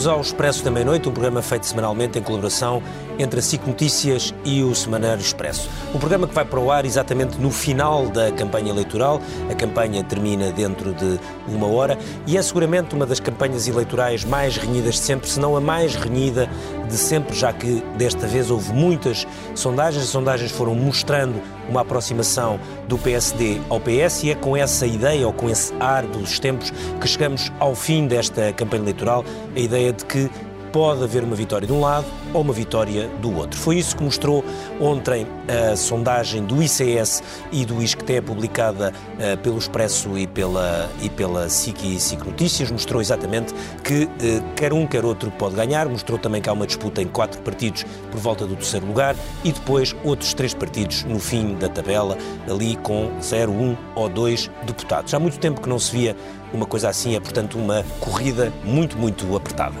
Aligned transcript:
Bem-vindos 0.00 0.16
ao 0.16 0.22
Expresso 0.22 0.64
da 0.64 0.70
Meia-Noite, 0.70 1.10
um 1.10 1.12
programa 1.12 1.42
feito 1.42 1.66
semanalmente 1.66 2.18
em 2.18 2.22
colaboração 2.22 2.82
entre 3.18 3.38
a 3.38 3.42
SIC 3.42 3.66
Notícias 3.66 4.32
e 4.46 4.62
o 4.62 4.74
Semanário 4.74 5.20
Expresso. 5.20 5.68
Um 5.94 5.98
programa 5.98 6.26
que 6.26 6.34
vai 6.34 6.42
para 6.42 6.58
o 6.58 6.70
ar 6.70 6.86
exatamente 6.86 7.38
no 7.38 7.50
final 7.50 8.08
da 8.08 8.32
campanha 8.32 8.70
eleitoral. 8.70 9.20
A 9.50 9.54
campanha 9.54 10.02
termina 10.02 10.50
dentro 10.52 10.94
de 10.94 11.20
uma 11.46 11.66
hora 11.66 11.98
e 12.26 12.38
é 12.38 12.40
seguramente 12.40 12.94
uma 12.94 13.04
das 13.04 13.20
campanhas 13.20 13.68
eleitorais 13.68 14.24
mais 14.24 14.56
renhidas 14.56 14.94
de 14.94 15.00
sempre, 15.00 15.28
se 15.28 15.38
não 15.38 15.54
a 15.54 15.60
mais 15.60 15.94
renhida 15.94 16.48
de 16.90 16.98
sempre, 16.98 17.34
já 17.34 17.52
que 17.52 17.82
desta 17.96 18.26
vez 18.26 18.50
houve 18.50 18.72
muitas 18.72 19.26
sondagens. 19.54 20.04
As 20.04 20.10
sondagens 20.10 20.50
foram 20.50 20.74
mostrando 20.74 21.40
uma 21.68 21.82
aproximação 21.82 22.58
do 22.88 22.98
PSD 22.98 23.60
ao 23.68 23.80
PS 23.80 24.24
e 24.24 24.30
é 24.30 24.34
com 24.34 24.56
essa 24.56 24.86
ideia 24.86 25.26
ou 25.26 25.32
com 25.32 25.48
esse 25.48 25.72
ar 25.78 26.04
dos 26.04 26.38
tempos 26.38 26.70
que 27.00 27.06
chegamos 27.06 27.50
ao 27.58 27.74
fim 27.74 28.06
desta 28.06 28.52
campanha 28.52 28.82
eleitoral, 28.82 29.24
a 29.54 29.58
ideia 29.58 29.92
de 29.92 30.04
que 30.04 30.28
pode 30.72 31.02
haver 31.02 31.22
uma 31.22 31.36
vitória 31.36 31.66
de 31.66 31.72
um 31.72 31.80
lado 31.80 32.06
ou 32.32 32.42
uma 32.42 32.52
vitória 32.52 33.08
do 33.20 33.36
outro. 33.36 33.58
Foi 33.58 33.76
isso 33.76 33.96
que 33.96 34.02
mostrou 34.02 34.44
ontem 34.80 35.26
a 35.48 35.76
sondagem 35.76 36.44
do 36.44 36.62
ICS 36.62 37.22
e 37.50 37.64
do 37.64 37.82
ISCTE 37.82 38.20
publicada 38.20 38.92
uh, 38.92 39.36
pelo 39.38 39.58
Expresso 39.58 40.16
e 40.16 40.26
pela, 40.26 40.88
e 41.02 41.08
pela 41.08 41.48
SIC 41.48 41.96
e 41.96 42.00
SIC 42.00 42.24
Notícias. 42.24 42.70
Mostrou 42.70 43.00
exatamente 43.00 43.54
que 43.82 44.04
uh, 44.04 44.08
quer 44.54 44.72
um, 44.72 44.86
quer 44.86 45.04
outro 45.04 45.30
pode 45.32 45.56
ganhar. 45.56 45.88
Mostrou 45.88 46.18
também 46.18 46.40
que 46.40 46.48
há 46.48 46.52
uma 46.52 46.66
disputa 46.66 47.02
em 47.02 47.08
quatro 47.08 47.40
partidos 47.42 47.84
por 48.10 48.20
volta 48.20 48.46
do 48.46 48.54
terceiro 48.54 48.86
lugar 48.86 49.16
e 49.44 49.52
depois 49.52 49.94
outros 50.04 50.34
três 50.34 50.54
partidos 50.54 51.04
no 51.04 51.18
fim 51.18 51.54
da 51.54 51.68
tabela, 51.68 52.16
ali 52.48 52.76
com 52.76 53.10
0, 53.20 53.52
1 53.52 53.76
ou 53.94 54.08
2 54.08 54.50
deputados. 54.66 55.12
Há 55.14 55.18
muito 55.18 55.38
tempo 55.38 55.60
que 55.60 55.68
não 55.68 55.78
se 55.78 55.92
via 55.92 56.16
uma 56.52 56.66
coisa 56.66 56.88
assim, 56.88 57.14
é 57.14 57.20
portanto 57.20 57.58
uma 57.58 57.84
corrida 58.00 58.52
muito, 58.64 58.96
muito 58.96 59.34
apertada. 59.36 59.76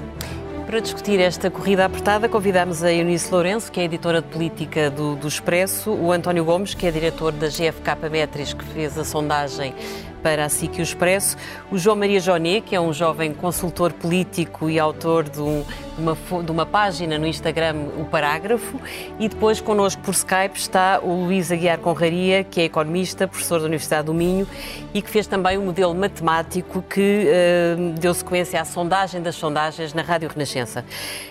Para 0.70 0.80
discutir 0.80 1.18
esta 1.18 1.50
corrida 1.50 1.84
apertada, 1.84 2.28
convidamos 2.28 2.84
a 2.84 2.92
Eunice 2.92 3.28
Lourenço, 3.32 3.72
que 3.72 3.80
é 3.80 3.82
editora 3.86 4.22
de 4.22 4.28
política 4.28 4.88
do, 4.88 5.16
do 5.16 5.26
Expresso, 5.26 5.90
o 5.90 6.12
António 6.12 6.44
Gomes, 6.44 6.74
que 6.74 6.86
é 6.86 6.92
diretor 6.92 7.32
da 7.32 7.48
GFK 7.48 8.08
Metris, 8.08 8.54
que 8.54 8.64
fez 8.66 8.96
a 8.96 9.04
sondagem 9.04 9.74
para 10.22 10.44
a 10.44 10.48
SIC 10.48 10.78
e 10.78 10.80
o 10.80 10.84
Expresso, 10.84 11.36
o 11.72 11.76
João 11.76 11.96
Maria 11.96 12.20
Jonet, 12.20 12.60
que 12.60 12.76
é 12.76 12.80
um 12.80 12.92
jovem 12.92 13.34
consultor 13.34 13.92
político 13.92 14.70
e 14.70 14.78
autor 14.78 15.28
de, 15.28 15.40
um, 15.40 15.64
uma, 16.00 16.16
de, 16.42 16.50
uma, 16.50 16.66
página 16.66 17.18
no 17.18 17.26
Instagram, 17.26 17.76
o 17.98 18.04
Parágrafo, 18.04 18.80
e 19.18 19.28
depois 19.28 19.60
connosco 19.60 20.02
por 20.02 20.12
Skype 20.12 20.58
está 20.58 21.00
o 21.02 21.24
Luís 21.24 21.52
Aguiar 21.52 21.78
Conraria, 21.78 22.42
que 22.44 22.60
é 22.60 22.64
economista, 22.64 23.28
professor 23.28 23.60
da 23.60 23.66
Universidade 23.66 24.06
do 24.06 24.14
Minho 24.14 24.46
e 24.92 25.02
que 25.02 25.10
fez 25.10 25.26
também 25.26 25.58
um 25.58 25.64
modelo 25.64 25.94
matemático 25.94 26.82
que 26.82 27.26
uh, 27.26 27.98
deu 27.98 28.14
sequência 28.14 28.60
à 28.60 28.64
sondagem 28.64 29.22
das 29.22 29.36
sondagens 29.36 29.94
na 29.94 30.02
Rádio 30.02 30.28
Renascença. 30.28 30.84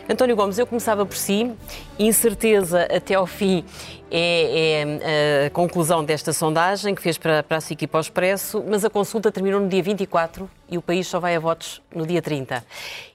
António 0.07 0.35
Gomes, 0.35 0.57
eu 0.57 0.67
começava 0.67 1.05
por 1.05 1.17
si, 1.17 1.51
incerteza 1.97 2.83
até 2.83 3.15
ao 3.15 3.25
fim 3.25 3.63
é, 4.11 4.99
é, 5.01 5.45
a 5.47 5.49
conclusão 5.49 6.03
desta 6.03 6.33
sondagem 6.33 6.95
que 6.95 7.01
fez 7.01 7.17
para, 7.17 7.43
para 7.43 7.57
a 7.57 7.61
SIC 7.61 7.83
e 7.83 7.87
para 7.87 7.99
o 7.99 8.01
Expresso, 8.01 8.63
mas 8.67 8.83
a 8.83 8.89
consulta 8.89 9.31
terminou 9.31 9.59
no 9.59 9.67
dia 9.67 9.83
24 9.83 10.49
e 10.69 10.77
o 10.77 10.81
país 10.81 11.07
só 11.07 11.19
vai 11.19 11.35
a 11.35 11.39
votos 11.39 11.81
no 11.93 12.05
dia 12.05 12.21
30. 12.21 12.63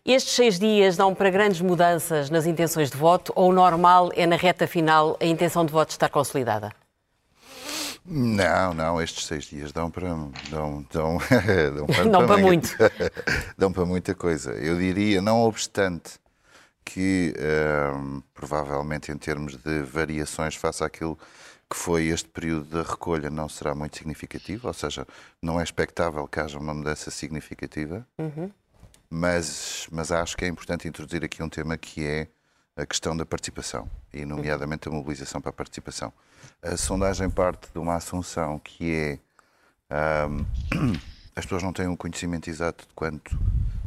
Estes 0.05 0.34
seis 0.34 0.58
dias 0.58 0.97
dão 0.97 1.14
para 1.14 1.30
grandes 1.30 1.60
mudanças 1.60 2.30
nas 2.30 2.47
intenções 2.47 2.91
de 2.91 2.97
voto 2.97 3.33
ou 3.34 3.50
o 3.50 3.52
normal 3.52 4.10
é 4.14 4.27
na 4.27 4.36
reta 4.36 4.66
final 4.66 5.16
a 5.20 5.24
intenção 5.24 5.64
de 5.64 5.72
voto 5.72 5.91
estar 5.91 6.08
consolidada? 6.08 6.72
Não, 8.06 8.75
não, 8.75 9.00
estes 9.00 9.25
seis 9.27 9.44
dias 9.44 9.72
dão 9.72 9.91
para. 9.91 10.08
dão, 10.50 10.87
dão, 10.93 11.19
dão 11.75 11.87
para, 11.87 12.04
dão 12.10 12.26
para 12.26 12.37
muito. 12.37 12.76
dão 13.56 13.72
para 13.72 13.87
muita 13.87 14.14
coisa. 14.14 14.53
Eu 14.53 14.78
diria, 14.78 15.22
não 15.22 15.41
obstante 15.43 16.19
que 16.84 17.34
ehm, 17.38 18.20
provavelmente 18.34 19.10
em 19.10 19.16
termos 19.16 19.56
de 19.56 19.81
variações 19.82 20.54
face 20.54 20.84
àquilo 20.84 21.19
que 21.75 21.81
foi 21.81 22.07
este 22.07 22.29
período 22.29 22.67
da 22.67 22.89
recolha 22.89 23.29
não 23.29 23.49
será 23.49 23.75
muito 23.75 23.99
significativo, 23.99 24.69
ou 24.69 24.73
seja, 24.73 25.05
não 25.43 25.61
é 25.61 25.65
expectável 25.65 26.27
que 26.29 26.39
haja 26.39 26.57
uma 26.57 26.73
mudança 26.73 27.11
significativa, 27.11 28.07
uhum. 28.17 28.49
mas, 29.11 29.89
mas 29.91 30.12
acho 30.12 30.37
que 30.37 30.45
é 30.45 30.49
importante 30.49 30.87
introduzir 30.87 31.25
aqui 31.25 31.43
um 31.43 31.49
tema 31.49 31.77
que 31.77 32.07
é 32.07 32.29
a 32.77 32.87
questão 32.87 33.17
da 33.17 33.27
participação, 33.27 33.91
e 34.12 34.25
nomeadamente 34.25 34.89
a 34.89 34.93
mobilização 34.93 35.41
para 35.41 35.51
a 35.51 35.53
participação. 35.53 36.12
A 36.62 36.77
sondagem 36.77 37.29
parte 37.29 37.73
de 37.73 37.79
uma 37.81 37.97
assunção 37.97 38.61
que 38.61 39.19
é 39.91 40.27
um, 40.29 40.47
as 41.35 41.45
pessoas 41.45 41.65
não 41.65 41.73
têm 41.73 41.89
um 41.89 41.97
conhecimento 41.97 42.49
exato 42.49 42.87
de 42.87 42.95
quanto 42.95 43.37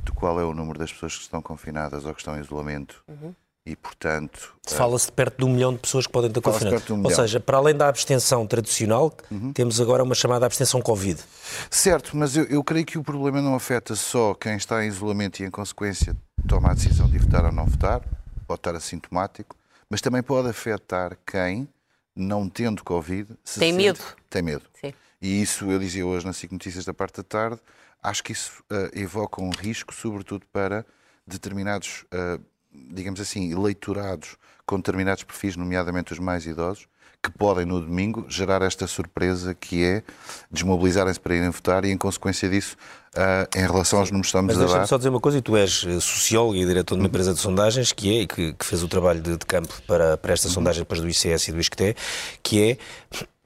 de 0.03 0.11
qual 0.11 0.37
é 0.41 0.43
o 0.43 0.53
número 0.53 0.77
das 0.77 0.91
pessoas 0.91 1.15
que 1.15 1.21
estão 1.21 1.41
confinadas 1.41 2.03
ou 2.03 2.13
que 2.13 2.19
estão 2.19 2.37
em 2.37 2.41
isolamento. 2.41 3.01
Uhum. 3.07 3.33
E, 3.67 3.75
portanto. 3.75 4.55
Fala-se 4.65 5.07
de 5.07 5.11
perto 5.11 5.39
de 5.39 5.45
um 5.45 5.49
milhão 5.49 5.73
de 5.73 5.79
pessoas 5.79 6.07
que 6.07 6.13
podem 6.13 6.29
estar 6.29 6.41
confinadas. 6.41 6.89
Um 6.89 7.03
ou 7.03 7.11
seja, 7.11 7.39
para 7.39 7.57
além 7.57 7.75
da 7.75 7.89
abstenção 7.89 8.47
tradicional, 8.47 9.13
uhum. 9.29 9.51
temos 9.51 9.81
agora 9.81 10.03
uma 10.03 10.15
chamada 10.15 10.45
abstenção 10.45 10.81
Covid. 10.81 11.21
Certo, 11.69 12.15
mas 12.15 12.37
eu, 12.37 12.45
eu, 12.45 12.63
creio 12.63 12.85
que 12.85 12.97
o 12.97 13.03
problema 13.03 13.41
não 13.41 13.55
afeta 13.55 13.95
só 13.95 14.33
quem 14.33 14.55
está 14.55 14.85
em 14.85 14.87
isolamento 14.87 15.41
e, 15.41 15.45
em 15.45 15.51
consequência, 15.51 16.15
toma 16.47 16.71
a 16.71 16.73
decisão 16.73 17.09
de 17.09 17.17
votar 17.17 17.43
ou 17.43 17.51
não 17.51 17.65
votar, 17.65 18.01
pode 18.47 18.59
estar 18.59 18.75
assintomático, 18.75 19.55
mas 19.89 19.99
também 19.99 20.23
pode 20.23 20.47
afetar 20.47 21.17
quem, 21.29 21.67
não 22.15 22.47
tendo 22.47 22.83
Covid, 22.83 23.29
se 23.43 23.59
tem 23.59 23.73
sente, 23.73 23.83
medo. 23.83 23.99
Tem 24.29 24.41
medo. 24.41 24.63
Sim. 24.79 24.93
E 25.21 25.41
isso 25.41 25.69
eu 25.69 25.77
dizia 25.77 26.05
hoje 26.05 26.25
nas 26.25 26.37
5 26.37 26.53
Notícias 26.53 26.85
da 26.85 26.93
parte 26.93 27.17
da 27.17 27.23
tarde 27.23 27.59
acho 28.01 28.23
que 28.23 28.31
isso 28.31 28.63
uh, 28.71 28.97
evoca 28.97 29.41
um 29.41 29.49
risco, 29.49 29.93
sobretudo 29.93 30.45
para 30.51 30.85
determinados, 31.25 32.05
uh, 32.13 32.41
digamos 32.71 33.19
assim, 33.19 33.51
eleitorados 33.51 34.37
com 34.65 34.77
determinados 34.77 35.23
perfis, 35.23 35.55
nomeadamente 35.55 36.13
os 36.13 36.19
mais 36.19 36.45
idosos, 36.45 36.87
que 37.23 37.31
podem 37.31 37.65
no 37.65 37.81
domingo 37.81 38.25
gerar 38.29 38.61
esta 38.61 38.85
surpresa 38.85 39.53
que 39.53 39.83
é 39.83 40.03
desmobilizarem-se 40.51 41.19
para 41.19 41.35
irem 41.35 41.49
votar 41.49 41.83
e, 41.83 41.91
em 41.91 41.97
consequência 41.97 42.49
disso, 42.49 42.77
uh, 43.15 43.57
em 43.57 43.61
relação 43.61 43.99
aos 43.99 44.11
números 44.11 44.27
que 44.31 44.37
estamos 44.37 44.53
Mas 44.53 44.57
a 44.57 44.59
dar... 44.59 44.67
deixa-me 44.67 44.87
só 44.87 44.97
dizer 44.97 45.09
uma 45.09 45.19
coisa, 45.19 45.37
e 45.37 45.41
tu 45.41 45.57
és 45.57 45.71
sociólogo 46.01 46.55
e 46.55 46.65
diretor 46.65 46.95
de 46.95 47.01
uma 47.01 47.07
empresa 47.07 47.33
de 47.33 47.39
sondagens, 47.39 47.91
que 47.91 48.21
é, 48.21 48.27
que, 48.27 48.53
que 48.53 48.65
fez 48.65 48.83
o 48.83 48.87
trabalho 48.87 49.21
de, 49.21 49.37
de 49.37 49.45
campo 49.45 49.73
para, 49.87 50.17
para 50.17 50.33
esta 50.33 50.47
sondagem 50.47 50.81
depois 50.81 51.01
do 51.01 51.09
ICS 51.09 51.47
e 51.47 51.51
do 51.51 51.59
ISCTE, 51.59 51.95
que 52.43 52.61
é 52.71 52.77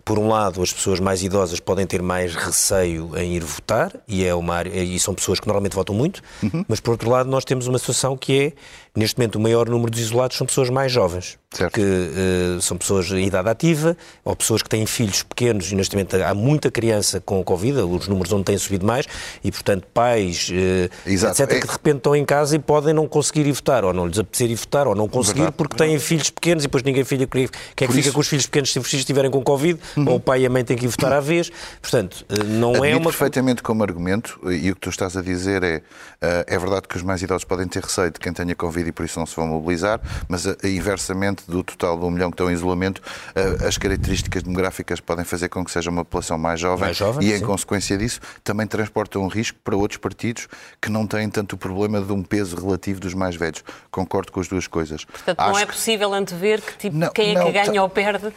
por 0.03 0.17
um 0.19 0.27
lado, 0.27 0.61
as 0.61 0.71
pessoas 0.71 0.99
mais 0.99 1.23
idosas 1.23 1.59
podem 1.59 1.85
ter 1.85 2.01
mais 2.01 2.35
receio 2.35 3.11
em 3.17 3.35
ir 3.35 3.43
votar, 3.43 3.91
e, 4.07 4.23
é 4.25 4.33
uma 4.33 4.55
área, 4.55 4.69
e 4.69 4.99
são 4.99 5.13
pessoas 5.13 5.39
que 5.39 5.47
normalmente 5.47 5.75
votam 5.75 5.95
muito, 5.95 6.21
uhum. 6.43 6.65
mas 6.67 6.79
por 6.79 6.91
outro 6.91 7.09
lado, 7.09 7.29
nós 7.29 7.45
temos 7.45 7.67
uma 7.67 7.77
situação 7.77 8.17
que 8.17 8.39
é, 8.39 8.53
neste 8.99 9.17
momento, 9.17 9.35
o 9.35 9.39
maior 9.39 9.69
número 9.69 9.91
de 9.91 10.01
isolados 10.01 10.37
são 10.37 10.45
pessoas 10.47 10.69
mais 10.69 10.91
jovens, 10.91 11.37
Certo. 11.53 11.73
que 11.73 11.81
uh, 11.81 12.61
são 12.61 12.77
pessoas 12.77 13.11
em 13.11 13.27
idade 13.27 13.49
ativa 13.49 13.97
ou 14.23 14.33
pessoas 14.33 14.63
que 14.63 14.69
têm 14.69 14.85
filhos 14.85 15.21
pequenos 15.21 15.69
e 15.69 15.75
neste 15.75 15.93
momento 15.93 16.15
há 16.15 16.33
muita 16.33 16.71
criança 16.71 17.19
com 17.19 17.43
Covid, 17.43 17.79
os 17.79 18.07
números 18.07 18.31
não 18.31 18.41
têm 18.41 18.57
subido 18.57 18.85
mais 18.85 19.05
e, 19.43 19.51
portanto, 19.51 19.85
pais, 19.93 20.49
uh, 20.49 21.09
etc., 21.09 21.39
é... 21.41 21.59
que 21.59 21.67
de 21.67 21.71
repente 21.73 21.97
estão 21.97 22.15
em 22.15 22.23
casa 22.23 22.55
e 22.55 22.59
podem 22.59 22.93
não 22.93 23.05
conseguir 23.05 23.45
ir 23.45 23.51
votar 23.51 23.83
ou 23.83 23.91
não 23.91 24.07
lhes 24.07 24.17
apetecer 24.17 24.49
ir 24.49 24.55
votar 24.55 24.87
ou 24.87 24.95
não 24.95 25.09
conseguir 25.09 25.39
Verdade. 25.39 25.57
porque 25.57 25.75
têm 25.75 25.99
filhos 25.99 26.29
pequenos 26.29 26.63
e 26.63 26.67
depois 26.67 26.83
ninguém 26.83 27.03
fica, 27.03 27.27
quer 27.27 27.43
é 27.43 27.47
que 27.75 27.85
Por 27.87 27.93
fica 27.95 28.11
com 28.13 28.21
os 28.21 28.27
filhos 28.29 28.45
pequenos 28.45 28.71
se 28.71 28.79
os 28.79 28.87
filhos 28.87 29.01
estiverem 29.01 29.29
com 29.29 29.43
Covid 29.43 29.77
uhum. 29.97 30.07
ou 30.07 30.15
o 30.15 30.19
pai 30.21 30.43
e 30.43 30.45
a 30.45 30.49
mãe 30.49 30.63
têm 30.63 30.77
que 30.77 30.85
ir 30.85 30.87
votar 30.87 31.11
à 31.11 31.19
vez. 31.19 31.51
Portanto, 31.81 32.25
uh, 32.29 32.45
não 32.45 32.75
é 32.75 32.77
Admito 32.77 32.93
é 32.93 32.95
uma... 32.95 33.09
perfeitamente 33.09 33.61
como 33.61 33.83
argumento 33.83 34.39
e 34.49 34.71
o 34.71 34.75
que 34.75 34.81
tu 34.81 34.89
estás 34.89 35.17
a 35.17 35.21
dizer 35.21 35.63
é 35.63 35.81
eh, 36.21 36.45
é 36.47 36.59
verdade 36.59 36.87
que 36.87 36.95
os 36.95 37.01
mais 37.01 37.21
idosos 37.21 37.43
podem 37.43 37.67
ter 37.67 37.81
receio 37.81 38.11
de 38.11 38.19
quem 38.19 38.31
tenha 38.31 38.55
Covid 38.55 38.87
e 38.87 38.91
por 38.91 39.03
isso 39.03 39.17
não 39.19 39.25
se 39.25 39.35
vão 39.35 39.47
mobilizar, 39.47 39.99
mas 40.29 40.45
inversamente 40.63 41.40
do 41.47 41.63
total 41.63 41.97
de 41.97 42.05
um 42.05 42.11
milhão 42.11 42.29
que 42.29 42.35
estão 42.35 42.49
em 42.49 42.53
isolamento, 42.53 43.01
eh, 43.35 43.67
as 43.67 43.77
características 43.77 44.43
demográficas 44.43 44.99
podem 44.99 45.25
fazer 45.25 45.49
com 45.49 45.63
que 45.63 45.71
seja 45.71 45.89
uma 45.89 46.03
população 46.03 46.37
mais 46.37 46.59
jovem, 46.59 46.85
mais 46.85 46.97
jovem 46.97 47.27
e, 47.27 47.33
em 47.33 47.39
sim. 47.39 47.45
consequência 47.45 47.97
disso, 47.97 48.19
também 48.43 48.67
transporta 48.67 49.19
um 49.19 49.27
risco 49.27 49.57
para 49.63 49.75
outros 49.75 49.97
partidos 49.97 50.47
que 50.81 50.89
não 50.89 51.05
têm 51.05 51.29
tanto 51.29 51.53
o 51.53 51.57
problema 51.57 52.01
de 52.01 52.11
um 52.11 52.23
peso 52.23 52.55
relativo 52.55 52.99
dos 52.99 53.13
mais 53.13 53.35
velhos. 53.35 53.63
Concordo 53.89 54.31
com 54.31 54.39
as 54.39 54.47
duas 54.47 54.67
coisas. 54.67 55.05
Portanto, 55.05 55.39
Acho 55.39 55.51
não 55.51 55.59
é 55.59 55.65
possível 55.65 56.13
antever 56.13 56.61
que 56.61 56.77
tipo, 56.77 56.95
não, 56.95 57.11
quem 57.11 57.31
é 57.31 57.33
não, 57.33 57.45
que 57.45 57.51
ganha 57.51 57.81
ou 57.81 57.89
perde 57.89 58.31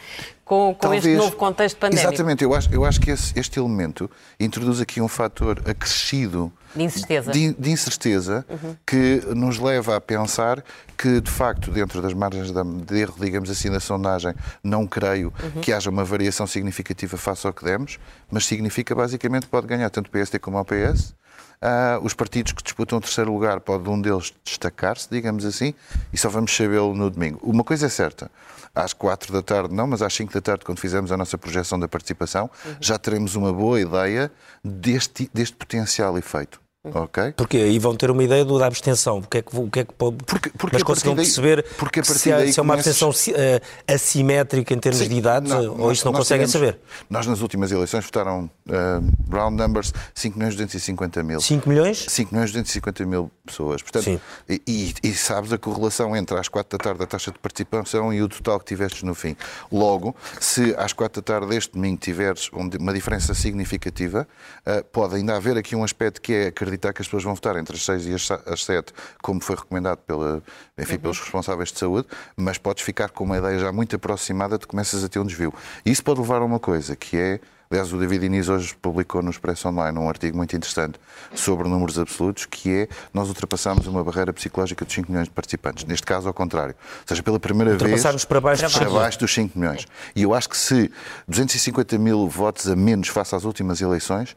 com, 0.45 0.75
com 0.75 0.75
talvez, 0.75 1.05
este 1.05 1.17
novo 1.17 1.37
contexto 1.37 1.79
pandémico. 1.79 2.09
Exatamente, 2.09 2.45
eu 2.45 2.55
acho, 2.55 2.73
eu 2.73 2.85
acho 2.85 3.00
que 3.00 3.11
esse, 3.11 3.39
este 3.39 3.59
elemento 3.59 4.11
introduz 4.39 4.81
aqui 4.81 5.00
um 5.00 5.09
fator 5.09 5.62
acrescido 5.67 6.53
de 6.75 6.83
incerteza, 6.83 7.33
de, 7.33 7.55
de 7.55 7.71
incerteza 7.71 8.45
uhum. 8.49 8.77
que 8.87 9.23
nos 9.35 9.59
leva 9.59 9.97
a 9.97 10.00
pensar 10.00 10.62
que, 10.96 11.20
de 11.20 11.31
facto, 11.31 11.70
dentro 11.70 12.00
das 12.00 12.12
margens 12.12 12.50
de 12.50 12.99
erro, 12.99 13.14
digamos 13.19 13.50
assim, 13.50 13.70
da 13.70 13.81
sondagem, 13.81 14.35
não 14.62 14.87
creio 14.87 15.32
uhum. 15.43 15.61
que 15.61 15.73
haja 15.73 15.91
uma 15.91 16.05
variação 16.05 16.46
significativa 16.46 17.17
face 17.17 17.46
ao 17.46 17.52
que 17.52 17.64
demos, 17.64 17.99
mas 18.31 18.46
significa 18.46 18.94
basicamente 18.94 19.43
que 19.44 19.50
pode 19.50 19.67
ganhar 19.67 19.91
tanto 19.91 20.08
o 20.08 20.11
PSD 20.11 20.38
como 20.38 20.58
o 20.58 20.64
PS. 20.64 21.14
Uh, 21.62 22.05
os 22.05 22.12
partidos 22.12 22.52
que 22.52 22.62
disputam 22.62 22.99
o 22.99 23.00
terceiro 23.00 23.32
lugar, 23.32 23.58
pode 23.61 23.88
um 23.88 23.99
deles 23.99 24.35
destacar-se, 24.44 25.08
digamos 25.11 25.46
assim, 25.46 25.73
e 26.12 26.19
só 26.19 26.29
vamos 26.29 26.55
sabê-lo 26.55 26.94
no 26.94 27.08
domingo. 27.08 27.40
Uma 27.43 27.64
coisa 27.64 27.87
é 27.87 27.88
certa, 27.88 28.31
às 28.75 28.93
quatro 28.93 29.32
da 29.32 29.40
tarde 29.40 29.75
não, 29.75 29.87
mas 29.87 30.02
às 30.02 30.12
cinco 30.12 30.32
da 30.32 30.43
tarde, 30.43 30.64
quando 30.64 30.79
fizermos 30.79 31.11
a 31.11 31.17
nossa 31.17 31.38
projeção 31.38 31.79
da 31.79 31.88
participação, 31.88 32.50
uhum. 32.67 32.75
já 32.81 32.99
teremos 32.99 33.35
uma 33.35 33.52
boa 33.52 33.81
ideia 33.81 34.31
deste, 34.62 35.31
deste 35.32 35.56
potencial 35.56 36.19
efeito. 36.19 36.63
Ok? 36.85 37.33
Porque 37.37 37.57
aí 37.57 37.79
vão 37.79 37.97
ter 37.97 38.11
uma 38.11 38.23
ideia 38.23 38.45
do, 38.45 38.59
da 38.59 38.67
abstenção. 38.67 39.19
O 39.19 39.23
que 39.23 39.39
é 39.39 39.43
que, 39.43 39.57
o 39.57 39.71
que, 39.71 39.81
é 39.81 39.85
que 39.85 39.95
pode... 39.95 40.19
Porque, 40.25 40.51
porque 40.51 40.77
Mas 40.77 40.83
conseguiram 40.83 41.17
daí, 41.17 41.25
perceber 41.25 41.65
porque 41.79 42.01
a 42.01 42.05
se, 42.05 42.31
há, 42.31 42.53
se 42.53 42.59
é 42.59 42.63
uma 42.63 42.75
abstenção 42.75 43.09
uh, 43.09 43.93
assimétrica 43.93 44.75
em 44.75 44.79
termos 44.79 45.01
Sim, 45.01 45.09
de 45.09 45.15
idades 45.17 45.51
não, 45.51 45.81
ou 45.81 45.93
isto 45.93 46.05
não 46.05 46.13
conseguem 46.13 46.47
tivemos, 46.47 46.75
saber? 46.75 46.81
Nós 47.09 47.27
nas 47.27 47.41
últimas 47.41 47.73
eleições 47.73 48.05
votaram 48.05 48.51
uh, 48.69 49.35
round 49.35 49.57
numbers 49.57 49.95
5 50.15 50.37
milhões 50.39 50.55
250 50.55 51.23
mil. 51.23 51.41
5 51.41 51.69
milhões? 51.69 52.05
5 52.07 52.35
milhões 52.35 52.51
250 52.51 53.07
mil 53.07 53.31
pessoas. 53.47 53.81
Portanto, 53.81 54.05
Sim. 54.05 54.21
E, 54.49 54.95
e, 55.03 55.15
sabes 55.15 55.53
a 55.53 55.59
correlação 55.59 56.15
entre 56.15 56.39
às 56.39 56.49
4 56.49 56.79
da 56.79 56.83
tarde 56.83 57.03
a 57.03 57.07
taxa 57.07 57.31
de 57.31 57.39
participação 57.39 58.13
e 58.13 58.23
o 58.23 58.29
total 58.29 58.59
que 58.59 58.67
tivestes 58.67 59.03
no 59.03 59.15
fim. 59.15 59.37
Logo, 59.73 60.15
se 60.39 60.75
às 60.77 60.93
4 60.93 61.23
da 61.23 61.25
tarde 61.25 61.49
deste 61.49 61.73
domingo 61.73 61.99
tiveres 61.99 62.51
uma 62.53 62.93
diferença 62.93 63.33
significativa, 63.33 64.29
uh, 64.67 64.85
pode 64.93 65.17
ainda 65.17 65.37
haver 65.37 65.57
aqui 65.57 65.75
um 65.75 65.83
aspecto 65.83 66.21
que 66.21 66.33
é 66.33 66.47
acreditar 66.49 66.74
que 66.79 67.03
as 67.03 67.06
pessoas 67.06 67.25
vão 67.25 67.35
votar 67.35 67.56
entre 67.56 67.76
as 67.76 67.85
6 67.85 68.06
e 68.06 68.15
as 68.15 68.65
7, 68.65 68.93
como 69.23 69.41
foi 69.41 69.56
recomendado 69.56 69.99
pela, 69.99 70.43
enfim, 70.79 70.94
uhum. 70.94 71.00
pelos 71.00 71.21
responsáveis 71.21 71.73
de 71.73 71.79
saúde, 71.79 72.09
mas 72.37 72.59
podes 72.59 72.82
ficar 72.82 73.11
com 73.11 73.25
uma 73.25 73.38
ideia 73.38 73.59
já 73.59 73.73
muito 73.73 73.97
aproximada 73.97 74.59
de 74.59 74.67
começas 74.67 75.05
a 75.05 75.09
ter 75.09 75.19
um 75.19 75.26
desvio. 75.26 75.53
E 75.85 75.91
isso 75.91 76.03
pode 76.03 76.21
levar 76.21 76.43
a 76.43 76.44
uma 76.44 76.59
coisa, 76.59 76.94
que 76.97 77.17
é 77.17 77.41
Aliás, 77.71 77.93
o 77.93 77.99
David 77.99 78.26
Inês 78.26 78.49
hoje 78.49 78.73
publicou 78.81 79.21
no 79.21 79.31
Expresso 79.31 79.69
Online 79.69 79.99
um 79.99 80.09
artigo 80.09 80.37
muito 80.37 80.55
interessante 80.55 80.99
sobre 81.35 81.69
números 81.69 81.99
absolutos, 81.99 82.47
que 82.47 82.73
é 82.73 82.88
nós 83.12 83.29
ultrapassamos 83.29 83.88
uma 83.88 84.05
barreira 84.05 84.32
psicológica 84.32 84.85
dos 84.85 84.94
5 84.94 85.11
milhões 85.11 85.26
de 85.26 85.35
participantes. 85.35 85.85
Neste 85.85 86.06
caso, 86.06 86.29
ao 86.29 86.35
contrário. 86.35 86.75
Ou 87.00 87.09
seja, 87.09 87.23
pela 87.23 87.41
primeira 87.41 87.73
vez. 87.73 88.00
para 88.29 88.41
baixo, 88.41 88.79
para 88.79 88.91
baixo 88.91 89.19
dos 89.19 89.35
5 89.35 89.59
milhões. 89.59 89.87
E 90.15 90.23
eu 90.23 90.35
acho 90.35 90.49
que 90.49 90.56
se 90.56 90.88
250 91.26 91.99
mil 91.99 92.29
votos 92.29 92.69
a 92.69 92.76
menos 92.76 93.09
face 93.09 93.35
às 93.35 93.44
últimas 93.44 93.81
eleições, 93.81 94.37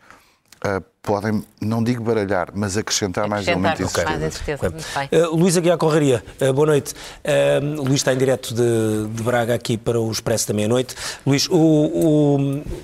Uh, 0.65 0.83
podem, 1.07 1.41
não 1.61 1.81
digo 1.81 2.03
baralhar, 2.03 2.49
mas 2.53 2.75
acrescentar, 2.75 3.23
acrescentar 3.23 3.27
mais 3.29 3.47
elementos 3.47 3.89
okay. 3.89 4.03
mais. 4.03 4.41
Okay. 4.41 5.21
Uh, 5.21 5.35
Luís 5.37 5.55
Aguiar 5.55 5.77
Correria, 5.77 6.21
uh, 6.41 6.51
boa 6.51 6.67
noite. 6.67 6.93
Uh, 7.23 7.81
Luís 7.81 7.95
está 7.95 8.13
em 8.13 8.17
direto 8.17 8.53
de, 8.53 9.07
de, 9.07 9.23
Braga 9.23 9.55
aqui 9.55 9.77
para 9.77 9.97
o 9.97 10.11
Expresso 10.11 10.49
da 10.49 10.53
Meia-Noite. 10.53 10.95
Luís, 11.25 11.47
o, 11.47 11.55
o, 11.55 12.35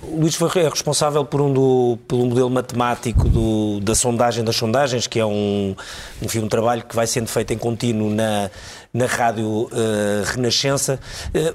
o, 0.03 0.19
Luís 0.21 0.35
foi 0.35 0.47
responsável 0.69 1.25
por 1.25 1.41
um 1.41 1.51
do, 1.51 1.99
pelo 2.07 2.25
modelo 2.27 2.49
matemático 2.49 3.27
do, 3.27 3.81
da 3.81 3.93
sondagem 3.93 4.41
das 4.41 4.55
sondagens, 4.55 5.05
que 5.05 5.19
é 5.19 5.25
um, 5.25 5.75
enfim, 6.21 6.39
um 6.39 6.47
trabalho 6.47 6.83
que 6.83 6.95
vai 6.95 7.07
sendo 7.07 7.27
feito 7.27 7.51
em 7.51 7.57
contínuo 7.57 8.09
na, 8.09 8.49
na 8.93 9.05
Rádio 9.05 9.69
Renascença. 10.33 10.97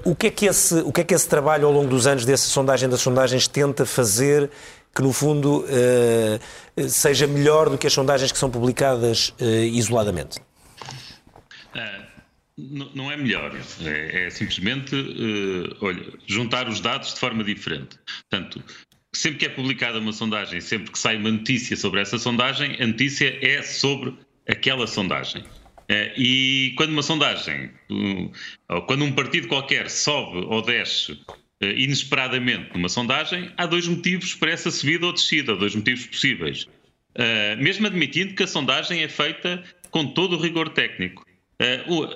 o, 0.05 0.14
que 0.14 0.26
é 0.26 0.31
que 0.31 0.47
esse, 0.47 0.75
o 0.81 0.93
que 0.93 1.00
é 1.00 1.05
que 1.05 1.14
esse 1.14 1.29
trabalho 1.29 1.67
ao 1.67 1.73
longo 1.73 1.88
dos 1.88 2.06
anos 2.06 2.26
dessa 2.26 2.49
sondagem 2.49 2.88
das 2.88 3.00
sondagens 3.00 3.49
tenta 3.49 3.87
fazer 3.87 4.50
que 4.99 5.03
no 5.03 5.12
fundo 5.12 5.65
uh, 5.65 6.89
seja 6.89 7.29
melhor 7.29 7.71
do 7.71 7.79
que 7.79 7.87
as 7.87 7.93
sondagens 7.93 8.33
que 8.33 8.39
são 8.39 8.50
publicadas 8.50 9.29
uh, 9.41 9.45
isoladamente? 9.45 10.41
Uh, 11.73 12.09
não 12.56 13.09
é 13.09 13.17
melhor, 13.17 13.56
é, 13.85 14.27
é 14.27 14.31
simplesmente 14.31 14.97
olha, 15.81 16.05
juntar 16.27 16.69
os 16.69 16.81
dados 16.81 17.15
de 17.15 17.21
forma 17.21 17.45
diferente. 17.45 17.97
Portanto, 18.29 18.61
sempre 19.15 19.39
que 19.39 19.47
é 19.47 19.49
publicada 19.49 20.00
uma 20.00 20.12
sondagem, 20.12 20.61
sempre 20.61 20.91
que 20.91 20.99
sai 20.99 21.17
uma 21.17 21.31
notícia 21.31 21.77
sobre 21.77 22.00
essa 22.00 22.19
sondagem, 22.19 22.77
a 22.83 22.87
notícia 22.89 23.39
é 23.41 23.62
sobre 23.62 24.12
aquela 24.49 24.89
sondagem. 24.89 25.45
E 26.17 26.75
quando 26.77 26.91
uma 26.91 27.03
sondagem, 27.03 27.71
ou 28.69 28.83
quando 28.83 29.05
um 29.05 29.12
partido 29.12 29.47
qualquer 29.47 29.89
sobe 29.89 30.39
ou 30.39 30.61
desce 30.61 31.17
inesperadamente 31.61 32.71
numa 32.75 32.89
sondagem, 32.89 33.51
há 33.57 33.67
dois 33.67 33.87
motivos 33.89 34.35
para 34.35 34.51
essa 34.51 34.71
subida 34.71 35.07
ou 35.07 35.13
descida, 35.13 35.57
dois 35.57 35.75
motivos 35.75 36.07
possíveis. 36.07 36.65
Uh, 37.17 37.61
mesmo 37.61 37.87
admitindo 37.87 38.35
que 38.35 38.45
a 38.45 38.47
sondagem 38.47 39.03
é 39.03 39.09
feita 39.09 39.63
com 39.91 40.07
todo 40.07 40.37
o 40.37 40.41
rigor 40.41 40.69
técnico. 40.69 41.25
Uh, 41.61 41.93
o, 41.93 42.07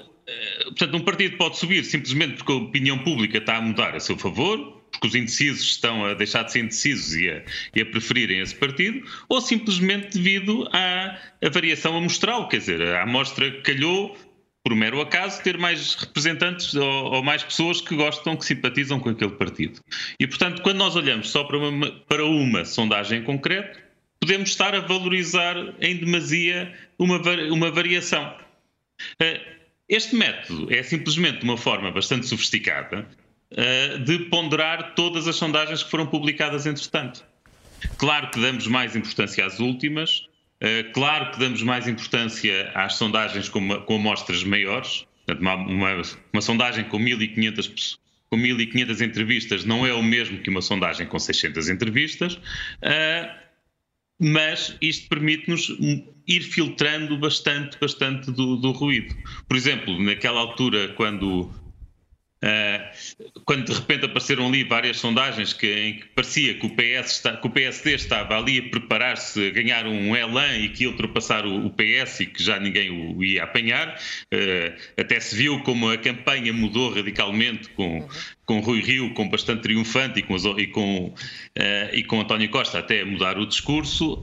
portanto, 0.67 0.97
um 0.97 1.01
partido 1.01 1.37
pode 1.37 1.59
subir 1.59 1.85
simplesmente 1.85 2.35
porque 2.37 2.53
a 2.53 2.57
opinião 2.57 2.99
pública 2.99 3.39
está 3.39 3.57
a 3.57 3.61
mudar 3.61 3.97
a 3.97 4.01
seu 4.01 4.17
favor, 4.17 4.81
porque 4.93 5.09
os 5.09 5.15
indecisos 5.15 5.71
estão 5.71 6.05
a 6.05 6.15
deixar 6.15 6.45
de 6.45 6.53
ser 6.53 6.61
indecisos 6.61 7.17
e 7.17 7.29
a, 7.29 7.43
e 7.75 7.81
a 7.81 7.87
preferirem 7.87 8.41
esse 8.41 8.55
partido, 8.55 9.03
ou 9.29 9.41
simplesmente 9.41 10.17
devido 10.17 10.69
à, 10.73 11.19
à 11.43 11.49
variação 11.49 11.97
amostral, 11.97 12.49
quer 12.49 12.59
dizer, 12.59 12.83
a 12.83 13.03
amostra 13.03 13.51
calhou 13.63 14.17
por 14.65 14.75
mero 14.77 15.01
acaso, 15.01 15.43
ter 15.43 15.59
mais 15.59 15.95
representantes 15.95 16.75
ou, 16.75 17.15
ou, 17.15 17.23
mais 17.23 17.43
pessoas 17.43 17.81
que 17.81 17.97
gostam, 17.97 18.37
que 18.37 18.45
simpatizam 18.45 19.01
com 19.01 19.09
aquele 19.09 19.33
partido. 19.33 19.81
E, 20.19 20.27
portanto, 20.27 20.63
quando 20.63 20.79
nós 20.79 20.95
olhamos 20.95 21.31
só 21.31 21.45
para 21.45 21.59
uma, 21.59 21.91
para 21.91 22.25
uma 22.25 22.65
sondagem 22.65 23.21
em 23.21 23.25
concreto, 23.25 23.79
podemos 24.21 24.51
estar 24.51 24.75
a 24.75 24.81
valorizar 24.81 25.57
em 25.81 25.97
demasia 25.97 26.73
uma, 26.97 27.21
uma 27.51 27.71
variação. 27.73 28.37
Eh, 29.19 29.41
este 29.89 30.15
método 30.15 30.73
é 30.73 30.83
simplesmente 30.83 31.43
uma 31.43 31.57
forma 31.57 31.91
bastante 31.91 32.27
sofisticada 32.27 33.09
eh, 33.51 33.99
de 33.99 34.21
ponderar 34.27 34.95
todas 34.95 35.27
as 35.27 35.35
sondagens 35.35 35.83
que 35.83 35.91
foram 35.91 36.07
publicadas 36.07 36.67
entretanto. 36.67 37.25
Claro 37.99 38.31
que 38.31 38.41
damos 38.41 38.69
mais 38.69 38.95
importância 38.95 39.45
às 39.45 39.59
últimas, 39.59 40.29
claro 40.93 41.33
que 41.33 41.39
damos 41.39 41.63
mais 41.63 41.89
importância 41.89 42.71
às 42.75 42.95
sondagens 42.95 43.49
com, 43.49 43.69
com 43.81 43.97
amostras 43.97 44.45
maiores. 44.45 45.07
Uma, 45.41 45.55
uma, 45.55 46.03
uma 46.33 46.43
sondagem 46.43 46.85
com 46.85 46.99
1.500 46.99 47.97
com 48.33 48.39
1.500 48.39 49.01
entrevistas 49.03 49.65
não 49.67 49.87
é 49.87 49.93
o 49.93 50.03
mesmo 50.03 50.39
que 50.39 50.49
uma 50.49 50.63
sondagem 50.63 51.07
com 51.07 51.19
600 51.19 51.69
entrevistas, 51.69 52.37
uh, 52.37 53.43
mas 54.19 54.75
isto 54.81 55.07
permite-nos 55.11 55.69
ir 56.27 56.41
filtrando 56.41 57.19
bastante, 57.19 57.77
bastante 57.79 58.31
do, 58.31 58.57
do, 58.57 58.71
ruído. 58.71 59.15
Por 59.47 59.55
exemplo, 59.55 60.03
naquela 60.03 60.41
altura, 60.41 60.95
quando 60.97 61.53
quando 63.45 63.65
de 63.65 63.73
repente 63.73 64.05
apareceram 64.05 64.49
ali 64.49 64.65
várias 64.65 64.99
sondagens 64.99 65.53
que, 65.53 65.67
em 65.67 65.95
que 66.01 66.07
parecia 66.07 66.55
que 66.55 66.67
o, 66.67 66.71
PS 66.71 67.13
está, 67.13 67.37
que 67.37 67.47
o 67.47 67.51
PSD 67.51 67.95
estava 67.95 68.37
ali 68.37 68.59
a 68.59 68.63
preparar-se 68.69 69.47
a 69.47 69.51
ganhar 69.51 69.87
um 69.87 70.17
elan 70.17 70.57
e 70.57 70.69
que 70.69 70.83
ia 70.83 70.91
ultrapassar 70.91 71.47
o, 71.47 71.67
o 71.67 71.71
PS 71.71 72.21
e 72.21 72.27
que 72.27 72.43
já 72.43 72.59
ninguém 72.59 72.91
o 72.91 73.23
ia 73.23 73.45
apanhar, 73.45 73.97
uh, 73.97 75.01
até 75.01 75.21
se 75.21 75.37
viu 75.37 75.61
como 75.61 75.89
a 75.89 75.97
campanha 75.97 76.53
mudou 76.53 76.93
radicalmente 76.93 77.69
com, 77.71 78.09
com 78.45 78.59
Rui 78.59 78.81
Rio, 78.81 79.15
com 79.15 79.29
bastante 79.29 79.63
triunfante 79.63 80.19
e 80.19 80.23
com, 80.23 80.37
e 80.59 80.67
com, 80.67 81.07
uh, 81.07 81.15
e 81.95 82.03
com 82.03 82.21
António 82.21 82.49
Costa 82.51 82.81
até 82.81 83.05
mudar 83.05 83.39
o 83.39 83.47
discurso. 83.47 84.23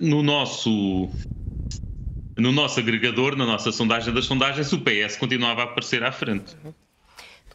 no 0.00 0.22
nosso 0.22 1.10
no 2.36 2.50
nosso 2.50 2.80
agregador, 2.80 3.36
na 3.36 3.46
nossa 3.46 3.70
sondagem 3.70 4.12
das 4.12 4.24
sondagens, 4.24 4.72
o 4.72 4.80
PS 4.80 5.16
continuava 5.16 5.62
a 5.62 5.64
aparecer 5.64 6.02
à 6.02 6.10
frente. 6.10 6.56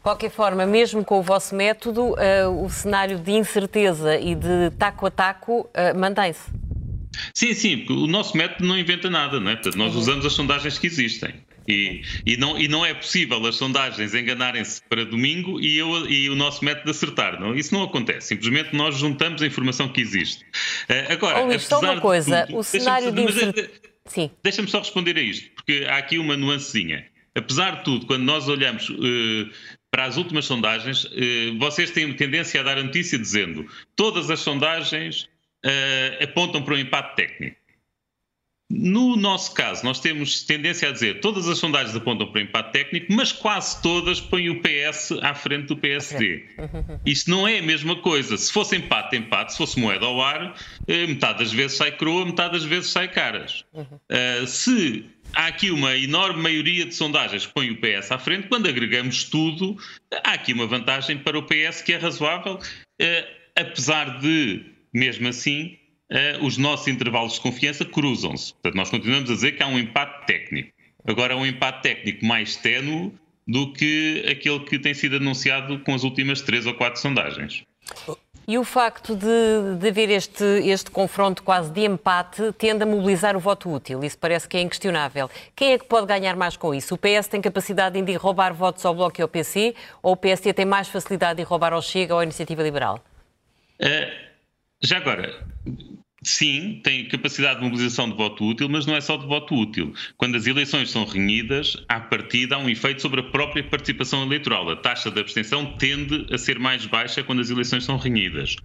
De 0.00 0.02
qualquer 0.02 0.30
forma, 0.30 0.64
mesmo 0.64 1.04
com 1.04 1.18
o 1.18 1.22
vosso 1.22 1.54
método, 1.54 2.14
uh, 2.14 2.64
o 2.64 2.70
cenário 2.70 3.18
de 3.18 3.32
incerteza 3.32 4.18
e 4.18 4.34
de 4.34 4.70
taco 4.78 5.04
a 5.04 5.10
taco 5.10 5.60
uh, 5.60 5.98
mantém-se. 5.98 6.50
Sim, 7.34 7.52
sim, 7.52 7.76
porque 7.80 7.92
o 7.92 8.06
nosso 8.06 8.34
método 8.34 8.64
não 8.64 8.78
inventa 8.78 9.10
nada, 9.10 9.38
não 9.38 9.50
é? 9.50 9.56
Portanto, 9.56 9.76
nós 9.76 9.92
uhum. 9.92 10.00
usamos 10.00 10.24
as 10.24 10.32
sondagens 10.32 10.78
que 10.78 10.86
existem. 10.86 11.34
E, 11.68 12.00
e, 12.24 12.38
não, 12.38 12.58
e 12.58 12.66
não 12.66 12.84
é 12.84 12.94
possível 12.94 13.44
as 13.44 13.56
sondagens 13.56 14.14
enganarem-se 14.14 14.80
para 14.88 15.04
domingo 15.04 15.60
e, 15.60 15.76
eu, 15.76 16.08
e 16.08 16.30
o 16.30 16.34
nosso 16.34 16.64
método 16.64 16.90
acertar. 16.90 17.38
Não? 17.38 17.54
Isso 17.54 17.74
não 17.74 17.82
acontece. 17.82 18.28
Simplesmente 18.28 18.74
nós 18.74 18.96
juntamos 18.96 19.42
a 19.42 19.46
informação 19.46 19.86
que 19.86 20.00
existe. 20.00 20.44
Uh, 20.44 21.12
agora, 21.12 21.58
só 21.58 21.78
uma 21.78 22.00
coisa. 22.00 22.46
Tudo, 22.46 22.58
o 22.58 22.64
cenário 22.64 23.12
de 23.12 23.20
incerteza... 23.20 23.70
Sim. 24.06 24.30
Deixa-me 24.42 24.66
só 24.66 24.78
responder 24.78 25.18
a 25.18 25.20
isto, 25.20 25.50
porque 25.56 25.84
há 25.86 25.98
aqui 25.98 26.18
uma 26.18 26.38
nuancezinha. 26.38 27.04
Apesar 27.34 27.76
de 27.76 27.84
tudo, 27.84 28.06
quando 28.06 28.24
nós 28.24 28.48
olhamos 28.48 28.88
uh, 28.88 29.50
para 29.90 30.04
as 30.04 30.16
últimas 30.16 30.44
sondagens, 30.44 31.06
eh, 31.12 31.52
vocês 31.58 31.90
têm 31.90 32.12
tendência 32.14 32.60
a 32.60 32.64
dar 32.64 32.78
a 32.78 32.82
notícia 32.82 33.18
dizendo 33.18 33.66
todas 33.96 34.30
as 34.30 34.40
sondagens 34.40 35.28
uh, 35.64 36.24
apontam 36.24 36.62
para 36.62 36.74
um 36.74 36.78
empate 36.78 37.16
técnico. 37.16 37.60
No 38.72 39.16
nosso 39.16 39.52
caso, 39.52 39.84
nós 39.84 39.98
temos 39.98 40.44
tendência 40.44 40.88
a 40.88 40.92
dizer 40.92 41.18
todas 41.18 41.48
as 41.48 41.58
sondagens 41.58 41.96
apontam 41.96 42.30
para 42.30 42.40
um 42.40 42.44
empate 42.44 42.70
técnico, 42.70 43.12
mas 43.12 43.32
quase 43.32 43.82
todas 43.82 44.20
põem 44.20 44.48
o 44.48 44.60
PS 44.62 45.10
à 45.22 45.34
frente 45.34 45.66
do 45.66 45.76
PSD. 45.76 46.44
Isso 47.04 47.28
não 47.28 47.48
é 47.48 47.58
a 47.58 47.62
mesma 47.62 47.96
coisa. 47.96 48.36
Se 48.36 48.52
fosse 48.52 48.76
empate, 48.76 49.16
empate, 49.16 49.52
se 49.52 49.58
fosse 49.58 49.78
moeda 49.80 50.06
ao 50.06 50.22
ar, 50.22 50.54
eh, 50.86 51.04
metade 51.08 51.40
das 51.40 51.52
vezes 51.52 51.78
sai 51.78 51.90
croa, 51.90 52.24
metade 52.24 52.52
das 52.52 52.64
vezes 52.64 52.90
sai 52.90 53.08
caras. 53.08 53.64
Uh, 53.74 54.46
se 54.46 55.04
há 55.34 55.46
aqui 55.46 55.70
uma 55.70 55.96
enorme 55.96 56.42
maioria 56.42 56.84
de 56.84 56.94
sondagens 56.94 57.46
que 57.46 57.52
põem 57.52 57.70
o 57.70 57.80
PS 57.80 58.12
à 58.12 58.18
frente. 58.18 58.48
Quando 58.48 58.68
agregamos 58.68 59.24
tudo, 59.24 59.76
há 60.24 60.32
aqui 60.32 60.52
uma 60.52 60.66
vantagem 60.66 61.18
para 61.18 61.38
o 61.38 61.42
PS 61.42 61.82
que 61.82 61.92
é 61.92 61.96
razoável, 61.96 62.58
eh, 63.00 63.26
apesar 63.56 64.20
de, 64.20 64.64
mesmo 64.92 65.28
assim, 65.28 65.78
eh, 66.10 66.38
os 66.40 66.56
nossos 66.56 66.88
intervalos 66.88 67.34
de 67.34 67.40
confiança 67.40 67.84
cruzam-se. 67.84 68.52
Portanto, 68.54 68.74
nós 68.74 68.90
continuamos 68.90 69.30
a 69.30 69.34
dizer 69.34 69.52
que 69.52 69.62
há 69.62 69.66
um 69.66 69.78
empate 69.78 70.26
técnico. 70.26 70.70
Agora, 71.06 71.36
um 71.36 71.46
empate 71.46 71.82
técnico 71.82 72.24
mais 72.24 72.56
ténue 72.56 73.12
do 73.46 73.72
que 73.72 74.24
aquele 74.30 74.60
que 74.60 74.78
tem 74.78 74.94
sido 74.94 75.16
anunciado 75.16 75.80
com 75.80 75.94
as 75.94 76.04
últimas 76.04 76.42
três 76.42 76.66
ou 76.66 76.74
quatro 76.74 77.00
sondagens. 77.00 77.64
E 78.50 78.58
o 78.58 78.64
facto 78.64 79.14
de, 79.14 79.76
de 79.78 79.88
haver 79.90 80.10
este, 80.10 80.42
este 80.64 80.90
confronto 80.90 81.40
quase 81.40 81.70
de 81.70 81.82
empate 81.82 82.52
tende 82.54 82.82
a 82.82 82.86
mobilizar 82.86 83.36
o 83.36 83.38
voto 83.38 83.72
útil. 83.72 84.02
Isso 84.02 84.18
parece 84.18 84.48
que 84.48 84.56
é 84.56 84.60
inquestionável. 84.60 85.30
Quem 85.54 85.74
é 85.74 85.78
que 85.78 85.84
pode 85.84 86.08
ganhar 86.08 86.34
mais 86.34 86.56
com 86.56 86.74
isso? 86.74 86.96
O 86.96 86.98
PS 86.98 87.28
tem 87.28 87.40
capacidade 87.40 88.02
de 88.02 88.14
roubar 88.16 88.52
votos 88.52 88.84
ao 88.84 88.92
Bloco 88.92 89.20
e 89.20 89.22
ao 89.22 89.28
PC 89.28 89.76
ou 90.02 90.14
o 90.14 90.16
PSD 90.16 90.52
tem 90.52 90.64
mais 90.64 90.88
facilidade 90.88 91.36
de 91.36 91.44
roubar 91.44 91.72
ao 91.72 91.80
Chega 91.80 92.12
ou 92.12 92.18
à 92.18 92.24
Iniciativa 92.24 92.60
Liberal? 92.60 92.98
Uh, 93.80 94.10
já 94.82 94.96
agora, 94.96 95.32
Sim, 96.22 96.80
tem 96.84 97.08
capacidade 97.08 97.60
de 97.60 97.64
mobilização 97.64 98.10
de 98.10 98.14
voto 98.14 98.44
útil, 98.44 98.68
mas 98.68 98.84
não 98.84 98.94
é 98.94 99.00
só 99.00 99.16
de 99.16 99.26
voto 99.26 99.54
útil. 99.54 99.94
Quando 100.18 100.36
as 100.36 100.46
eleições 100.46 100.90
são 100.90 101.06
renhidas, 101.06 101.82
à 101.88 101.98
partida 101.98 102.56
há 102.56 102.58
um 102.58 102.68
efeito 102.68 103.00
sobre 103.00 103.20
a 103.20 103.24
própria 103.24 103.64
participação 103.64 104.22
eleitoral. 104.22 104.68
A 104.68 104.76
taxa 104.76 105.10
de 105.10 105.18
abstenção 105.18 105.78
tende 105.78 106.26
a 106.30 106.36
ser 106.36 106.58
mais 106.58 106.84
baixa 106.84 107.22
quando 107.22 107.40
as 107.40 107.48
eleições 107.48 107.84
são 107.84 107.96
renhidas. 107.96 108.56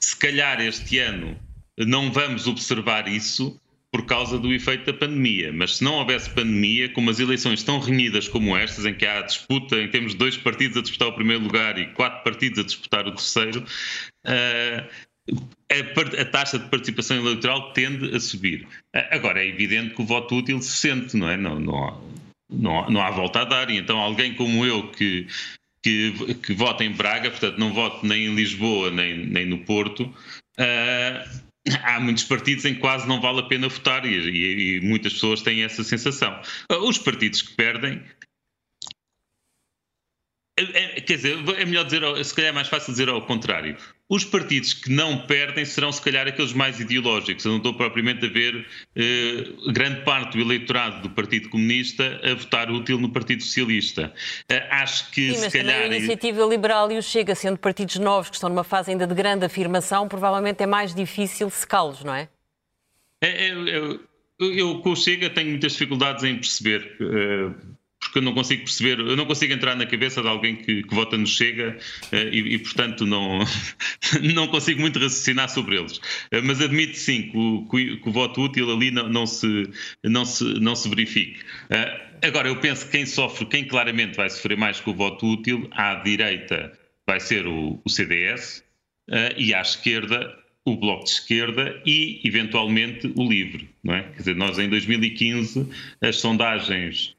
Se 0.00 0.16
calhar 0.16 0.60
este 0.60 0.98
ano 0.98 1.38
não 1.78 2.10
vamos 2.10 2.48
observar 2.48 3.06
isso 3.06 3.60
por 3.96 4.04
causa 4.04 4.38
do 4.38 4.52
efeito 4.52 4.84
da 4.84 4.92
pandemia, 4.92 5.52
mas 5.52 5.76
se 5.76 5.84
não 5.84 5.94
houvesse 5.94 6.28
pandemia, 6.28 6.88
como 6.92 7.08
as 7.08 7.18
eleições 7.18 7.60
estão 7.60 7.78
renhidas 7.78 8.28
como 8.28 8.54
estas, 8.56 8.84
em 8.84 8.92
que 8.92 9.06
há 9.06 9.22
disputa, 9.22 9.76
em 9.76 9.88
temos 9.88 10.12
dois 10.12 10.36
partidos 10.36 10.76
a 10.76 10.82
disputar 10.82 11.08
o 11.08 11.12
primeiro 11.14 11.42
lugar 11.42 11.78
e 11.78 11.86
quatro 11.92 12.22
partidos 12.22 12.58
a 12.58 12.62
disputar 12.62 13.06
o 13.06 13.12
terceiro, 13.12 13.64
uh, 14.26 14.86
a, 16.20 16.24
taxa 16.24 16.58
de 16.58 16.68
participação 16.68 17.16
eleitoral 17.16 17.72
tende 17.72 18.14
a 18.14 18.20
subir. 18.20 18.66
Agora, 19.10 19.42
é 19.42 19.48
evidente 19.48 19.94
que 19.94 20.02
o 20.02 20.06
voto 20.06 20.36
útil 20.36 20.60
se 20.60 20.76
sente, 20.76 21.16
não 21.16 21.28
é? 21.28 21.36
Não, 21.36 21.58
não, 21.58 22.10
não, 22.48 22.90
não 22.90 23.02
há 23.02 23.10
volta 23.10 23.40
a 23.40 23.44
dar. 23.44 23.70
E 23.70 23.76
então, 23.76 23.98
alguém 23.98 24.34
como 24.34 24.64
eu 24.64 24.88
que, 24.88 25.26
que, 25.82 26.34
que 26.34 26.54
vota 26.54 26.84
em 26.84 26.92
Braga, 26.92 27.30
portanto, 27.30 27.58
não 27.58 27.72
voto 27.72 28.06
nem 28.06 28.26
em 28.26 28.34
Lisboa 28.34 28.90
nem, 28.90 29.26
nem 29.26 29.46
no 29.46 29.58
Porto, 29.58 30.04
uh, 30.04 31.46
há 31.82 32.00
muitos 32.00 32.24
partidos 32.24 32.64
em 32.64 32.74
que 32.74 32.80
quase 32.80 33.08
não 33.08 33.20
vale 33.20 33.40
a 33.40 33.44
pena 33.44 33.68
votar 33.68 34.04
e, 34.06 34.14
e, 34.14 34.76
e 34.76 34.80
muitas 34.80 35.14
pessoas 35.14 35.42
têm 35.42 35.62
essa 35.64 35.82
sensação. 35.82 36.40
Os 36.82 36.98
partidos 36.98 37.42
que 37.42 37.54
perdem 37.54 38.00
é, 40.58 40.98
é, 40.98 41.00
quer 41.02 41.16
dizer, 41.16 41.36
é 41.58 41.64
melhor 41.66 41.84
dizer, 41.84 42.24
se 42.24 42.34
calhar 42.34 42.50
é 42.50 42.54
mais 42.54 42.68
fácil 42.68 42.90
dizer 42.90 43.10
ao 43.10 43.20
contrário. 43.20 43.76
Os 44.08 44.24
partidos 44.24 44.72
que 44.72 44.90
não 44.90 45.18
perdem 45.26 45.64
serão, 45.66 45.92
se 45.92 46.00
calhar, 46.00 46.26
aqueles 46.26 46.54
mais 46.54 46.80
ideológicos. 46.80 47.44
Eu 47.44 47.50
não 47.50 47.58
estou 47.58 47.74
propriamente 47.74 48.24
a 48.24 48.28
ver 48.28 48.64
eh, 48.94 49.72
grande 49.72 50.02
parte 50.02 50.38
do 50.38 50.40
eleitorado 50.40 51.02
do 51.02 51.10
Partido 51.10 51.50
Comunista 51.50 52.20
a 52.22 52.34
votar 52.34 52.70
útil 52.70 52.98
no 52.98 53.10
Partido 53.10 53.42
Socialista. 53.42 54.14
Eh, 54.48 54.66
acho 54.70 55.10
que, 55.10 55.34
Sim, 55.34 55.50
se 55.50 55.58
calhar. 55.58 55.82
a 55.82 55.86
Iniciativa 55.86 56.44
Liberal 56.46 56.90
e 56.90 56.96
o 56.96 57.02
Chega, 57.02 57.34
sendo 57.34 57.58
partidos 57.58 57.96
novos 57.96 58.30
que 58.30 58.36
estão 58.36 58.48
numa 58.48 58.64
fase 58.64 58.92
ainda 58.92 59.06
de 59.06 59.14
grande 59.14 59.44
afirmação, 59.44 60.08
provavelmente 60.08 60.62
é 60.62 60.66
mais 60.66 60.94
difícil 60.94 61.50
secá-los, 61.50 62.02
não 62.02 62.14
é? 62.14 62.28
é, 63.20 63.48
é 63.48 63.50
eu, 64.38 64.54
eu, 64.54 64.78
com 64.80 64.92
o 64.92 64.96
Chega, 64.96 65.28
tenho 65.28 65.50
muitas 65.50 65.72
dificuldades 65.72 66.22
em 66.24 66.36
perceber. 66.36 66.96
Eh, 67.00 67.75
porque 67.98 68.18
eu 68.18 68.22
não 68.22 68.34
consigo 68.34 68.62
perceber, 68.62 68.98
eu 68.98 69.16
não 69.16 69.26
consigo 69.26 69.52
entrar 69.52 69.74
na 69.74 69.86
cabeça 69.86 70.22
de 70.22 70.28
alguém 70.28 70.56
que, 70.56 70.82
que 70.82 70.94
vota 70.94 71.16
no 71.16 71.26
Chega 71.26 71.76
uh, 72.12 72.16
e, 72.16 72.54
e, 72.54 72.58
portanto, 72.58 73.06
não, 73.06 73.38
não 74.34 74.46
consigo 74.48 74.80
muito 74.80 74.98
raciocinar 74.98 75.48
sobre 75.48 75.78
eles. 75.78 75.98
Uh, 75.98 76.42
mas 76.44 76.60
admito 76.60 76.96
sim 76.96 77.30
que 77.30 77.36
o, 77.36 77.66
que 77.68 78.08
o, 78.08 78.12
voto 78.12 78.42
útil 78.42 78.70
ali 78.70 78.90
não, 78.90 79.08
não, 79.08 79.26
se, 79.26 79.70
não, 80.04 80.24
se, 80.24 80.44
não 80.60 80.76
se 80.76 80.88
verifique. 80.88 81.40
Uh, 81.70 82.26
agora, 82.26 82.48
eu 82.48 82.56
penso 82.60 82.86
que 82.86 82.92
quem 82.92 83.06
sofre, 83.06 83.46
quem 83.46 83.64
claramente 83.64 84.16
vai 84.16 84.28
sofrer 84.28 84.56
mais 84.56 84.80
com 84.80 84.90
o 84.90 84.94
voto 84.94 85.26
útil, 85.26 85.68
à 85.72 85.94
direita 85.96 86.72
vai 87.06 87.20
ser 87.20 87.46
o, 87.46 87.80
o 87.84 87.88
CDS 87.88 88.64
e 89.36 89.54
à 89.54 89.60
esquerda 89.60 90.36
o 90.66 90.76
Bloco 90.76 91.04
de 91.04 91.10
Esquerda 91.10 91.80
e, 91.86 92.20
eventualmente, 92.24 93.06
o 93.14 93.22
LIVRE. 93.22 93.68
Não 93.84 93.94
é? 93.94 94.02
Quer 94.02 94.18
dizer, 94.18 94.34
nós 94.34 94.58
em 94.58 94.68
2015, 94.68 95.68
as 96.00 96.16
sondagens 96.16 97.14
eh, 97.14 97.15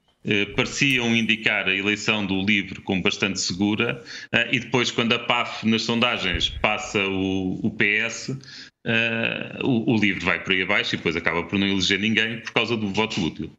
pareciam 0.55 1.15
indicar 1.15 1.67
a 1.67 1.75
eleição 1.75 2.25
do 2.25 2.41
LIVRE 2.43 2.81
como 2.81 3.01
bastante 3.01 3.39
segura, 3.39 4.03
eh, 4.31 4.49
e 4.51 4.59
depois, 4.59 4.91
quando 4.91 5.13
a 5.13 5.19
PAF 5.19 5.67
nas 5.67 5.83
sondagens 5.83 6.49
passa 6.49 6.99
o, 6.99 7.59
o 7.63 7.71
PS, 7.71 8.37
eh, 8.85 9.59
o, 9.63 9.93
o 9.93 9.97
LIVRE 9.97 10.25
vai 10.25 10.43
por 10.43 10.53
aí 10.53 10.61
abaixo 10.61 10.95
e 10.95 10.97
depois 10.97 11.15
acaba 11.15 11.43
por 11.43 11.57
não 11.57 11.67
eleger 11.67 11.99
ninguém 11.99 12.41
por 12.41 12.51
causa 12.51 12.75
do 12.75 12.89
voto 12.89 13.21
útil. 13.23 13.51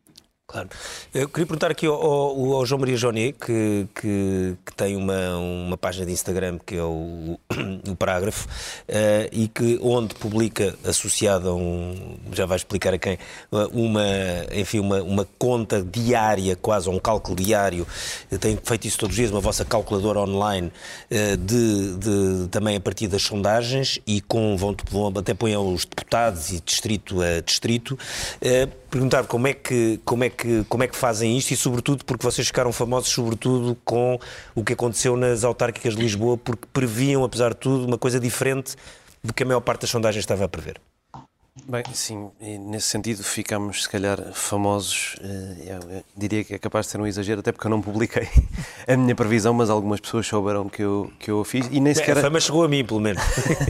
Claro. 0.50 0.66
Eu 1.12 1.28
queria 1.28 1.44
perguntar 1.44 1.70
aqui 1.70 1.84
ao, 1.84 1.94
ao, 1.94 2.52
ao 2.54 2.64
João 2.64 2.80
Maria 2.80 2.96
Jonier, 2.96 3.34
que, 3.34 3.86
que, 3.94 4.56
que, 4.64 4.74
tem 4.74 4.96
uma, 4.96 5.36
uma 5.36 5.76
página 5.76 6.06
de 6.06 6.12
Instagram 6.12 6.58
que 6.64 6.74
é 6.74 6.82
o, 6.82 7.38
o 7.86 7.94
Parágrafo, 7.94 8.48
uh, 8.48 9.28
e 9.30 9.46
que 9.46 9.78
onde 9.82 10.14
publica, 10.14 10.74
associado 10.86 11.50
a 11.50 11.54
um, 11.54 12.16
já 12.32 12.46
vai 12.46 12.56
explicar 12.56 12.94
a 12.94 12.98
quem, 12.98 13.18
uma, 13.74 14.06
enfim, 14.54 14.78
uma, 14.78 15.02
uma 15.02 15.28
conta 15.38 15.82
diária, 15.82 16.56
quase 16.56 16.88
um 16.88 16.98
cálculo 16.98 17.36
diário, 17.36 17.86
tem 18.40 18.58
feito 18.64 18.88
isso 18.88 18.96
todos 18.96 19.12
os 19.12 19.16
dias, 19.18 19.30
uma 19.30 19.42
vossa 19.42 19.66
calculadora 19.66 20.20
online, 20.20 20.72
uh, 21.10 21.36
de, 21.36 21.96
de, 21.98 22.48
também 22.48 22.74
a 22.74 22.80
partir 22.80 23.06
das 23.06 23.20
sondagens, 23.20 24.00
e 24.06 24.22
com, 24.22 24.56
vão, 24.56 24.74
até 25.14 25.34
põem 25.34 25.54
os 25.58 25.84
deputados 25.84 26.52
e 26.52 26.60
distrito 26.62 27.20
a 27.20 27.42
distrito. 27.42 27.98
Uh, 28.40 28.87
perguntar 28.90 29.26
como 29.26 29.46
é 29.46 29.52
que 29.52 30.00
como 30.04 30.24
é 30.24 30.30
que 30.30 30.64
como 30.68 30.82
é 30.82 30.88
que 30.88 30.96
fazem 30.96 31.36
isto 31.36 31.52
e 31.52 31.56
sobretudo 31.56 32.04
porque 32.04 32.24
vocês 32.24 32.46
ficaram 32.46 32.72
famosos 32.72 33.08
sobretudo 33.10 33.76
com 33.84 34.18
o 34.54 34.64
que 34.64 34.72
aconteceu 34.72 35.16
nas 35.16 35.44
autárquicas 35.44 35.94
de 35.94 36.02
Lisboa 36.02 36.36
porque 36.38 36.66
previam 36.72 37.24
apesar 37.24 37.50
de 37.50 37.56
tudo 37.56 37.86
uma 37.86 37.98
coisa 37.98 38.18
diferente 38.18 38.76
do 39.22 39.32
que 39.34 39.42
a 39.42 39.46
maior 39.46 39.60
parte 39.60 39.82
das 39.82 39.90
sondagens 39.90 40.22
estava 40.22 40.44
a 40.44 40.48
prever. 40.48 40.80
Bem, 41.66 41.82
sim, 41.92 42.30
nesse 42.40 42.88
sentido 42.88 43.22
ficamos, 43.22 43.82
se 43.84 43.88
calhar, 43.88 44.32
famosos. 44.32 45.16
Eh, 45.22 45.74
eu 45.74 46.04
diria 46.16 46.44
que 46.44 46.54
é 46.54 46.58
capaz 46.58 46.86
de 46.86 46.92
ser 46.92 47.00
um 47.00 47.06
exagero, 47.06 47.40
até 47.40 47.52
porque 47.52 47.66
eu 47.66 47.70
não 47.70 47.80
publiquei 47.80 48.28
a 48.86 48.96
minha 48.96 49.14
previsão, 49.14 49.52
mas 49.54 49.70
algumas 49.70 50.00
pessoas 50.00 50.26
souberam 50.26 50.68
que 50.68 50.82
eu, 50.82 51.10
que 51.18 51.30
eu 51.30 51.40
a 51.40 51.44
fiz 51.44 51.68
e 51.70 51.80
nem 51.80 51.94
sequer. 51.94 52.18
A 52.18 52.20
fama 52.22 52.40
chegou 52.40 52.64
a 52.64 52.68
mim, 52.68 52.84
pelo 52.84 53.00
menos. 53.00 53.22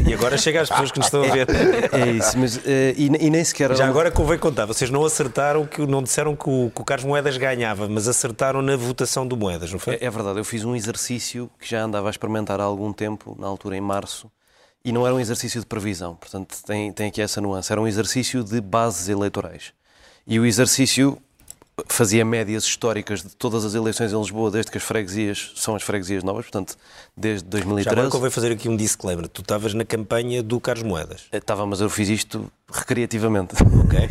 E 0.07 0.13
agora 0.15 0.37
chega 0.37 0.63
às 0.63 0.69
pessoas 0.69 0.93
que 0.93 0.99
nos 0.99 1.07
estão 1.07 1.23
a 1.23 1.29
ver. 1.29 1.47
É 1.93 2.11
isso, 2.11 2.39
mas 2.39 2.61
eh, 2.67 2.95
e, 2.97 3.07
e 3.07 3.31
nem 3.31 3.43
sequer. 3.43 3.75
Já 3.75 3.87
agora 3.87 4.11
convém 4.11 4.39
contar, 4.39 4.67
vocês 4.67 4.91
não 4.91 5.05
acertaram, 5.05 5.67
que 5.67 5.85
não 5.87 6.03
disseram 6.03 6.37
que 6.37 6.49
o, 6.49 6.71
que 6.75 6.81
o 6.81 6.85
Carlos 6.85 7.05
Moedas 7.05 7.37
ganhava, 7.37 7.89
mas 7.89 8.09
acertaram 8.09 8.61
na 8.63 8.77
votação 8.77 9.27
do 9.27 9.37
Moedas, 9.37 9.73
não 9.73 9.79
foi? 9.79 9.95
É, 9.95 10.05
é 10.05 10.11
verdade, 10.11 10.39
eu 10.39 10.45
fiz 10.45 10.65
um 10.65 10.75
exercício 10.75 11.51
que 11.59 11.69
já 11.69 11.83
andava 11.83 12.09
a 12.09 12.11
experimentar 12.11 12.61
há 12.61 12.65
algum 12.65 12.93
tempo, 12.93 13.37
na 13.39 13.47
altura 13.47 13.77
em 13.77 13.81
março 13.81 14.31
e 14.85 14.93
não 14.93 15.07
era 15.07 15.15
um 15.15 15.21
exercício 15.21 15.61
de 15.61 15.67
previsão, 15.67 16.15
portanto 16.15 16.57
tem, 16.65 16.93
tem 16.93 17.09
aqui 17.09 17.21
essa 17.21 17.41
nuance, 17.41 17.71
era 17.73 17.81
um 17.81 17.87
exercício 17.87 18.43
de 18.43 18.61
bases 18.61 19.09
eleitorais. 19.09 19.73
E 20.27 20.39
o 20.39 20.45
exercício 20.45 21.19
fazia 21.87 22.25
médias 22.25 22.65
históricas 22.65 23.23
de 23.23 23.31
todas 23.37 23.65
as 23.65 23.75
eleições 23.75 24.13
em 24.13 24.19
Lisboa, 24.19 24.51
desde 24.51 24.71
que 24.71 24.79
as 24.79 24.85
freguesias 24.85 25.53
são 25.57 25.77
as 25.77 25.83
freguesias 25.83 26.25
novas, 26.25 26.47
portanto, 26.47 26.77
desde 27.17 27.47
2013. 27.49 27.85
Já 27.85 27.93
agora 27.93 28.11
convém 28.11 28.31
fazer 28.31 28.53
aqui 28.53 28.69
um 28.69 28.77
disclaimer. 28.77 29.29
Tu 29.29 29.43
estavas 29.43 29.75
na 29.75 29.85
campanha 29.85 30.43
do 30.43 30.59
Carlos 30.59 30.85
Moedas. 30.85 31.27
Estava, 31.33 31.65
mas 31.67 31.81
eu 31.81 31.89
fiz 31.89 32.09
isto 32.09 32.51
recreativamente. 32.71 33.55
Ok. 33.85 34.11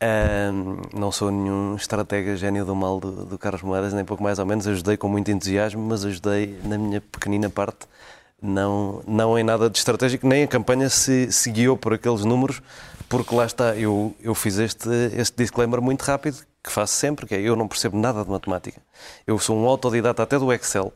um, 0.52 0.98
não 0.98 1.10
sou 1.10 1.30
nenhum 1.30 1.76
estratega 1.76 2.36
gênio 2.36 2.64
do 2.64 2.74
mal 2.74 3.00
do, 3.00 3.24
do 3.24 3.38
Carlos 3.38 3.62
Moedas, 3.62 3.92
nem 3.92 4.04
pouco 4.04 4.22
mais 4.22 4.38
ou 4.38 4.46
menos. 4.46 4.66
Ajudei 4.66 4.96
com 4.96 5.08
muito 5.08 5.30
entusiasmo, 5.30 5.82
mas 5.82 6.04
ajudei 6.04 6.58
na 6.64 6.76
minha 6.76 7.00
pequenina 7.00 7.48
parte 7.48 7.86
não, 8.42 9.02
não 9.06 9.38
em 9.38 9.44
nada 9.44 9.68
de 9.68 9.78
estratégico, 9.78 10.26
nem 10.26 10.44
a 10.44 10.48
campanha 10.48 10.88
se, 10.88 11.30
se 11.30 11.50
guiou 11.50 11.76
por 11.76 11.94
aqueles 11.94 12.24
números, 12.24 12.62
porque 13.08 13.34
lá 13.34 13.44
está, 13.44 13.76
eu, 13.76 14.14
eu 14.20 14.34
fiz 14.34 14.58
este, 14.58 14.88
este 15.16 15.36
disclaimer 15.36 15.80
muito 15.80 16.02
rápido, 16.02 16.38
que 16.62 16.70
faço 16.70 16.94
sempre, 16.94 17.26
que 17.26 17.34
é 17.34 17.40
eu 17.40 17.56
não 17.56 17.66
percebo 17.66 17.98
nada 17.98 18.24
de 18.24 18.30
matemática. 18.30 18.80
Eu 19.26 19.38
sou 19.38 19.56
um 19.56 19.66
autodidata 19.66 20.22
até 20.22 20.38
do 20.38 20.52
Excel. 20.52 20.92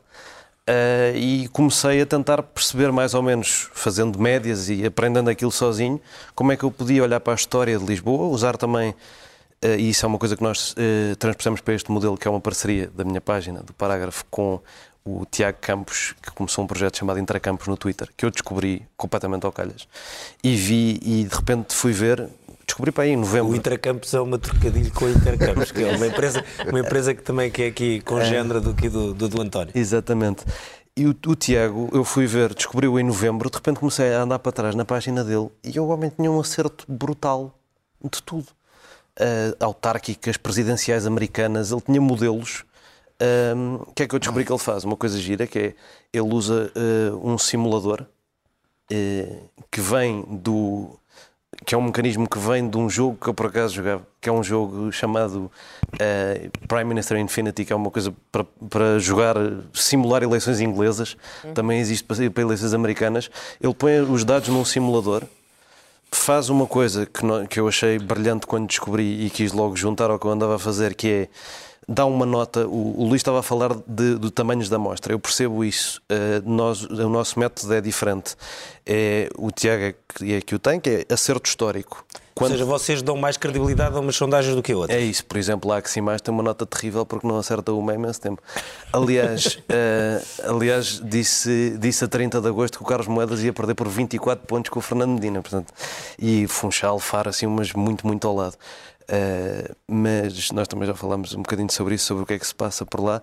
Uh, 0.66 1.12
e 1.14 1.48
comecei 1.48 2.00
a 2.00 2.06
tentar 2.06 2.42
perceber 2.42 2.90
mais 2.90 3.12
ou 3.12 3.22
menos, 3.22 3.68
fazendo 3.74 4.18
médias 4.18 4.70
e 4.70 4.86
aprendendo 4.86 5.28
aquilo 5.28 5.52
sozinho, 5.52 6.00
como 6.34 6.52
é 6.52 6.56
que 6.56 6.64
eu 6.64 6.70
podia 6.70 7.02
olhar 7.02 7.20
para 7.20 7.34
a 7.34 7.36
história 7.36 7.78
de 7.78 7.84
Lisboa, 7.84 8.28
usar 8.28 8.56
também, 8.56 8.90
uh, 8.90 9.66
e 9.78 9.90
isso 9.90 10.06
é 10.06 10.08
uma 10.08 10.18
coisa 10.18 10.34
que 10.34 10.42
nós 10.42 10.72
uh, 10.72 11.62
para 11.62 11.74
este 11.74 11.90
modelo, 11.90 12.16
que 12.16 12.26
é 12.26 12.30
uma 12.30 12.40
parceria 12.40 12.90
da 12.94 13.04
minha 13.04 13.20
página, 13.20 13.62
do 13.62 13.74
parágrafo, 13.74 14.24
com 14.30 14.58
o 15.04 15.26
Tiago 15.26 15.58
Campos, 15.60 16.14
que 16.22 16.30
começou 16.30 16.64
um 16.64 16.66
projeto 16.66 16.98
chamado 16.98 17.18
Intracampos 17.18 17.66
no 17.68 17.76
Twitter, 17.76 18.08
que 18.16 18.24
eu 18.24 18.30
descobri 18.30 18.86
completamente 18.96 19.44
ao 19.44 19.52
calhas. 19.52 19.86
E 20.42 20.56
vi, 20.56 20.98
e 21.02 21.24
de 21.24 21.34
repente 21.34 21.74
fui 21.74 21.92
ver, 21.92 22.26
descobri 22.66 22.90
para 22.90 23.04
aí 23.04 23.10
em 23.10 23.16
novembro. 23.16 23.52
O 23.52 23.56
Intracampos 23.56 24.14
é 24.14 24.20
uma 24.20 24.38
trocadilho 24.38 24.90
com 24.92 25.04
o 25.04 25.10
Intercampos, 25.10 25.70
que 25.70 25.82
é 25.82 25.94
uma 25.94 26.06
empresa, 26.08 26.42
uma 26.66 26.80
empresa 26.80 27.14
que 27.14 27.22
também 27.22 27.50
que 27.50 27.64
é 27.64 27.66
aqui 27.66 28.00
congênera 28.00 28.60
do 28.60 28.72
que 28.72 28.88
do, 28.88 29.12
do, 29.12 29.28
do 29.28 29.42
António. 29.42 29.72
Exatamente. 29.74 30.44
E 30.96 31.06
o, 31.06 31.14
o, 31.26 31.34
Tiago, 31.34 31.90
eu 31.92 32.04
fui 32.04 32.26
ver, 32.26 32.54
descobriu 32.54 32.98
em 32.98 33.02
novembro, 33.02 33.50
de 33.50 33.56
repente 33.56 33.80
comecei 33.80 34.14
a 34.14 34.22
andar 34.22 34.38
para 34.38 34.52
trás 34.52 34.74
na 34.74 34.84
página 34.84 35.22
dele 35.22 35.50
e 35.62 35.76
eu 35.76 35.86
realmente 35.86 36.16
tinha 36.16 36.30
um 36.30 36.40
acerto 36.40 36.84
brutal 36.88 37.52
de 38.02 38.22
tudo. 38.22 38.46
Uh, 39.16 39.54
autárquicas, 39.60 40.36
presidenciais 40.36 41.06
americanas, 41.06 41.70
ele 41.70 41.80
tinha 41.80 42.00
modelos 42.00 42.64
o 43.80 43.92
que 43.92 44.02
é 44.02 44.08
que 44.08 44.14
eu 44.14 44.18
descobri 44.18 44.44
que 44.44 44.52
ele 44.52 44.58
faz? 44.58 44.84
Uma 44.84 44.96
coisa 44.96 45.18
gira 45.18 45.46
que 45.46 45.58
é 45.58 45.74
ele 46.12 46.32
usa 46.32 46.70
uh, 46.76 47.28
um 47.28 47.36
simulador 47.36 48.06
eh, 48.90 49.40
que 49.70 49.80
vem 49.80 50.22
do 50.28 50.98
que 51.64 51.74
é 51.74 51.78
um 51.78 51.82
mecanismo 51.82 52.28
que 52.28 52.38
vem 52.38 52.68
de 52.68 52.76
um 52.76 52.90
jogo 52.90 53.16
que 53.20 53.28
eu 53.28 53.34
por 53.34 53.46
acaso 53.46 53.74
jogava, 53.74 54.06
que 54.20 54.28
é 54.28 54.32
um 54.32 54.42
jogo 54.42 54.90
chamado 54.92 55.50
uh, 55.94 56.66
Prime 56.68 56.84
Minister 56.84 57.16
Infinity, 57.16 57.64
que 57.64 57.72
é 57.72 57.76
uma 57.76 57.90
coisa 57.90 58.12
para, 58.30 58.44
para 58.68 58.98
jogar, 58.98 59.36
simular 59.72 60.22
eleições 60.22 60.60
inglesas, 60.60 61.16
também 61.54 61.78
existe 61.78 62.04
para, 62.04 62.30
para 62.30 62.42
eleições 62.42 62.74
americanas. 62.74 63.30
Ele 63.60 63.72
põe 63.72 64.00
os 64.00 64.24
dados 64.24 64.48
num 64.48 64.64
simulador, 64.64 65.22
faz 66.10 66.48
uma 66.48 66.66
coisa 66.66 67.06
que, 67.06 67.24
não, 67.24 67.46
que 67.46 67.58
eu 67.60 67.68
achei 67.68 67.98
brilhante 67.98 68.46
quando 68.46 68.66
descobri 68.66 69.24
e 69.24 69.30
quis 69.30 69.52
logo 69.52 69.76
juntar 69.76 70.10
ao 70.10 70.18
que 70.18 70.26
eu 70.26 70.30
andava 70.30 70.56
a 70.56 70.58
fazer, 70.58 70.94
que 70.94 71.08
é 71.08 71.28
dá 71.88 72.06
uma 72.06 72.26
nota. 72.26 72.66
O, 72.66 73.02
o 73.02 73.04
Luís 73.04 73.20
estava 73.20 73.40
a 73.40 73.42
falar 73.42 73.74
de, 73.86 74.18
de 74.18 74.30
tamanhos 74.30 74.68
da 74.68 74.76
amostra. 74.76 75.12
Eu 75.12 75.18
percebo 75.18 75.64
isso. 75.64 76.00
Uh, 76.10 76.48
nós, 76.48 76.82
o 76.82 77.08
nosso 77.08 77.38
método 77.38 77.72
é 77.74 77.80
diferente. 77.80 78.36
É, 78.86 79.28
o 79.36 79.50
Tiago 79.50 79.82
é 79.82 79.94
que, 80.14 80.34
é 80.34 80.40
que 80.40 80.54
o 80.54 80.58
tem, 80.58 80.78
que 80.80 81.06
é 81.08 81.14
acerto 81.14 81.48
histórico. 81.48 82.04
Quando... 82.34 82.50
Ou 82.50 82.58
seja, 82.58 82.64
vocês 82.64 83.02
dão 83.02 83.16
mais 83.16 83.36
credibilidade 83.36 83.96
a 83.96 84.00
umas 84.00 84.16
sondagens 84.16 84.56
do 84.56 84.62
que 84.62 84.72
a 84.72 84.76
outras. 84.76 84.98
É 84.98 85.02
isso. 85.02 85.24
Por 85.24 85.38
exemplo, 85.38 85.70
a 85.70 85.78
Aximais 85.78 86.20
tem 86.20 86.34
uma 86.34 86.42
nota 86.42 86.66
terrível 86.66 87.06
porque 87.06 87.26
não 87.26 87.38
acerta 87.38 87.72
uma 87.72 87.92
há 87.92 87.94
imenso 87.94 88.20
tempo. 88.20 88.42
Aliás, 88.92 89.56
uh, 89.56 90.50
aliás 90.50 91.00
disse, 91.04 91.76
disse 91.78 92.04
a 92.04 92.08
30 92.08 92.40
de 92.40 92.48
agosto 92.48 92.78
que 92.78 92.84
o 92.84 92.86
Carlos 92.86 93.06
Moedas 93.06 93.40
ia 93.42 93.52
perder 93.52 93.74
por 93.74 93.88
24 93.88 94.46
pontos 94.46 94.68
com 94.68 94.80
o 94.80 94.82
Fernando 94.82 95.12
Medina. 95.12 95.40
Portanto, 95.40 95.72
e 96.18 96.48
Funchal, 96.48 96.98
Faro, 96.98 97.30
assim, 97.30 97.46
umas 97.46 97.72
muito, 97.72 98.04
muito 98.04 98.26
ao 98.26 98.34
lado. 98.34 98.56
Uh, 99.04 99.74
mas 99.86 100.50
nós 100.50 100.66
também 100.66 100.86
já 100.86 100.94
falámos 100.94 101.34
um 101.34 101.42
bocadinho 101.42 101.70
sobre 101.70 101.94
isso, 101.94 102.06
sobre 102.06 102.22
o 102.22 102.26
que 102.26 102.34
é 102.34 102.38
que 102.38 102.46
se 102.46 102.54
passa 102.54 102.86
por 102.86 103.00
lá. 103.00 103.22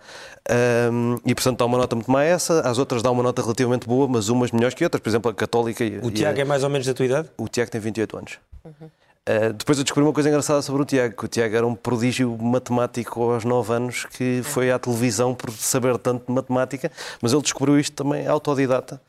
Um, 0.92 1.18
e 1.26 1.34
portanto 1.34 1.58
dá 1.58 1.66
uma 1.66 1.78
nota 1.78 1.96
muito 1.96 2.12
má 2.12 2.24
essa, 2.24 2.62
às 2.62 2.78
outras 2.78 3.02
dá 3.02 3.10
uma 3.10 3.24
nota 3.24 3.42
relativamente 3.42 3.88
boa, 3.88 4.08
mas 4.08 4.30
umas 4.30 4.52
melhores 4.52 4.76
que 4.76 4.84
outras, 4.84 5.02
por 5.02 5.10
exemplo, 5.10 5.32
a 5.32 5.34
Católica. 5.34 5.84
E, 5.84 5.98
o 5.98 6.12
Tiago 6.12 6.38
a... 6.38 6.42
é 6.42 6.46
mais 6.46 6.64
ou 6.64 6.70
menos 6.70 6.86
da 6.86 6.94
tua 6.94 7.06
idade? 7.06 7.30
O 7.38 7.48
Tiago 7.48 7.72
tem 7.72 7.82
28 7.82 8.18
anos. 8.18 8.40
Uhum. 8.64 8.90
Uh, 9.28 9.54
depois 9.54 9.78
eu 9.78 9.84
descobri 9.84 10.04
uma 10.04 10.14
coisa 10.14 10.30
engraçada 10.30 10.62
sobre 10.62 10.82
o 10.82 10.86
Tiago, 10.86 11.16
que 11.16 11.26
o 11.26 11.28
Tiago 11.28 11.56
era 11.56 11.66
um 11.66 11.76
prodígio 11.76 12.36
matemático 12.40 13.32
aos 13.32 13.44
9 13.44 13.74
anos 13.74 14.06
que 14.06 14.42
foi 14.44 14.72
à 14.72 14.80
televisão 14.80 15.34
por 15.36 15.52
saber 15.52 15.98
tanto 16.00 16.26
de 16.28 16.34
matemática, 16.34 16.92
mas 17.22 17.32
ele 17.32 17.42
descobriu 17.42 17.80
isto 17.80 17.96
também 17.96 18.28
autodidata. 18.28 19.00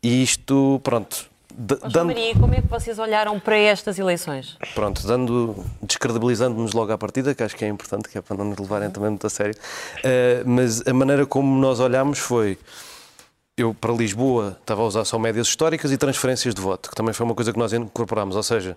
E 0.00 0.22
isto, 0.22 0.80
pronto, 0.84 1.28
Oh, 1.58 1.88
dando... 1.88 2.06
Maria, 2.06 2.34
como 2.34 2.54
é 2.54 2.60
que 2.60 2.68
vocês 2.68 3.00
olharam 3.00 3.40
para 3.40 3.56
estas 3.56 3.98
eleições? 3.98 4.56
Pronto, 4.74 5.04
dando, 5.04 5.64
descredibilizando-nos 5.82 6.72
logo 6.72 6.92
à 6.92 6.98
partida, 6.98 7.34
que 7.34 7.42
acho 7.42 7.56
que 7.56 7.64
é 7.64 7.68
importante, 7.68 8.08
que 8.08 8.16
é 8.16 8.22
para 8.22 8.36
não 8.36 8.44
nos 8.44 8.58
levarem 8.58 8.88
também 8.90 9.10
muito 9.10 9.26
a 9.26 9.30
sério, 9.30 9.54
uh, 9.54 10.48
mas 10.48 10.86
a 10.86 10.94
maneira 10.94 11.26
como 11.26 11.60
nós 11.60 11.80
olhámos 11.80 12.20
foi. 12.20 12.56
Eu, 13.56 13.74
para 13.74 13.92
Lisboa, 13.92 14.56
estava 14.60 14.82
a 14.82 14.84
usar 14.84 15.04
só 15.04 15.18
médias 15.18 15.48
históricas 15.48 15.90
e 15.90 15.96
transferências 15.96 16.54
de 16.54 16.60
voto, 16.60 16.88
que 16.88 16.94
também 16.94 17.12
foi 17.12 17.26
uma 17.26 17.34
coisa 17.34 17.52
que 17.52 17.58
nós 17.58 17.72
incorporámos. 17.72 18.36
Ou 18.36 18.42
seja, 18.44 18.76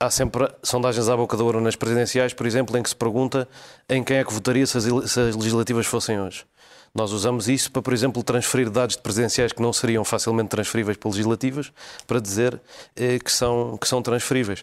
há 0.00 0.10
sempre 0.10 0.50
sondagens 0.64 1.08
à 1.08 1.16
boca 1.16 1.36
da 1.36 1.44
ouro 1.44 1.60
nas 1.60 1.76
presidenciais, 1.76 2.34
por 2.34 2.44
exemplo, 2.44 2.76
em 2.76 2.82
que 2.82 2.88
se 2.88 2.96
pergunta 2.96 3.46
em 3.88 4.02
quem 4.02 4.16
é 4.16 4.24
que 4.24 4.32
votaria 4.32 4.66
se 4.66 4.76
as 4.76 5.36
legislativas 5.36 5.86
fossem 5.86 6.20
hoje. 6.20 6.44
Nós 6.94 7.12
usamos 7.12 7.48
isso 7.48 7.70
para, 7.70 7.82
por 7.82 7.92
exemplo, 7.92 8.22
transferir 8.22 8.68
dados 8.68 8.96
de 8.96 9.02
presidenciais 9.02 9.52
que 9.52 9.62
não 9.62 9.72
seriam 9.72 10.04
facilmente 10.04 10.48
transferíveis 10.48 10.96
para 10.96 11.08
legislativas, 11.08 11.72
para 12.06 12.18
dizer 12.18 12.60
eh, 12.96 13.18
que, 13.18 13.30
são, 13.30 13.76
que 13.76 13.86
são 13.86 14.02
transferíveis. 14.02 14.62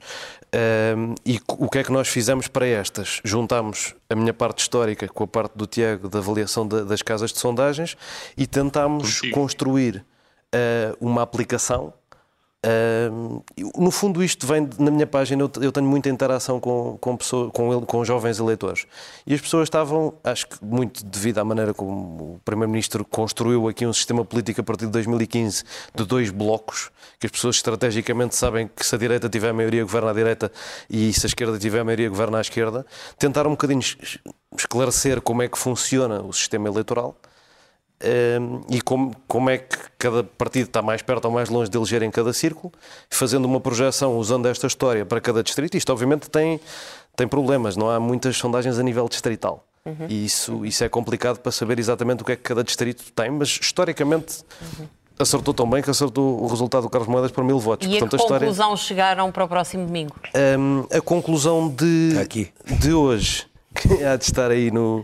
Um, 0.95 1.15
e 1.25 1.39
o 1.47 1.69
que 1.69 1.79
é 1.79 1.83
que 1.83 1.91
nós 1.91 2.07
fizemos 2.07 2.47
para 2.47 2.65
estas? 2.65 3.21
Juntámos 3.23 3.95
a 4.09 4.15
minha 4.15 4.33
parte 4.33 4.59
histórica 4.59 5.07
com 5.07 5.23
a 5.23 5.27
parte 5.27 5.57
do 5.57 5.65
Tiago 5.65 6.09
da 6.09 6.19
avaliação 6.19 6.67
de, 6.67 6.83
das 6.83 7.01
casas 7.01 7.31
de 7.31 7.39
sondagens 7.39 7.95
e 8.35 8.45
tentámos 8.45 9.21
construir 9.31 10.05
uh, 10.53 10.97
uma 10.99 11.21
aplicação 11.21 11.93
Uh, 12.65 13.43
no 13.77 13.91
fundo, 13.91 14.23
isto 14.23 14.47
vem 14.47 14.67
na 14.79 14.89
minha 14.89 15.05
página. 15.05 15.43
Eu, 15.43 15.51
eu 15.61 15.71
tenho 15.71 15.85
muita 15.85 16.09
interação 16.09 16.59
com, 16.59 16.97
com, 16.99 17.15
pessoas, 17.15 17.51
com, 17.53 17.81
com 17.81 18.03
jovens 18.03 18.39
eleitores 18.39 18.87
e 19.27 19.33
as 19.33 19.39
pessoas 19.41 19.67
estavam, 19.67 20.15
acho 20.23 20.47
que 20.47 20.65
muito 20.65 21.05
devido 21.05 21.37
à 21.37 21.45
maneira 21.45 21.73
como 21.73 22.35
o 22.35 22.41
Primeiro-Ministro 22.43 23.05
construiu 23.05 23.67
aqui 23.67 23.85
um 23.85 23.93
sistema 23.93 24.25
político 24.25 24.59
a 24.61 24.63
partir 24.63 24.85
de 24.85 24.91
2015 24.91 25.63
de 25.93 26.03
dois 26.03 26.31
blocos, 26.31 26.89
que 27.19 27.27
as 27.27 27.31
pessoas 27.31 27.57
estrategicamente 27.57 28.35
sabem 28.35 28.67
que 28.75 28.85
se 28.85 28.95
a 28.95 28.97
direita 28.97 29.29
tiver 29.29 29.49
a 29.49 29.53
maioria, 29.53 29.83
governa 29.83 30.09
a 30.09 30.13
direita 30.13 30.51
e 30.89 31.13
se 31.13 31.25
a 31.25 31.27
esquerda 31.27 31.59
tiver 31.59 31.79
a 31.79 31.83
maioria, 31.83 32.09
governa 32.09 32.39
a 32.39 32.41
esquerda. 32.41 32.85
Tentaram 33.19 33.51
um 33.51 33.53
bocadinho 33.53 33.81
esclarecer 34.57 35.21
como 35.21 35.43
é 35.43 35.47
que 35.47 35.57
funciona 35.57 36.21
o 36.21 36.33
sistema 36.33 36.67
eleitoral 36.67 37.15
um, 38.03 38.61
e 38.69 38.81
como, 38.81 39.15
como 39.27 39.49
é 39.49 39.57
que 39.57 39.77
cada 39.97 40.23
partido 40.23 40.67
está 40.67 40.81
mais 40.81 41.01
perto 41.01 41.25
ou 41.25 41.31
mais 41.31 41.49
longe 41.49 41.69
de 41.69 41.77
eleger 41.77 42.03
em 42.03 42.11
cada 42.11 42.31
círculo, 42.31 42.71
fazendo 43.09 43.45
uma 43.45 43.59
projeção 43.59 44.17
usando 44.17 44.47
esta 44.47 44.67
história 44.67 45.05
para 45.05 45.19
cada 45.19 45.41
distrito. 45.41 45.75
Isto, 45.75 45.91
obviamente, 45.91 46.29
tem, 46.29 46.59
tem 47.15 47.27
problemas, 47.27 47.75
não 47.75 47.89
há 47.89 47.99
muitas 47.99 48.37
sondagens 48.37 48.77
a 48.77 48.83
nível 48.83 49.07
distrital. 49.09 49.63
Uhum. 49.85 50.05
E 50.09 50.25
isso, 50.25 50.65
isso 50.65 50.83
é 50.83 50.89
complicado 50.89 51.39
para 51.39 51.51
saber 51.51 51.79
exatamente 51.79 52.21
o 52.21 52.25
que 52.25 52.33
é 52.33 52.35
que 52.35 52.43
cada 52.43 52.63
distrito 52.63 53.03
tem, 53.13 53.31
mas 53.31 53.49
historicamente. 53.61 54.43
Uhum 54.61 54.87
acertou 55.19 55.53
tão 55.53 55.67
bem 55.67 55.81
que 55.81 55.89
acertou 55.89 56.43
o 56.43 56.47
resultado 56.47 56.83
do 56.83 56.89
Carlos 56.89 57.09
Moedas 57.09 57.31
por 57.31 57.43
mil 57.43 57.59
votos. 57.59 57.87
E 57.87 57.89
Portanto, 57.89 58.15
a 58.15 58.17
que 58.17 58.23
a 58.23 58.27
conclusão 58.27 58.73
história... 58.73 58.77
chegaram 58.77 59.31
para 59.31 59.43
o 59.43 59.47
próximo 59.47 59.85
domingo? 59.85 60.15
Um, 60.59 60.85
a 60.95 61.01
conclusão 61.01 61.67
de, 61.67 62.17
Aqui. 62.21 62.51
de 62.79 62.93
hoje, 62.93 63.47
que 63.73 64.03
há 64.03 64.15
de 64.15 64.25
estar 64.25 64.51
aí 64.51 64.69
no, 64.69 65.03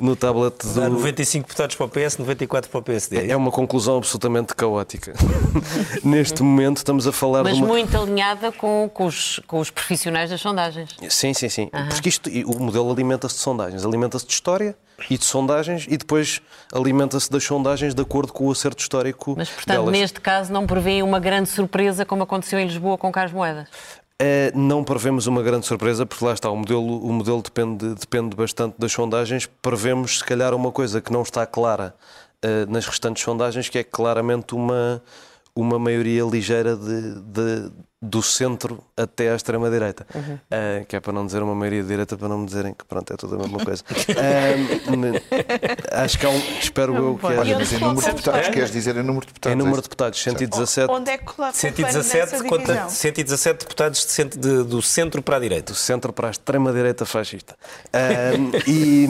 no 0.00 0.16
tablet 0.16 0.54
do. 0.66 0.82
Há 0.82 0.88
95 0.88 1.46
deputados 1.46 1.76
para 1.76 1.86
o 1.86 1.88
PS, 1.88 2.18
94 2.18 2.70
para 2.70 2.80
o 2.80 2.82
PSD. 2.82 3.16
É, 3.18 3.30
é 3.30 3.36
uma 3.36 3.50
conclusão 3.50 3.98
absolutamente 3.98 4.54
caótica. 4.54 5.14
Neste 6.02 6.42
momento 6.42 6.78
estamos 6.78 7.06
a 7.06 7.12
falar 7.12 7.42
Mas 7.42 7.56
de 7.56 7.62
uma... 7.62 7.68
muito 7.68 7.96
alinhada 7.96 8.52
com, 8.52 8.90
com, 8.92 9.06
os, 9.06 9.40
com 9.46 9.60
os 9.60 9.70
profissionais 9.70 10.30
das 10.30 10.40
sondagens. 10.40 10.96
Sim, 11.08 11.34
sim, 11.34 11.48
sim. 11.48 11.70
Uhum. 11.72 11.88
Porque 11.88 12.08
isto, 12.08 12.30
o 12.46 12.60
modelo 12.60 12.90
alimenta-se 12.90 13.36
de 13.36 13.40
sondagens, 13.40 13.84
alimenta-se 13.84 14.26
de 14.26 14.32
história 14.32 14.76
e 15.08 15.16
de 15.16 15.24
sondagens 15.24 15.86
e 15.88 15.96
depois 15.96 16.42
alimenta-se 16.72 17.30
das 17.30 17.44
sondagens 17.44 17.94
de 17.94 18.02
acordo 18.02 18.32
com 18.32 18.46
o 18.46 18.50
acerto 18.50 18.82
histórico. 18.82 19.34
Mas, 19.36 19.48
portanto, 19.48 19.76
delas. 19.76 19.92
neste 19.92 20.20
caso 20.20 20.52
não 20.52 20.66
prevê 20.66 21.02
uma 21.02 21.18
grande 21.18 21.48
surpresa 21.48 22.04
como 22.04 22.22
aconteceu 22.22 22.58
em 22.58 22.66
Lisboa 22.66 22.98
com 22.98 23.10
Carlos 23.10 23.32
Moedas? 23.32 23.68
É, 24.22 24.52
não 24.54 24.84
prevemos 24.84 25.26
uma 25.26 25.42
grande 25.42 25.66
surpresa, 25.66 26.04
porque 26.04 26.22
lá 26.22 26.34
está, 26.34 26.50
o 26.50 26.56
modelo, 26.56 27.02
o 27.02 27.10
modelo 27.10 27.40
depende, 27.40 27.94
depende 27.94 28.36
bastante 28.36 28.74
das 28.78 28.92
sondagens. 28.92 29.48
Prevemos, 29.62 30.18
se 30.18 30.24
calhar, 30.24 30.52
uma 30.52 30.70
coisa 30.70 31.00
que 31.00 31.10
não 31.10 31.22
está 31.22 31.46
clara 31.46 31.94
uh, 32.44 32.70
nas 32.70 32.86
restantes 32.86 33.22
sondagens, 33.22 33.70
que 33.70 33.78
é 33.78 33.82
claramente 33.82 34.54
uma, 34.54 35.02
uma 35.56 35.78
maioria 35.78 36.22
ligeira 36.22 36.76
de, 36.76 37.14
de 37.14 37.72
do 38.02 38.22
centro 38.22 38.82
até 38.96 39.30
à 39.30 39.36
extrema-direita. 39.36 40.06
Uhum. 40.14 40.34
Uh, 40.34 40.86
que 40.86 40.96
é 40.96 41.00
para 41.00 41.12
não 41.12 41.26
dizer 41.26 41.42
uma 41.42 41.54
maioria 41.54 41.82
de 41.82 41.88
direita, 41.88 42.16
para 42.16 42.28
não 42.28 42.38
me 42.38 42.46
dizerem 42.46 42.72
que 42.72 42.84
pronto, 42.84 43.12
é 43.12 43.16
tudo 43.16 43.34
a 43.34 43.38
mesma 43.38 43.58
coisa. 43.64 43.84
Acho 45.90 46.18
que 46.18 46.26
há 46.26 46.30
um, 46.30 46.38
espero 46.60 46.94
eu 46.94 47.18
que 47.18 47.26
haja. 47.26 47.58
Mas 47.58 47.72
em 47.72 47.78
número 47.78 48.00
de 48.00 48.06
deputados, 48.06 48.48
queres 48.48 48.70
dizer 48.70 48.96
em 48.96 49.02
número 49.02 49.26
de 49.26 49.32
deputados? 49.32 49.54
Em 49.54 49.58
número 49.58 49.76
de 49.76 49.82
deputados, 49.82 50.22
117. 50.22 50.92
Onde 50.92 51.10
é 51.10 51.18
que 51.18 51.24
coloca 51.24 51.52
117, 51.52 52.48
conta, 52.48 52.88
117 52.88 53.58
deputados 53.60 54.04
de 54.04 54.10
centro, 54.10 54.40
de, 54.40 54.64
do 54.64 54.82
centro 54.82 55.22
para 55.22 55.36
a 55.36 55.40
direita. 55.40 55.72
Do 55.72 55.78
centro 55.78 56.12
para 56.12 56.28
a 56.28 56.30
extrema-direita 56.30 57.04
fascista. 57.04 57.56
Uh, 57.86 58.56
e 58.66 59.06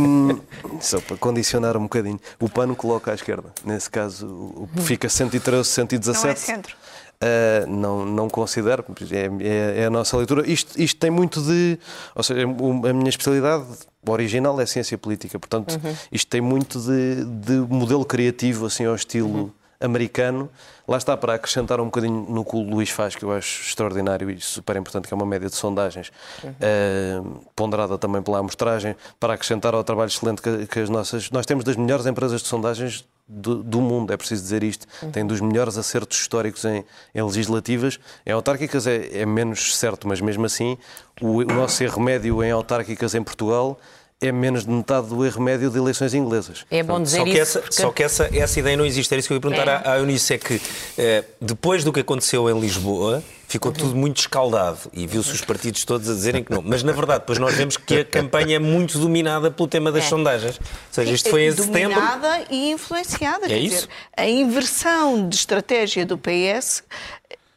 só 0.80 1.00
para 1.00 1.16
condicionar 1.16 1.76
um 1.76 1.82
bocadinho, 1.82 2.20
o 2.38 2.48
pano 2.48 2.74
coloca 2.74 3.10
à 3.10 3.14
esquerda. 3.14 3.52
Nesse 3.64 3.90
caso, 3.90 4.68
fica 4.84 5.08
113, 5.08 5.68
117. 5.68 6.24
Não 6.24 6.32
é 6.32 6.36
centro. 6.36 6.76
Uh, 7.22 7.68
não, 7.68 8.06
não 8.06 8.30
considero, 8.30 8.82
é, 9.10 9.46
é, 9.46 9.80
é, 9.82 9.84
a 9.84 9.90
nossa 9.90 10.16
leitura. 10.16 10.48
Isto, 10.50 10.80
isto 10.80 10.98
tem 10.98 11.10
muito 11.10 11.42
de. 11.42 11.78
Ou 12.14 12.22
seja, 12.22 12.44
a 12.44 12.92
minha 12.94 13.10
especialidade 13.10 13.66
original 14.08 14.58
é 14.58 14.64
ciência 14.64 14.96
política, 14.96 15.38
portanto, 15.38 15.78
uhum. 15.84 15.94
isto 16.10 16.28
tem 16.28 16.40
muito 16.40 16.80
de, 16.80 17.24
de 17.24 17.52
modelo 17.68 18.06
criativo, 18.06 18.64
assim, 18.64 18.86
ao 18.86 18.94
estilo. 18.94 19.28
Uhum 19.28 19.50
americano. 19.80 20.50
Lá 20.86 20.98
está, 20.98 21.16
para 21.16 21.34
acrescentar 21.34 21.80
um 21.80 21.86
bocadinho 21.86 22.26
no 22.28 22.44
que 22.44 22.54
o 22.54 22.60
Luís 22.60 22.90
faz, 22.90 23.16
que 23.16 23.24
eu 23.24 23.32
acho 23.32 23.62
extraordinário 23.62 24.30
e 24.30 24.40
super 24.40 24.76
importante, 24.76 25.08
que 25.08 25.14
é 25.14 25.16
uma 25.16 25.24
média 25.24 25.48
de 25.48 25.54
sondagens, 25.54 26.12
uhum. 26.44 26.50
uh, 26.50 27.40
ponderada 27.56 27.96
também 27.96 28.20
pela 28.20 28.38
amostragem, 28.38 28.94
para 29.18 29.34
acrescentar 29.34 29.74
ao 29.74 29.82
trabalho 29.82 30.08
excelente 30.08 30.42
que, 30.42 30.66
que, 30.66 30.80
as 30.80 30.90
nossas. 30.90 31.30
Nós 31.30 31.46
temos 31.46 31.64
das 31.64 31.76
melhores 31.76 32.06
empresas 32.06 32.42
de 32.42 32.48
sondagens 32.48 33.06
do, 33.30 33.62
do 33.62 33.80
mundo, 33.80 34.12
é 34.12 34.16
preciso 34.16 34.42
dizer 34.42 34.64
isto. 34.64 34.86
Tem 35.12 35.24
dos 35.24 35.40
melhores 35.40 35.78
acertos 35.78 36.18
históricos 36.18 36.64
em, 36.64 36.84
em 37.14 37.22
legislativas. 37.22 38.00
Em 38.26 38.32
autárquicas 38.32 38.86
é, 38.86 39.20
é, 39.20 39.26
menos 39.26 39.76
certo, 39.76 40.08
mas 40.08 40.20
mesmo 40.20 40.44
assim, 40.44 40.76
o, 41.20 41.38
o 41.38 41.44
nosso 41.44 41.82
erro 41.84 42.02
médio 42.02 42.42
em 42.42 42.50
autárquicas 42.50 43.14
em 43.14 43.22
Portugal 43.22 43.78
é 44.20 44.30
menos 44.30 44.64
de 44.64 44.70
metade 44.70 45.06
do 45.08 45.24
erro 45.24 45.40
médio 45.40 45.70
de 45.70 45.78
eleições 45.78 46.12
inglesas. 46.12 46.64
É 46.70 46.82
bom 46.82 47.02
dizer 47.02 47.18
só 47.18 47.24
que 47.24 47.30
isso. 47.30 47.40
essa, 47.40 47.60
porque- 47.60 47.74
só 47.82 47.90
que 47.90 48.02
essa, 48.02 48.30
essa 48.36 48.60
ideia 48.60 48.76
não 48.76 48.84
existe. 48.84 49.12
Era 49.12 49.18
isso 49.18 49.28
que 49.28 49.32
eu 49.32 49.36
ia 49.36 49.40
perguntar 49.40 49.66
É. 49.68 49.76
à, 49.88 49.92
à 49.94 49.98
Eunice. 49.98 50.34
É 50.34 50.38
que 50.38 50.60
eh, 50.98 51.24
depois 51.40 51.82
do 51.84 51.92
que 51.92 52.00
aconteceu 52.00 52.48
em 52.50 52.60
Lisboa, 52.60 53.22
ficou 53.48 53.72
tudo 53.72 53.96
muito 53.96 54.18
escaldado 54.18 54.78
e 54.92 55.06
viu-se 55.06 55.32
os 55.32 55.40
partidos 55.40 55.84
todos 55.84 56.08
a 56.08 56.12
dizerem 56.12 56.44
que 56.44 56.52
não. 56.52 56.60
Mas 56.62 56.82
na 56.82 56.92
verdade, 56.92 57.20
depois 57.20 57.38
nós 57.38 57.54
vemos 57.54 57.76
que 57.78 58.00
a 58.00 58.04
campanha 58.04 58.56
é 58.56 58.58
muito 58.58 58.98
dominada 58.98 59.50
pelo 59.50 59.66
tema 59.68 59.90
das 59.90 60.04
É. 60.04 60.08
sondagens. 60.08 60.58
Ou 60.58 60.64
seja, 60.90 61.12
isto 61.12 61.30
foi 61.30 61.46
em 61.46 61.50
setembro. 61.52 61.94
Dominada 61.94 62.44
e 62.50 62.70
influenciada. 62.72 63.46
É 63.46 63.48
quer 63.48 63.58
isso? 63.58 63.74
dizer, 63.76 63.88
a 64.16 64.28
inversão 64.28 65.28
de 65.28 65.34
estratégia 65.36 66.04
do 66.04 66.18
PS 66.18 66.82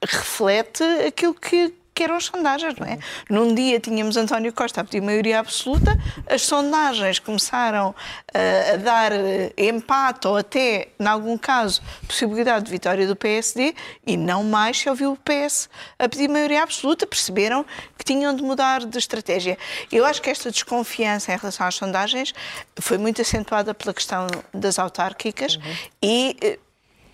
reflete 0.02 0.84
aquilo 1.08 1.34
que, 1.34 1.74
que 1.94 2.04
eram 2.04 2.16
as 2.16 2.26
sondagens, 2.26 2.76
não 2.78 2.88
é? 2.88 2.98
Num 3.30 3.54
dia 3.54 3.80
tínhamos 3.80 4.18
António 4.18 4.52
Costa 4.52 4.82
a 4.82 4.84
pedir 4.84 5.02
maioria 5.02 5.40
absoluta, 5.40 5.98
as 6.28 6.42
sondagens 6.42 7.20
começaram 7.20 7.94
ah, 8.34 8.74
a 8.74 8.78
dar 8.78 9.12
eh, 9.12 9.54
empate 9.58 10.28
ou 10.28 10.38
até, 10.38 10.90
em 11.00 11.06
algum 11.06 11.38
caso, 11.38 11.82
possibilidade 12.08 12.66
de 12.66 12.72
vitória 12.72 13.06
do 13.06 13.16
PSD 13.16 13.76
e 14.06 14.18
não 14.18 14.44
mais 14.44 14.80
se 14.80 14.90
ouviu 14.90 15.12
o 15.12 15.18
PS 15.18 15.70
a 16.00 16.10
pedir 16.10 16.28
maioria 16.28 16.64
absoluta, 16.64 17.06
perceberam 17.06 17.66
que 17.98 18.04
tinham 18.04 18.36
de 18.36 18.42
mudar 18.42 18.86
de 18.86 18.98
estratégia. 18.98 19.58
Eu 19.92 20.06
acho 20.06 20.22
que 20.22 20.30
esta 20.30 20.50
desconfiança 20.50 21.32
em 21.34 21.38
relação 21.38 21.68
às 21.68 21.76
sondagens 21.76 22.34
foi 22.80 22.98
muito 22.98 23.22
acentuada 23.22 23.74
pela 23.74 23.94
questão 23.94 24.28
das 24.54 24.80
autárquicas 24.80 25.60
e 26.02 26.36
eh, 26.42 26.60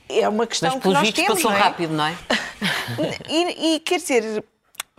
é 0.10 0.28
uma 0.28 0.48
questão 0.48 0.72
Mas 0.74 0.82
que 0.82 0.90
nós 0.90 1.02
vistos 1.02 1.24
temos, 1.24 1.36
passou 1.36 1.52
não 1.52 1.58
é? 1.58 1.62
rápido, 1.62 1.94
não 1.94 2.06
é? 2.06 2.18
E, 3.30 3.76
e, 3.76 3.80
quer 3.80 3.98
dizer, 3.98 4.44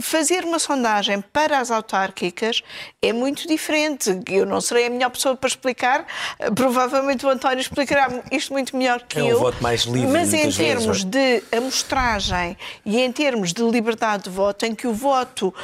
fazer 0.01 0.45
uma 0.45 0.59
sondagem 0.59 1.21
para 1.21 1.59
as 1.59 1.71
autárquicas 1.71 2.63
é 3.03 3.13
muito 3.13 3.47
diferente. 3.47 4.21
Eu 4.29 4.47
não 4.47 4.61
serei 4.61 4.87
a 4.87 4.91
melhor 4.91 5.11
pessoa 5.11 5.37
para 5.37 5.49
explicar, 5.49 6.07
provavelmente 6.55 7.25
o 7.27 7.29
António 7.29 7.61
explicará 7.61 8.09
isto 8.31 8.53
muito 8.53 8.77
melhor 8.77 9.03
que 9.03 9.19
É 9.19 9.23
um 9.25 9.29
eu. 9.29 9.39
voto 9.39 9.63
mais 9.63 9.83
livre, 9.83 10.09
Mas 10.13 10.33
em 10.33 10.43
vezes, 10.43 10.57
termos 10.57 11.05
não 11.05 11.11
é? 11.23 11.39
de 11.41 11.57
amostragem 11.57 12.57
e 12.85 13.01
em 13.01 13.13
termos 13.13 13.53
de 13.53 13.63
liberdade 13.63 14.25
de 14.25 14.31
voto, 14.31 14.65
em 14.67 14.75
que 14.75 14.87
o 14.87 14.93
voto 14.95 15.55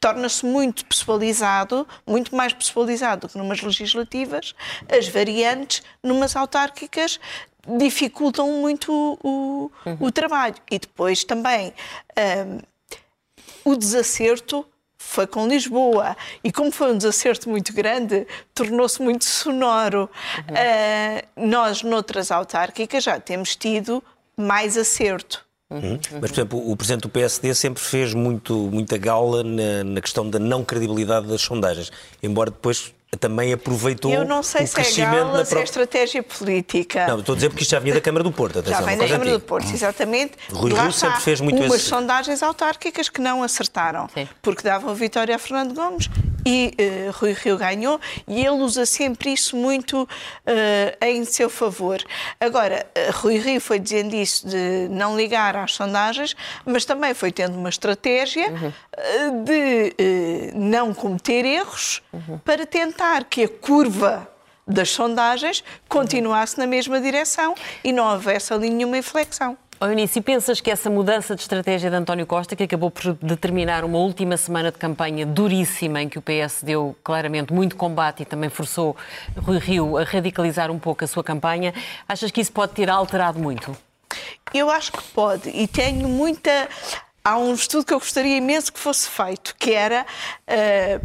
torna-se 0.00 0.44
muito 0.44 0.84
pessoalizado, 0.84 1.86
muito 2.06 2.34
mais 2.34 2.52
pessoalizado 2.52 3.26
do 3.26 3.32
que 3.32 3.38
numas 3.38 3.60
legislativas, 3.62 4.52
as 4.90 5.06
variantes 5.08 5.80
numas 6.02 6.34
autárquicas 6.34 7.20
dificultam 7.78 8.50
muito 8.60 8.92
o, 9.22 9.70
o- 9.86 10.06
o 10.06 10.10
trabalho. 10.10 10.56
E 10.68 10.80
depois 10.80 11.22
também 11.22 11.72
hum, 12.46 12.58
o 13.64 13.76
desacerto 13.76 14.66
foi 14.98 15.26
com 15.26 15.46
Lisboa 15.46 16.16
e 16.42 16.52
como 16.52 16.70
foi 16.70 16.92
um 16.92 16.96
desacerto 16.96 17.50
muito 17.50 17.72
grande, 17.72 18.26
tornou-se 18.54 19.02
muito 19.02 19.24
sonoro. 19.24 20.08
Ah, 20.48 21.24
nós, 21.36 21.82
noutras 21.82 22.30
autárquicas, 22.30 23.04
já 23.04 23.18
temos 23.18 23.56
tido 23.56 24.02
mais 24.36 24.76
acerto. 24.76 25.44
Mas, 26.20 26.30
por 26.30 26.34
exemplo, 26.34 26.70
o 26.70 26.76
Presidente 26.76 27.02
do 27.02 27.08
PSD 27.08 27.54
sempre 27.54 27.82
fez 27.82 28.12
muito, 28.12 28.54
muita 28.54 28.98
gala 28.98 29.42
na, 29.42 29.82
na 29.84 30.00
questão 30.02 30.28
da 30.28 30.38
não 30.38 30.62
credibilidade 30.62 31.26
das 31.26 31.40
sondagens, 31.40 31.90
embora 32.22 32.50
depois 32.50 32.92
também 33.18 33.52
aproveitou 33.52 34.10
Eu 34.12 34.24
não 34.24 34.42
sei 34.42 34.64
o 34.64 34.66
se 34.66 34.72
é 34.72 34.82
crescimento 34.82 35.12
gala, 35.26 35.44
se 35.44 35.56
é 35.56 35.62
estratégia 35.62 36.22
política. 36.22 37.06
Não, 37.06 37.20
estou 37.20 37.34
a 37.34 37.36
dizer 37.36 37.48
porque 37.50 37.62
isto 37.62 37.70
já 37.72 37.78
vinha 37.78 37.94
da 37.94 38.00
Câmara 38.00 38.24
do 38.24 38.32
Porto. 38.32 38.54
Já 38.54 38.60
Atenção, 38.60 38.84
vem 38.86 38.94
uma 38.96 39.04
da 39.04 39.10
Câmara 39.10 39.30
do. 39.32 39.40
Porto, 39.40 39.70
exatamente. 39.72 40.32
Rui 40.50 40.72
Lá 40.72 40.82
Rio 40.84 40.92
sempre 40.92 41.20
fez 41.20 41.40
muito 41.40 41.62
umas 41.62 41.74
esse- 41.74 41.88
sondagens 41.90 42.42
autárquicas 42.42 43.08
que 43.08 43.20
não 43.20 43.42
acertaram, 43.42 44.08
Sim. 44.14 44.26
porque 44.40 44.62
davam 44.62 44.94
vitória 44.94 45.34
a 45.36 45.38
Fernando 45.38 45.74
Gomes 45.74 46.08
e 46.44 46.74
eh, 46.76 47.10
Rui 47.12 47.32
Rio 47.32 47.56
ganhou 47.56 48.00
e 48.26 48.40
ele 48.40 48.50
usa 48.50 48.84
sempre 48.86 49.32
isso 49.32 49.56
muito 49.56 50.08
eh, 50.46 50.96
em 51.02 51.24
seu 51.24 51.48
favor. 51.48 52.02
Agora, 52.40 52.86
eh, 52.94 53.10
Rui 53.10 53.38
Rio 53.38 53.60
foi 53.60 53.78
dizendo 53.78 54.14
isso 54.14 54.48
de 54.48 54.88
não 54.90 55.16
ligar 55.16 55.56
às 55.56 55.72
sondagens, 55.74 56.34
mas 56.64 56.84
também 56.84 57.14
foi 57.14 57.30
tendo 57.32 57.56
uma 57.56 57.68
estratégia 57.68 58.52
eh, 58.92 59.30
de 59.44 60.52
não 60.54 60.92
cometer 60.92 61.44
erros 61.44 62.02
para 62.44 62.66
tentar 62.66 63.24
que 63.24 63.44
a 63.44 63.48
curva 63.48 64.28
das 64.66 64.90
sondagens 64.90 65.62
continuasse 65.88 66.58
na 66.58 66.66
mesma 66.66 67.00
direção 67.00 67.54
e 67.82 67.92
não 67.92 68.10
houvesse 68.12 68.52
ali 68.52 68.70
nenhuma 68.70 68.98
inflexão. 68.98 69.56
Oh, 69.84 69.86
Eunice, 69.86 70.20
e 70.20 70.22
pensas 70.22 70.60
que 70.60 70.70
essa 70.70 70.88
mudança 70.88 71.34
de 71.34 71.42
estratégia 71.42 71.90
de 71.90 71.96
António 71.96 72.24
Costa, 72.24 72.54
que 72.54 72.62
acabou 72.62 72.88
por 72.88 73.14
determinar 73.14 73.84
uma 73.84 73.98
última 73.98 74.36
semana 74.36 74.70
de 74.70 74.78
campanha 74.78 75.26
duríssima, 75.26 76.00
em 76.00 76.08
que 76.08 76.16
o 76.16 76.22
PS 76.22 76.62
deu 76.62 76.96
claramente 77.02 77.52
muito 77.52 77.74
combate 77.74 78.22
e 78.22 78.24
também 78.24 78.48
forçou 78.48 78.96
Rui 79.36 79.58
Rio 79.58 79.98
a 79.98 80.04
radicalizar 80.04 80.70
um 80.70 80.78
pouco 80.78 81.02
a 81.02 81.08
sua 81.08 81.24
campanha, 81.24 81.74
achas 82.08 82.30
que 82.30 82.40
isso 82.40 82.52
pode 82.52 82.74
ter 82.74 82.88
alterado 82.88 83.40
muito? 83.40 83.76
Eu 84.54 84.70
acho 84.70 84.92
que 84.92 85.02
pode 85.02 85.48
e 85.48 85.66
tenho 85.66 86.08
muita. 86.08 86.68
Há 87.24 87.36
um 87.38 87.52
estudo 87.52 87.84
que 87.84 87.92
eu 87.92 87.98
gostaria 87.98 88.36
imenso 88.36 88.72
que 88.72 88.78
fosse 88.78 89.08
feito, 89.08 89.52
que 89.58 89.72
era 89.72 90.06
eh, 90.46 91.00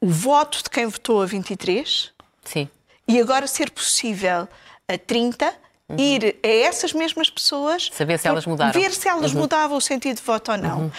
o 0.00 0.08
voto 0.08 0.62
de 0.62 0.70
quem 0.70 0.86
votou 0.86 1.20
a 1.20 1.26
23 1.26 2.12
Sim. 2.42 2.66
e 3.06 3.20
agora 3.20 3.46
ser 3.46 3.70
possível 3.70 4.48
a 4.88 4.96
30 4.96 5.65
ir 5.96 6.36
a 6.42 6.48
essas 6.48 6.92
mesmas 6.92 7.30
pessoas 7.30 7.88
Uhum. 7.88 7.96
Saber 7.96 8.18
se 8.18 8.26
elas 8.26 8.44
mudaram. 8.44 8.72
ver 8.72 8.90
se 8.92 9.08
elas 9.08 9.32
Uhum. 9.32 9.40
mudavam 9.40 9.76
o 9.78 9.80
sentido 9.80 10.16
de 10.16 10.22
voto 10.22 10.50
ou 10.50 10.58
não 10.58 10.90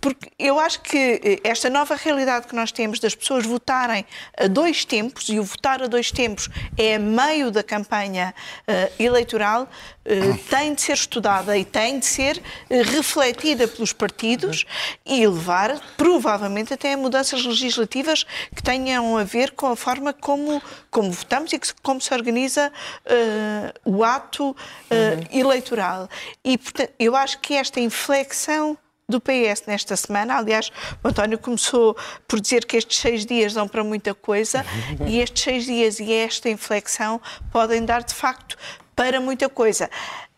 porque 0.00 0.30
eu 0.38 0.58
acho 0.60 0.80
que 0.82 1.20
eh, 1.24 1.40
esta 1.42 1.68
nova 1.68 1.96
realidade 1.96 2.46
que 2.46 2.54
nós 2.54 2.70
temos 2.70 3.00
das 3.00 3.12
pessoas 3.14 3.44
votarem 3.44 4.04
a 4.38 4.46
dois 4.46 4.84
tempos 4.84 5.28
e 5.28 5.40
o 5.40 5.42
votar 5.42 5.82
a 5.82 5.88
dois 5.88 6.12
tempos 6.12 6.48
é 6.78 6.94
a 6.94 6.98
meio 6.98 7.50
da 7.50 7.62
campanha 7.64 8.32
eh, 8.68 8.92
eleitoral 9.00 9.68
tem 10.48 10.74
de 10.74 10.82
ser 10.82 10.92
estudada 10.92 11.56
e 11.56 11.64
tem 11.64 11.98
de 11.98 12.06
ser 12.06 12.40
eh, 12.70 12.82
refletida 12.82 13.66
pelos 13.66 13.92
partidos 13.92 14.64
e 15.04 15.26
levar 15.26 15.80
provavelmente 15.96 16.72
até 16.72 16.92
a 16.92 16.96
mudanças 16.96 17.44
legislativas 17.44 18.24
que 18.54 18.62
tenham 18.62 19.16
a 19.16 19.24
ver 19.24 19.52
com 19.52 19.66
a 19.66 19.76
forma 19.76 20.12
como, 20.12 20.62
como 20.90 21.10
votamos 21.10 21.52
e 21.52 21.60
como 21.82 22.00
se 22.00 22.14
organiza 22.14 22.72
eh, 23.04 23.72
o 23.84 24.04
ato 24.04 24.56
eh, 24.90 25.20
eleitoral. 25.32 26.08
E, 26.44 26.56
portanto, 26.56 26.92
eu 26.98 27.16
acho 27.16 27.40
que 27.40 27.54
esta 27.54 27.80
inflexão 27.80 28.78
do 29.08 29.20
PS 29.20 29.62
nesta 29.66 29.94
semana. 29.96 30.36
Aliás, 30.36 30.70
o 31.02 31.08
António 31.08 31.38
começou 31.38 31.96
por 32.26 32.40
dizer 32.40 32.64
que 32.64 32.76
estes 32.76 32.98
seis 32.98 33.24
dias 33.24 33.54
dão 33.54 33.68
para 33.68 33.84
muita 33.84 34.14
coisa 34.14 34.64
e 35.06 35.20
estes 35.20 35.44
seis 35.44 35.64
dias 35.64 36.00
e 36.00 36.12
esta 36.12 36.48
inflexão 36.48 37.20
podem 37.52 37.84
dar, 37.84 38.02
de 38.02 38.14
facto, 38.14 38.56
para 38.96 39.20
muita 39.20 39.48
coisa. 39.48 39.88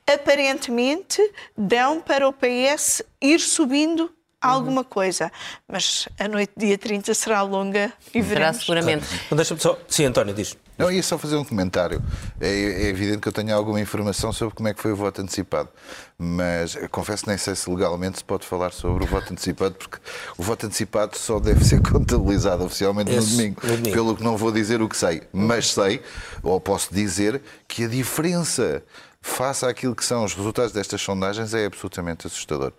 Aparentemente, 0.06 1.20
dão 1.56 2.00
para 2.00 2.28
o 2.28 2.32
PS 2.32 3.02
ir 3.20 3.40
subindo 3.40 4.12
alguma 4.40 4.84
coisa, 4.84 5.30
mas 5.66 6.08
a 6.18 6.28
noite 6.28 6.52
dia 6.56 6.78
30 6.78 7.12
será 7.14 7.42
longa 7.42 7.92
e 8.14 8.22
Será 8.22 8.22
veremos. 8.22 8.58
seguramente. 8.60 9.06
Então, 9.26 9.36
deixa-me 9.36 9.60
só... 9.60 9.78
Sim, 9.88 10.06
António, 10.06 10.34
diz. 10.34 10.56
Não, 10.76 10.92
ia 10.92 11.02
só 11.02 11.18
fazer 11.18 11.34
um 11.36 11.44
comentário. 11.44 12.00
É, 12.40 12.48
é 12.48 12.82
evidente 12.88 13.18
que 13.18 13.26
eu 13.28 13.32
tenho 13.32 13.52
alguma 13.54 13.80
informação 13.80 14.32
sobre 14.32 14.54
como 14.54 14.68
é 14.68 14.74
que 14.74 14.80
foi 14.80 14.92
o 14.92 14.96
voto 14.96 15.20
antecipado, 15.20 15.68
mas 16.16 16.76
confesso 16.92 17.24
que 17.24 17.28
nem 17.30 17.36
sei 17.38 17.56
se 17.56 17.68
legalmente 17.68 18.18
se 18.18 18.24
pode 18.24 18.46
falar 18.46 18.70
sobre 18.72 19.02
o 19.02 19.06
voto 19.06 19.32
antecipado, 19.32 19.74
porque 19.74 19.98
o 20.36 20.42
voto 20.42 20.66
antecipado 20.66 21.18
só 21.18 21.40
deve 21.40 21.64
ser 21.64 21.82
contabilizado 21.90 22.64
oficialmente 22.64 23.10
no 23.10 23.18
Esse, 23.18 23.36
domingo, 23.36 23.60
no 23.64 23.76
domingo. 23.76 23.92
pelo 23.92 24.16
que 24.16 24.22
não 24.22 24.36
vou 24.36 24.52
dizer 24.52 24.80
o 24.80 24.88
que 24.88 24.96
sei, 24.96 25.22
mas 25.32 25.72
sei, 25.72 26.00
ou 26.44 26.60
posso 26.60 26.94
dizer, 26.94 27.42
que 27.66 27.82
a 27.84 27.88
diferença 27.88 28.80
face 29.20 29.66
àquilo 29.66 29.96
que 29.96 30.04
são 30.04 30.24
os 30.24 30.32
resultados 30.32 30.70
destas 30.72 31.02
sondagens 31.02 31.52
é 31.54 31.66
absolutamente 31.66 32.28
assustador. 32.28 32.72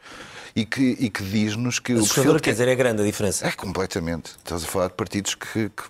E 0.56 0.66
que, 0.66 0.98
e 1.00 1.10
que 1.10 1.24
diz-nos 1.24 1.80
que 1.80 1.94
o 1.94 1.98
Assustador, 2.00 2.34
perfil 2.34 2.42
quer 2.42 2.52
dizer, 2.52 2.68
é 2.68 2.76
grande 2.76 3.02
a 3.02 3.06
diferença. 3.06 3.48
é 3.48 3.52
completamente. 3.52 4.32
Estás 4.38 4.64
a 4.64 4.68
falar 4.68 4.88
de 4.88 4.94
partidos 4.94 5.36
que- 5.36 5.70
que 5.70 5.84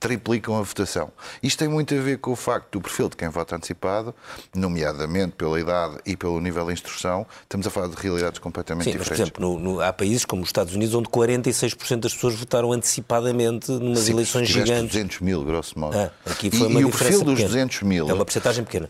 triplicam 0.00 0.56
a 0.56 0.62
votação. 0.62 1.10
Isto 1.42 1.58
tem 1.60 1.68
muito 1.68 1.94
a 1.94 1.98
ver 2.00 2.18
com 2.18 2.32
o 2.32 2.36
facto 2.36 2.72
do 2.72 2.80
perfil 2.80 3.08
de 3.08 3.16
quem 3.16 3.28
vota 3.28 3.56
antecipado, 3.56 4.14
nomeadamente 4.54 5.32
pela 5.36 5.58
idade 5.60 5.96
e 6.06 6.16
pelo 6.16 6.40
nível 6.40 6.66
de 6.66 6.72
instrução. 6.72 7.26
Estamos 7.42 7.66
a 7.66 7.70
falar 7.70 7.88
de 7.88 7.96
realidades 7.96 8.38
completamente 8.38 8.84
Sim, 8.84 8.98
mas, 8.98 9.08
por 9.08 9.14
diferentes. 9.14 9.38
exemplo, 9.38 9.58
no- 9.60 9.74
no- 9.74 9.80
há 9.80 9.92
países 9.92 10.24
como 10.24 10.42
os 10.42 10.48
Estados 10.48 10.74
Unidos 10.74 10.94
onde 10.94 11.08
46% 11.08 12.00
das 12.02 12.14
pessoas 12.14 12.34
votaram 12.34 12.72
antecipadamente 12.72 13.70
numas 13.72 14.00
Sim, 14.00 14.12
eleições 14.12 14.48
gigantes. 14.48 14.92
200 14.92 15.20
mil, 15.20 15.44
grosso 15.44 15.78
modo. 15.78 15.96
Ah, 15.98 16.10
aqui 16.30 16.48
e, 16.48 16.56
foi 16.56 16.68
uma 16.68 16.80
e 16.80 16.84
o 16.84 16.90
perfil 16.90 17.22
dos 17.22 17.34
pequena. 17.34 17.48
200 17.48 17.82
mil. 17.82 18.08
É 18.08 18.12
uma 18.14 18.24
porcentagem 18.24 18.64
pequena. 18.64 18.88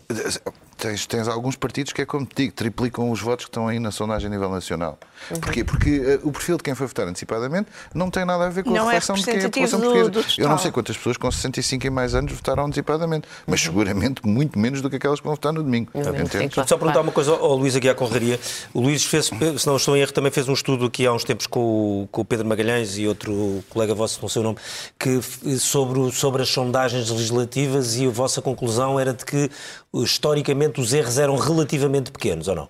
tens, 0.77 1.05
tens 1.05 1.27
alguns 1.27 1.55
partidos 1.55 1.93
que 1.93 2.01
é 2.01 2.05
como 2.05 2.25
te 2.25 2.35
digo, 2.43 2.53
triplicam 2.53 3.09
os 3.11 3.21
votos 3.21 3.45
que 3.45 3.49
estão 3.49 3.67
aí 3.67 3.79
na 3.79 3.91
sondagem 3.91 4.27
a 4.27 4.29
nível 4.29 4.49
nacional. 4.49 4.97
Porquê? 5.41 5.63
Porque 5.63 5.99
uh, 5.99 6.27
o 6.27 6.31
perfil 6.31 6.57
de 6.57 6.63
quem 6.63 6.75
foi 6.75 6.87
votar 6.87 7.07
antecipadamente 7.07 7.69
não 7.93 8.09
tem 8.11 8.25
nada 8.25 8.45
a 8.45 8.49
ver 8.49 8.63
com 8.63 8.69
Não 8.71 8.87
a 8.87 8.91
é 8.91 8.99
reflexão 8.99 9.15
de 9.15 9.23
quem 9.23 9.35
é 9.35 9.39
a 9.39 9.49
população 9.49 9.79
do- 9.79 9.85
portuguesa. 9.91 10.09
do 10.37 10.41
Eu 10.41 10.49
não 10.49 10.57
sei 10.57 10.71
quantas 10.75 10.97
pessoas 10.97 11.15
com 11.17 11.31
65 11.31 11.87
e 11.87 11.89
mais 11.89 12.13
anos 12.13 12.33
votaram 12.33 12.65
antecipadamente, 12.65 13.27
mas 13.47 13.61
seguramente 13.61 14.21
muito 14.27 14.59
menos 14.59 14.81
do 14.81 14.89
que 14.89 14.97
aquelas 14.97 15.19
que 15.19 15.25
vão 15.25 15.33
votar 15.35 15.53
no 15.53 15.63
domingo. 15.63 15.89
Entendes? 15.95 16.31
sim, 16.31 16.49
claro. 16.49 16.67
Só 16.69 16.77
perguntar 16.77 17.01
uma 17.01 17.11
coisa 17.11 17.31
ao 17.31 17.55
Luís 17.55 17.75
aqui 17.75 17.87
à 17.89 17.95
Conraria. 17.95 18.39
O 18.73 18.81
Luís 18.81 19.05
fez, 19.05 19.25
se 19.57 19.65
não 19.67 19.77
estou 19.77 19.95
em 19.95 20.01
erro, 20.01 20.11
também 20.11 20.31
fez 20.31 20.47
um 20.49 20.53
estudo 20.53 20.85
aqui 20.85 21.05
há 21.07 21.13
uns 21.13 21.23
tempos 21.23 21.47
com 21.47 22.03
o, 22.03 22.07
com 22.11 22.21
o 22.21 22.25
Pedro 22.25 22.45
Magalhães 22.45 22.97
e 22.97 23.07
outro 23.07 23.63
colega 23.69 23.95
vosso, 23.95 24.19
não 24.21 24.27
sei 24.29 24.41
o 24.41 24.43
nome, 24.43 24.57
que, 24.99 25.21
sobre, 25.57 26.11
sobre 26.11 26.41
as 26.41 26.49
sondagens 26.49 27.09
legislativas 27.09 27.95
e 27.95 28.05
a 28.05 28.09
vossa 28.09 28.41
conclusão 28.41 28.99
era 28.99 29.13
de 29.13 29.23
que 29.25 29.49
historicamente 29.93 30.81
os 30.81 30.93
erros 30.93 31.17
eram 31.17 31.37
relativamente 31.37 32.11
pequenos, 32.11 32.47
ou 32.47 32.55
não? 32.55 32.69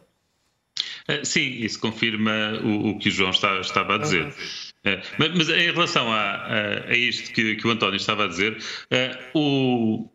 Eh, 1.08 1.22
Sim, 1.24 1.42
isso 1.42 1.80
confirma 1.80 2.32
o, 2.64 2.90
o 2.92 3.00
que 3.00 3.10
o 3.10 3.12
João 3.12 3.30
está- 3.30 3.60
estava 3.60 3.96
a 3.96 3.98
dizer. 3.98 4.34
Eh, 4.86 5.02
Mas, 5.18 5.32
mas 5.36 5.50
em 5.50 5.72
relação 5.72 6.12
a, 6.12 6.22
a- 6.22 6.86
a 6.90 6.96
isto 6.96 7.34
que, 7.34 7.56
que 7.56 7.68
o 7.68 7.72
António 7.72 7.98
estava 7.98 8.26
a 8.26 8.28
dizer, 8.28 8.58
eh, 8.92 9.18
o- 9.34 10.10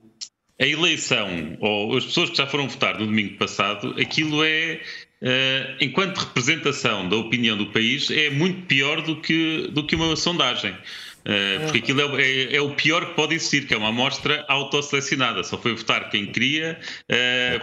a 0.61 0.67
eleição, 0.67 1.57
ou 1.61 1.97
as 1.97 2.05
pessoas 2.05 2.31
que 2.31 2.37
já 2.37 2.47
foram 2.47 2.69
votar 2.69 2.99
no 2.99 3.07
domingo 3.07 3.37
passado, 3.39 3.95
aquilo 4.01 4.45
é, 4.45 4.81
eh, 5.23 5.77
enquanto 5.81 6.19
representação 6.19 7.09
da 7.09 7.17
opinião 7.17 7.57
do 7.57 7.67
país, 7.67 8.11
é 8.11 8.31
muito 8.31 8.67
pior 8.67 9.01
do 9.03 9.17
que, 9.21 9.69
do 9.73 9.87
que 9.87 9.97
uma 9.97 10.15
sondagem. 10.17 10.75
Porque 11.65 11.79
aquilo 11.79 12.01
é, 12.19 12.23
é- 12.23 12.57
é 12.57 12.61
o 12.63 12.71
pior 12.75 13.05
que 13.11 13.15
pode 13.15 13.35
existir, 13.35 13.67
que 13.67 13.75
é 13.75 13.77
uma 13.77 13.89
amostra 13.91 14.43
autoselecionada. 14.49 15.45
Só 15.45 15.59
foi 15.59 15.75
votar 15.75 16.09
quem 16.09 16.25
queria, 16.27 16.79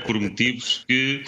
por 0.06 0.20
motivos 0.20 0.86
que. 0.88 1.24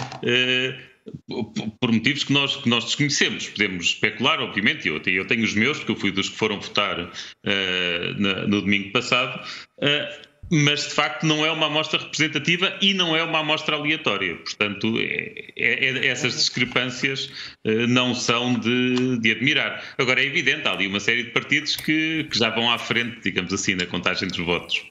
Por- 1.79 1.91
motivos 1.91 2.23
que 2.23 2.33
nós, 2.33 2.55
que 2.57 2.69
nós 2.69 2.85
desconhecemos. 2.85 3.47
Podemos 3.49 3.85
especular, 3.87 4.39
obviamente, 4.41 4.87
eu, 4.87 5.01
eu 5.05 5.27
tenho 5.27 5.43
os 5.43 5.53
meus, 5.53 5.77
porque 5.79 5.91
eu 5.91 5.95
fui 5.95 6.11
dos 6.11 6.29
que 6.29 6.35
foram 6.37 6.59
votar 6.59 7.11
eh, 7.45 8.13
na- 8.17 8.47
no 8.47 8.61
domingo 8.61 8.91
passado, 8.91 9.39
eh, 9.81 10.21
mas 10.51 10.85
de 10.87 10.95
facto 10.95 11.27
não 11.27 11.45
é 11.45 11.51
uma 11.51 11.67
amostra 11.67 11.99
representativa 11.99 12.75
e 12.81 12.93
não 12.95 13.15
é 13.15 13.23
uma 13.23 13.39
amostra 13.39 13.75
aleatória. 13.75 14.35
Portanto, 14.37 14.95
é- 14.97 15.51
é- 15.55 15.85
é- 15.85 16.07
essas 16.07 16.33
discrepâncias 16.35 17.29
eh, 17.63 17.85
não 17.85 18.15
são 18.15 18.57
de, 18.59 19.19
de 19.19 19.31
admirar. 19.31 19.83
Agora, 19.97 20.21
é 20.21 20.25
evidente, 20.25 20.67
há 20.67 20.71
ali 20.71 20.87
uma 20.87 20.99
série 20.99 21.23
de 21.23 21.29
partidos 21.31 21.75
que, 21.75 22.23
que 22.23 22.37
já 22.37 22.49
vão 22.49 22.71
à 22.71 22.79
frente, 22.79 23.19
digamos 23.23 23.53
assim, 23.53 23.75
na 23.75 23.85
contagem 23.85 24.27
dos 24.27 24.39
votos. 24.39 24.83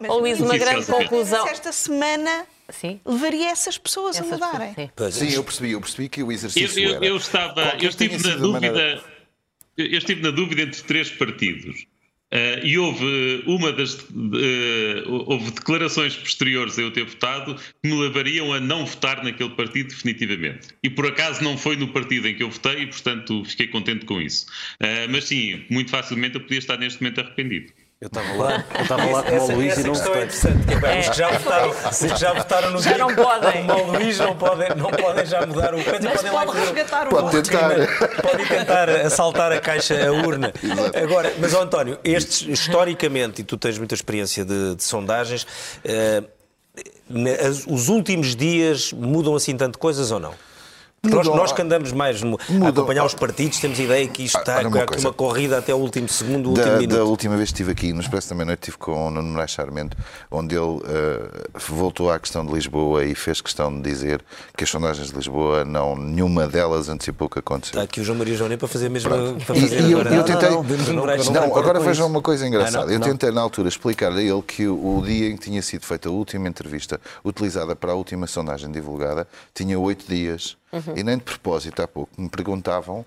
Mas, 0.00 0.10
Ó, 0.10 0.18
Luís, 0.18 0.40
uma 0.40 0.58
grande 0.58 0.84
sim. 0.86 0.92
conclusão. 0.92 1.46
Esta 1.46 1.70
semana 1.70 2.44
Sim. 2.70 3.00
levaria 3.04 3.50
essas 3.50 3.76
pessoas 3.78 4.16
Essas 4.16 4.30
a 4.32 4.34
mudarem. 4.46 4.74
pessoas, 4.94 5.14
sim. 5.14 5.28
Sim, 5.30 5.36
eu 5.36 5.44
percebi, 5.44 5.70
eu 5.72 5.80
percebi 5.80 6.08
que 6.08 6.22
o 6.22 6.26
Eu, 6.26 6.32
exercício 6.32 6.82
eu- 6.82 6.94
era. 6.96 7.04
eu 7.06 7.16
estava, 7.16 7.54
Qualquer 7.62 7.84
eu 7.84 7.90
estive 7.90 8.16
na 8.16 8.34
dúvida, 8.36 8.48
maneira- 8.72 9.04
eu 9.76 9.86
eu 9.86 9.98
estive 9.98 10.22
na 10.22 10.30
dúvida 10.30 10.62
entre 10.62 10.82
três 10.82 11.10
partidos. 11.10 11.86
Eh, 12.30 12.60
e 12.64 12.78
houve 12.78 13.44
uma 13.46 13.72
das 13.72 13.94
eh, 13.98 15.04
houve 15.06 15.50
declarações 15.52 16.16
posteriores 16.16 16.76
a 16.78 16.82
eu 16.82 16.90
ter 16.90 17.04
votado 17.04 17.54
que 17.54 17.88
me 17.88 17.94
levariam 18.00 18.52
a 18.52 18.58
não 18.58 18.84
votar 18.86 19.22
naquele 19.22 19.50
partido 19.50 19.88
definitivamente. 19.90 20.68
E 20.82 20.90
por 20.90 21.06
acaso 21.06 21.44
não 21.44 21.56
foi 21.56 21.76
no 21.76 21.88
partido 21.88 22.26
em 22.26 22.34
que 22.34 22.42
eu 22.42 22.50
votei 22.50 22.82
e, 22.82 22.86
portanto, 22.86 23.44
fiquei 23.44 23.68
contente 23.68 24.04
com 24.04 24.20
isso. 24.20 24.46
Eh, 24.80 25.06
mas 25.08 25.24
sim, 25.24 25.64
muito 25.70 25.90
facilmente 25.90 26.34
eu 26.36 26.40
podia 26.40 26.58
estar 26.58 26.76
neste 26.76 27.00
momento 27.02 27.20
arrependido. 27.20 27.72
Eu 28.00 28.08
estava 28.08 28.32
lá, 28.34 28.64
eu 28.76 28.82
estava 28.82 29.04
lá 29.10 29.22
como 29.22 29.40
o 29.40 29.54
Luís 29.56 29.78
e 29.78 29.82
não 29.84 29.92
questão 29.92 30.14
é 30.14 30.24
interessante, 30.24 30.66
que 30.66 30.74
é, 30.74 30.78
bem, 30.78 31.00
que 31.10 31.16
já 31.16 31.30
votaram, 31.30 31.70
os 31.70 31.98
que 31.98 32.16
já 32.18 32.32
votaram 32.34 32.70
no 32.70 32.82
Já 32.82 32.98
não 32.98 33.14
podem. 33.14 33.66
como 33.66 33.82
o 33.82 33.92
Luís 33.92 34.18
não 34.18 34.36
podem, 34.36 34.68
não 34.76 34.90
podem 34.90 35.24
já 35.24 35.46
mudar 35.46 35.74
o 35.74 35.82
coisa, 35.82 36.00
Mas 36.02 36.16
podem 36.16 36.32
lá 36.32 36.44
pode 36.44 36.58
fazer- 36.58 36.74
resgatar 36.74 37.06
o 37.06 37.10
Pode 37.10 37.42
tentar. 37.42 38.22
podem 38.22 38.46
tentar 38.46 38.90
assaltar 38.90 39.52
a 39.52 39.60
caixa, 39.60 39.94
a 40.06 40.12
urna. 40.12 40.52
Agora, 41.02 41.32
mas 41.38 41.54
ó, 41.54 41.62
António, 41.62 41.98
estes 42.04 42.42
historicamente, 42.46 43.40
e 43.40 43.44
tu 43.44 43.56
tens 43.56 43.78
muita 43.78 43.94
experiência 43.94 44.44
de, 44.44 44.74
de 44.74 44.84
sondagens, 44.84 45.46
eh, 45.84 46.22
os 47.68 47.88
últimos 47.88 48.34
dias 48.36 48.92
mudam 48.92 49.34
assim 49.34 49.56
tanto 49.56 49.78
coisas 49.78 50.10
ou 50.10 50.18
não? 50.20 50.34
Nós, 51.04 51.26
nós 51.26 51.52
que 51.52 51.62
andamos 51.62 51.92
mais 51.92 52.20
a 52.22 52.68
acompanhar 52.68 53.04
os 53.04 53.14
partidos, 53.14 53.58
temos 53.58 53.78
ideia 53.78 54.06
que 54.08 54.24
isto 54.24 54.36
Ah, 54.36 54.40
está 54.40 54.56
olha 54.58 54.68
uma 54.68 54.84
uma 54.98 55.12
corrida 55.12 55.58
até 55.58 55.74
o 55.74 55.78
último 55.78 56.08
segundo, 56.08 56.46
o 56.46 56.48
último 56.50 56.66
Da, 56.66 56.76
minuto. 56.78 56.96
da 56.96 57.04
última 57.04 57.36
vez 57.36 57.48
que 57.50 57.54
estive 57.54 57.72
aqui, 57.72 57.92
no 57.92 58.00
Expresso 58.00 58.30
da 58.30 58.34
Meia-Noite, 58.34 58.60
estive 58.62 58.78
com 58.78 59.08
o 59.08 59.10
Nuno 59.10 59.28
Moraes 59.30 59.50
Charmente, 59.50 59.96
onde 60.30 60.54
ele 60.54 60.80
eh, 60.86 61.48
voltou 61.68 62.10
à 62.10 62.18
questão 62.18 62.44
de 62.44 62.52
Lisboa 62.52 63.04
e 63.04 63.14
fez 63.14 63.40
questão 63.40 63.74
de 63.74 63.82
dizer 63.82 64.22
que 64.56 64.64
as 64.64 64.70
sondagens 64.70 65.08
de 65.10 65.16
Lisboa, 65.16 65.64
não, 65.64 65.96
nenhuma 65.96 66.46
delas 66.46 66.88
antecipou 66.88 67.26
o 67.26 67.30
que 67.30 67.38
aconteceu. 67.38 67.72
Está 67.72 67.82
aqui 67.82 68.00
o 68.00 68.04
João 68.04 68.18
Maria 68.18 68.34
João 68.36 68.56
para 68.56 68.68
fazer 68.68 68.88
mesmo 68.88 69.10
para 69.10 69.18
E- 69.36 69.40
fazer 69.40 69.80
e 69.82 69.92
eu- 69.92 70.04
tentei- 70.04 70.50
Não, 71.32 71.56
agora 71.56 71.80
vejam 71.80 72.06
uma 72.06 72.20
coisa 72.22 72.46
engraçada. 72.46 72.90
Ah, 72.90 72.94
eu 72.94 73.00
tentei 73.00 73.30
na 73.30 73.40
altura 73.40 73.68
explicar-lhe 73.68 74.20
a 74.20 74.34
ele 74.34 74.42
que 74.42 74.66
o 74.66 75.02
dia 75.04 75.28
em 75.28 75.36
que 75.36 75.42
tinha 75.44 75.62
sido 75.62 75.84
feita 75.84 76.08
a 76.08 76.12
última 76.12 76.48
entrevista, 76.48 77.00
utilizada 77.24 77.74
para 77.76 77.92
a 77.92 77.94
última 77.94 78.26
sondagem 78.26 78.70
divulgada, 78.70 79.26
tinha 79.54 79.78
oito 79.78 80.04
dias. 80.08 80.56
Uhum. 80.74 80.96
E 80.96 81.02
nem 81.04 81.16
de 81.16 81.22
propósito, 81.24 81.80
há 81.82 81.88
pouco, 81.88 82.10
me 82.20 82.28
perguntavam. 82.28 83.04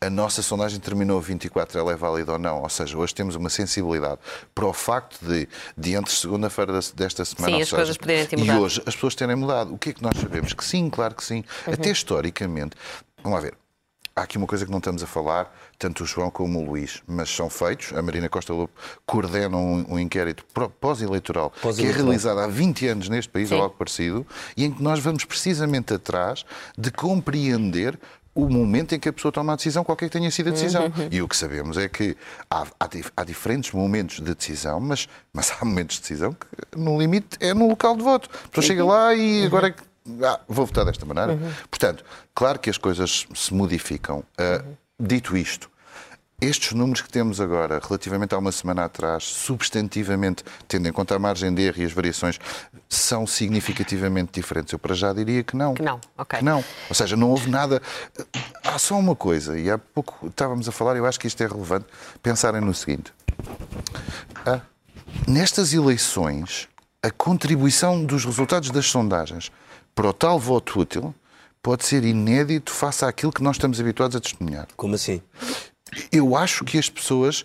A 0.00 0.08
nossa 0.08 0.40
sondagem 0.40 0.80
terminou 0.80 1.20
24, 1.20 1.78
ela 1.78 1.92
é 1.92 1.96
válida 1.96 2.32
ou 2.32 2.38
não? 2.38 2.62
Ou 2.62 2.68
seja, 2.70 2.96
hoje 2.96 3.14
temos 3.14 3.34
uma 3.34 3.50
sensibilidade 3.50 4.18
para 4.54 4.64
o 4.66 4.72
facto 4.72 5.18
de, 5.22 5.46
de 5.76 5.92
entre 5.94 6.12
segunda-feira 6.14 6.72
desta 6.94 7.22
semana 7.24 7.54
Sim, 7.56 7.60
as 7.62 7.68
seja, 7.68 7.76
coisas 7.76 7.96
poderem 7.98 8.26
ter 8.26 8.38
e 8.38 8.40
mudado. 8.40 8.60
hoje 8.62 8.82
as 8.86 8.94
pessoas 8.94 9.14
terem 9.14 9.36
mudado. 9.36 9.74
O 9.74 9.78
que 9.78 9.90
é 9.90 9.92
que 9.92 10.02
nós 10.02 10.16
sabemos? 10.18 10.54
Que 10.54 10.64
sim, 10.64 10.88
claro 10.88 11.14
que 11.14 11.22
sim. 11.22 11.44
Uhum. 11.66 11.74
Até 11.74 11.90
historicamente. 11.90 12.76
Vamos 13.22 13.36
lá 13.38 13.42
ver. 13.42 13.54
Há 14.16 14.22
aqui 14.22 14.38
uma 14.38 14.46
coisa 14.46 14.64
que 14.64 14.70
não 14.70 14.78
estamos 14.78 15.02
a 15.02 15.06
falar, 15.06 15.54
tanto 15.80 16.04
o 16.04 16.06
João 16.06 16.30
como 16.30 16.60
o 16.60 16.64
Luís, 16.64 17.02
mas 17.08 17.34
são 17.34 17.48
feitos. 17.48 17.92
A 17.94 18.02
Marina 18.02 18.28
Costa 18.28 18.52
Lobo 18.52 18.70
coordena 19.06 19.56
um, 19.56 19.94
um 19.94 19.98
inquérito 19.98 20.44
pós-eleitoral 20.78 21.50
que 21.74 21.86
é 21.86 21.90
realizado 21.90 22.38
há 22.38 22.46
20 22.46 22.86
anos 22.86 23.08
neste 23.08 23.30
país, 23.32 23.48
Sim. 23.48 23.54
ou 23.54 23.62
algo 23.62 23.74
parecido, 23.76 24.26
e 24.54 24.66
em 24.66 24.70
que 24.70 24.82
nós 24.82 25.00
vamos 25.00 25.24
precisamente 25.24 25.94
atrás 25.94 26.44
de 26.76 26.90
compreender 26.90 27.98
o 28.34 28.46
momento 28.48 28.94
em 28.94 29.00
que 29.00 29.08
a 29.08 29.12
pessoa 29.12 29.32
toma 29.32 29.54
a 29.54 29.56
decisão, 29.56 29.82
qualquer 29.82 30.06
que 30.06 30.12
tenha 30.12 30.30
sido 30.30 30.48
a 30.48 30.52
decisão. 30.52 30.84
Uhum. 30.84 31.08
E 31.10 31.22
o 31.22 31.26
que 31.26 31.36
sabemos 31.36 31.78
é 31.78 31.88
que 31.88 32.14
há, 32.50 32.66
há 32.78 32.88
há 33.16 33.24
diferentes 33.24 33.72
momentos 33.72 34.20
de 34.20 34.34
decisão, 34.34 34.78
mas, 34.78 35.08
mas 35.32 35.50
há 35.50 35.64
momentos 35.64 35.96
de 35.96 36.02
decisão 36.02 36.34
que, 36.34 36.78
no 36.78 37.00
limite, 37.00 37.38
é 37.40 37.54
no 37.54 37.68
local 37.68 37.96
de 37.96 38.02
voto. 38.02 38.28
A 38.44 38.48
pessoa 38.48 38.66
chega 38.66 38.84
lá 38.84 39.14
e 39.14 39.46
agora 39.46 39.68
é 39.68 39.70
que 39.70 39.82
ah, 40.22 40.40
vou 40.46 40.66
votar 40.66 40.84
desta 40.84 41.06
maneira. 41.06 41.38
Portanto, 41.70 42.04
claro 42.34 42.58
que 42.58 42.68
as 42.68 42.76
coisas 42.76 43.26
se 43.34 43.54
modificam. 43.54 44.22
Ah, 44.38 44.62
dito 45.00 45.36
isto, 45.36 45.70
estes 46.40 46.72
números 46.72 47.02
que 47.02 47.10
temos 47.10 47.38
agora, 47.38 47.78
relativamente 47.86 48.34
a 48.34 48.38
uma 48.38 48.50
semana 48.50 48.84
atrás, 48.86 49.24
substantivamente, 49.24 50.42
tendo 50.66 50.88
em 50.88 50.92
conta 50.92 51.14
a 51.14 51.18
margem 51.18 51.52
de 51.52 51.62
erro 51.62 51.82
e 51.82 51.84
as 51.84 51.92
variações, 51.92 52.40
são 52.88 53.26
significativamente 53.26 54.32
diferentes. 54.32 54.72
Eu 54.72 54.78
para 54.78 54.94
já 54.94 55.12
diria 55.12 55.42
que 55.42 55.54
não. 55.54 55.74
Que 55.74 55.82
não, 55.82 56.00
ok. 56.16 56.38
Que 56.38 56.44
não. 56.44 56.64
Ou 56.88 56.94
seja, 56.94 57.14
não 57.14 57.28
houve 57.28 57.50
nada. 57.50 57.82
Há 58.64 58.78
só 58.78 58.98
uma 58.98 59.14
coisa, 59.14 59.58
e 59.58 59.70
há 59.70 59.76
pouco 59.76 60.28
estávamos 60.28 60.66
a 60.66 60.72
falar, 60.72 60.96
eu 60.96 61.04
acho 61.04 61.20
que 61.20 61.26
isto 61.26 61.42
é 61.42 61.46
relevante, 61.46 61.84
pensarem 62.22 62.62
no 62.62 62.72
seguinte. 62.72 63.12
Ah, 64.46 64.62
nestas 65.28 65.74
eleições, 65.74 66.68
a 67.02 67.10
contribuição 67.10 68.02
dos 68.02 68.24
resultados 68.24 68.70
das 68.70 68.86
sondagens 68.86 69.52
para 69.94 70.08
o 70.08 70.12
tal 70.12 70.38
voto 70.38 70.80
útil 70.80 71.14
pode 71.62 71.84
ser 71.84 72.04
inédito 72.04 72.72
face 72.72 73.04
àquilo 73.04 73.32
que 73.32 73.42
nós 73.42 73.56
estamos 73.56 73.80
habituados 73.80 74.16
a 74.16 74.20
testemunhar. 74.20 74.66
Como 74.76 74.94
assim? 74.94 75.20
Eu 76.10 76.36
acho 76.36 76.64
que 76.64 76.78
as 76.78 76.88
pessoas 76.88 77.44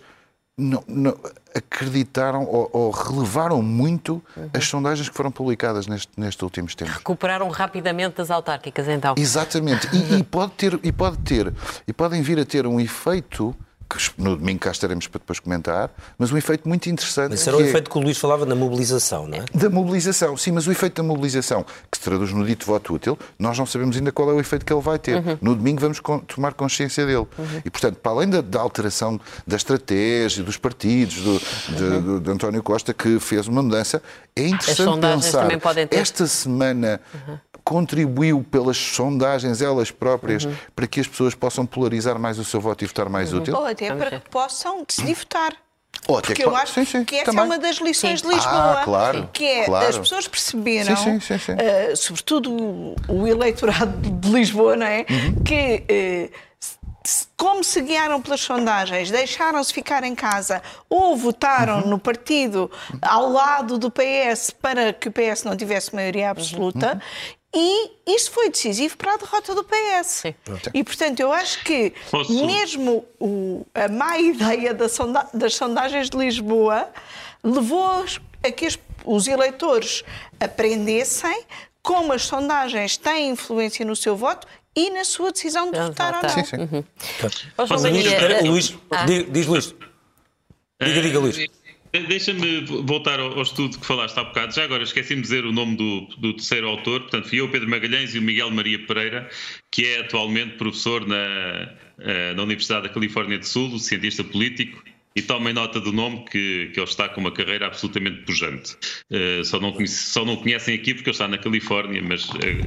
não, 0.58 0.82
não 0.88 1.16
acreditaram 1.54 2.44
ou, 2.44 2.70
ou 2.72 2.90
relevaram 2.90 3.60
muito 3.60 4.22
as 4.54 4.66
sondagens 4.66 5.08
que 5.08 5.14
foram 5.14 5.30
publicadas 5.30 5.86
neste, 5.86 6.08
nestes 6.16 6.42
últimos 6.42 6.74
tempos. 6.74 6.94
Recuperaram 6.94 7.48
rapidamente 7.48 8.16
das 8.16 8.30
autárquicas, 8.30 8.88
então. 8.88 9.14
Exatamente. 9.18 9.88
E, 9.94 10.18
e 10.18 10.24
pode 10.24 10.52
ter, 10.52 10.80
e 10.82 10.92
pode 10.92 11.18
ter, 11.18 11.52
e 11.86 11.92
podem 11.92 12.22
vir 12.22 12.38
a 12.38 12.44
ter 12.44 12.66
um 12.66 12.80
efeito 12.80 13.54
que 13.88 13.96
no 14.20 14.36
domingo 14.36 14.58
cá 14.58 14.70
estaremos 14.72 15.06
para 15.06 15.18
depois 15.20 15.38
comentar, 15.38 15.90
mas 16.18 16.32
um 16.32 16.36
efeito 16.36 16.68
muito 16.68 16.88
interessante. 16.90 17.30
Mas 17.30 17.46
era 17.46 17.56
o 17.56 17.60
é- 17.60 17.68
efeito 17.68 17.88
que 17.90 17.96
o 17.96 18.00
Luís 18.00 18.18
falava 18.18 18.44
na 18.44 18.54
mobilização, 18.54 19.26
não 19.28 19.38
é? 19.38 19.44
da 19.54 19.70
mobilização, 19.70 20.36
sim, 20.36 20.50
mas 20.52 20.66
o 20.66 20.72
efeito 20.72 20.96
da 21.00 21.02
mobilização, 21.02 21.64
que 21.90 21.96
se 21.98 22.02
traduz 22.02 22.32
no 22.32 22.44
dito 22.44 22.66
voto 22.66 22.94
útil, 22.94 23.18
nós 23.38 23.56
não 23.58 23.64
sabemos 23.66 23.96
ainda 23.96 24.10
qual 24.10 24.28
é 24.30 24.32
o 24.34 24.40
efeito 24.40 24.66
que 24.66 24.72
ele 24.72 24.82
vai 24.82 24.98
ter. 24.98 25.22
No 25.40 25.54
domingo 25.54 25.80
vamos 25.80 26.00
con- 26.00 26.18
tomar 26.18 26.52
consciência 26.54 27.06
dele. 27.06 27.26
E, 27.64 27.70
portanto, 27.70 27.96
para 27.96 28.12
além 28.12 28.28
da, 28.28 28.40
da 28.40 28.60
alteração 28.60 29.20
da 29.46 29.56
estratégia 29.56 30.42
dos 30.42 30.56
partidos, 30.56 31.16
do, 31.22 31.38
de, 31.68 32.00
do- 32.00 32.20
de 32.20 32.30
António 32.30 32.62
Costa, 32.62 32.92
que 32.92 33.20
fez 33.20 33.46
uma 33.46 33.62
mudança, 33.62 34.02
é 34.34 34.48
interessante 34.48 34.84
sondagens 34.84 35.24
pensar. 35.26 35.42
também 35.42 35.58
podem 35.58 35.86
ter. 35.86 35.96
Esta 35.96 36.26
semana 36.26 37.00
contribuiu 37.70 38.46
pelas 38.48 38.76
sondagens 38.76 39.60
elas 39.60 39.90
próprias 39.90 40.46
para 40.74 40.86
que 40.86 41.00
as 41.00 41.08
pessoas 41.08 41.34
possam 41.34 41.66
polarizar 41.66 42.16
mais 42.16 42.38
o 42.38 42.44
seu 42.44 42.60
voto 42.60 42.84
e 42.84 42.86
votar 42.86 43.08
mais 43.08 43.32
útil? 43.32 43.56
Ou 43.56 43.66
até 43.66 43.92
para 43.92 44.20
que 44.20 44.30
possam 44.30 44.84
decidir 44.86 45.14
votar. 45.14 45.52
Ou 46.06 46.18
até 46.18 46.28
Porque 46.28 46.42
que- 46.44 46.48
eu 46.48 46.54
acho 46.54 46.72
sim, 46.74 46.84
sim, 46.84 47.04
que 47.04 47.16
essa 47.16 47.24
também. 47.24 47.40
é 47.40 47.44
uma 47.44 47.58
das 47.58 47.76
lições 47.78 48.20
Sim. 48.20 48.28
de 48.28 48.34
Lisboa. 48.34 48.80
Ah, 48.80 48.82
claro, 48.84 49.28
que 49.32 49.44
é 49.44 49.64
claro. 49.64 49.88
as 49.88 49.98
pessoas 49.98 50.28
perceberam, 50.28 50.96
Sim, 50.96 51.18
sim, 51.18 51.20
sim, 51.20 51.38
sim. 51.38 51.52
eh, 51.58 51.96
sobretudo 51.96 52.94
o, 53.08 53.26
eleitorado 53.26 53.96
de 54.10 54.28
Lisboa, 54.30 54.76
não 54.76 54.86
é? 54.86 55.04
Uhum. 55.10 55.42
Que 55.42 56.30
se- 57.02 57.26
como 57.36 57.64
se 57.64 57.80
guiaram 57.82 58.20
pelas 58.22 58.40
sondagens, 58.42 59.10
deixaram-se 59.10 59.72
ficar 59.72 60.04
em 60.04 60.14
casa 60.14 60.62
ou 60.88 61.16
votaram 61.16 61.80
Uhum. 61.80 61.88
no 61.90 61.98
partido 61.98 62.70
ao 63.02 63.30
lado 63.32 63.76
do 63.76 63.90
PS 63.90 64.52
para 64.52 64.92
que 64.92 65.08
o 65.08 65.12
PS 65.12 65.42
não 65.44 65.56
tivesse 65.56 65.92
maioria 65.94 66.30
absoluta. 66.30 66.92
Uhum. 66.92 67.00
E 67.58 67.90
isso 68.06 68.30
foi 68.32 68.50
decisivo 68.50 68.98
para 68.98 69.14
a 69.14 69.16
derrota 69.16 69.54
do 69.54 69.64
PS. 69.64 70.06
Sim. 70.06 70.34
E, 70.74 70.84
portanto, 70.84 71.20
eu 71.20 71.32
acho 71.32 71.64
que 71.64 71.94
Posso- 72.10 72.44
mesmo 72.46 73.02
o- 73.18 73.64
a 73.74 73.88
má 73.88 74.18
ideia 74.18 74.74
da 74.74 74.90
sonda- 74.90 75.26
das 75.32 75.54
sondagens 75.54 76.10
de 76.10 76.18
Lisboa 76.18 76.86
levou 77.42 78.04
a 78.44 78.50
que 78.50 78.66
os, 78.66 78.78
os 79.06 79.26
eleitores 79.26 80.04
aprendessem 80.38 81.44
como 81.82 82.12
as 82.12 82.26
sondagens 82.26 82.98
têm 82.98 83.30
influência 83.30 83.86
no 83.86 83.96
seu 83.96 84.14
voto 84.16 84.46
e 84.74 84.90
na 84.90 85.04
sua 85.04 85.32
decisão 85.32 85.70
de 85.70 85.80
votar 85.80 86.14
ou 86.16 86.20
tá. 86.20 86.28
não. 86.28 86.34
Sim, 86.34 86.44
sim. 86.44 86.84
Ó, 87.56 87.64
João 87.64 87.80
Mas, 87.80 87.90
Luís, 87.92 88.06
eh, 88.12 88.40
Luís, 88.42 88.74
ah. 88.90 89.04
diz, 89.06 89.26
diz 89.32 89.46
Luís. 89.46 89.74
Diga, 90.82 91.00
diga, 91.00 91.18
Luís. 91.20 91.36
Eh, 91.96 92.06
Deixa-me 92.06 92.60
voltar 92.84 93.18
ao 93.20 93.40
estudo 93.42 93.78
que 93.78 93.86
falaste 93.86 94.18
há 94.18 94.24
bocado. 94.24 94.54
Já 94.54 94.64
agora 94.64 94.82
esqueci-me 94.82 95.22
de 95.22 95.28
dizer 95.28 95.44
o 95.46 95.52
nome 95.52 95.76
do, 95.76 96.00
do 96.18 96.32
terceiro 96.34 96.68
autor. 96.68 97.02
Portanto, 97.02 97.28
fui 97.28 97.40
eu, 97.40 97.48
Pedro 97.48 97.68
Magalhães 97.68 98.14
e 98.14 98.18
o 98.18 98.22
Miguel 98.22 98.50
Maria 98.50 98.78
Pereira, 98.86 99.28
que 99.70 99.84
é 99.86 100.00
atualmente 100.00 100.56
professor 100.56 101.06
na, 101.06 101.16
eh, 101.98 102.34
na 102.34 102.42
Universidade 102.42 102.88
da 102.88 102.92
Califórnia 102.94 103.38
do 103.38 103.46
Sul, 103.46 103.78
cientista 103.78 104.22
político. 104.24 104.82
E 105.14 105.22
tomem 105.22 105.54
nota 105.54 105.80
do 105.80 105.92
nome 105.92 106.26
que, 106.30 106.66
que 106.74 106.78
ele 106.78 106.86
está 106.86 107.08
com 107.08 107.22
uma 107.22 107.32
carreira 107.32 107.66
absolutamente 107.66 108.20
pujante. 108.26 108.76
Eh, 109.10 109.40
só, 109.44 109.58
não 109.58 109.72
conhece- 109.72 110.10
só 110.10 110.26
não 110.26 110.36
conhecem 110.36 110.74
aqui 110.74 110.92
porque 110.92 111.08
ele 111.08 111.14
está 111.14 111.26
na 111.26 111.38
Califórnia, 111.38 112.02
mas 112.02 112.28
eh, 112.44 112.60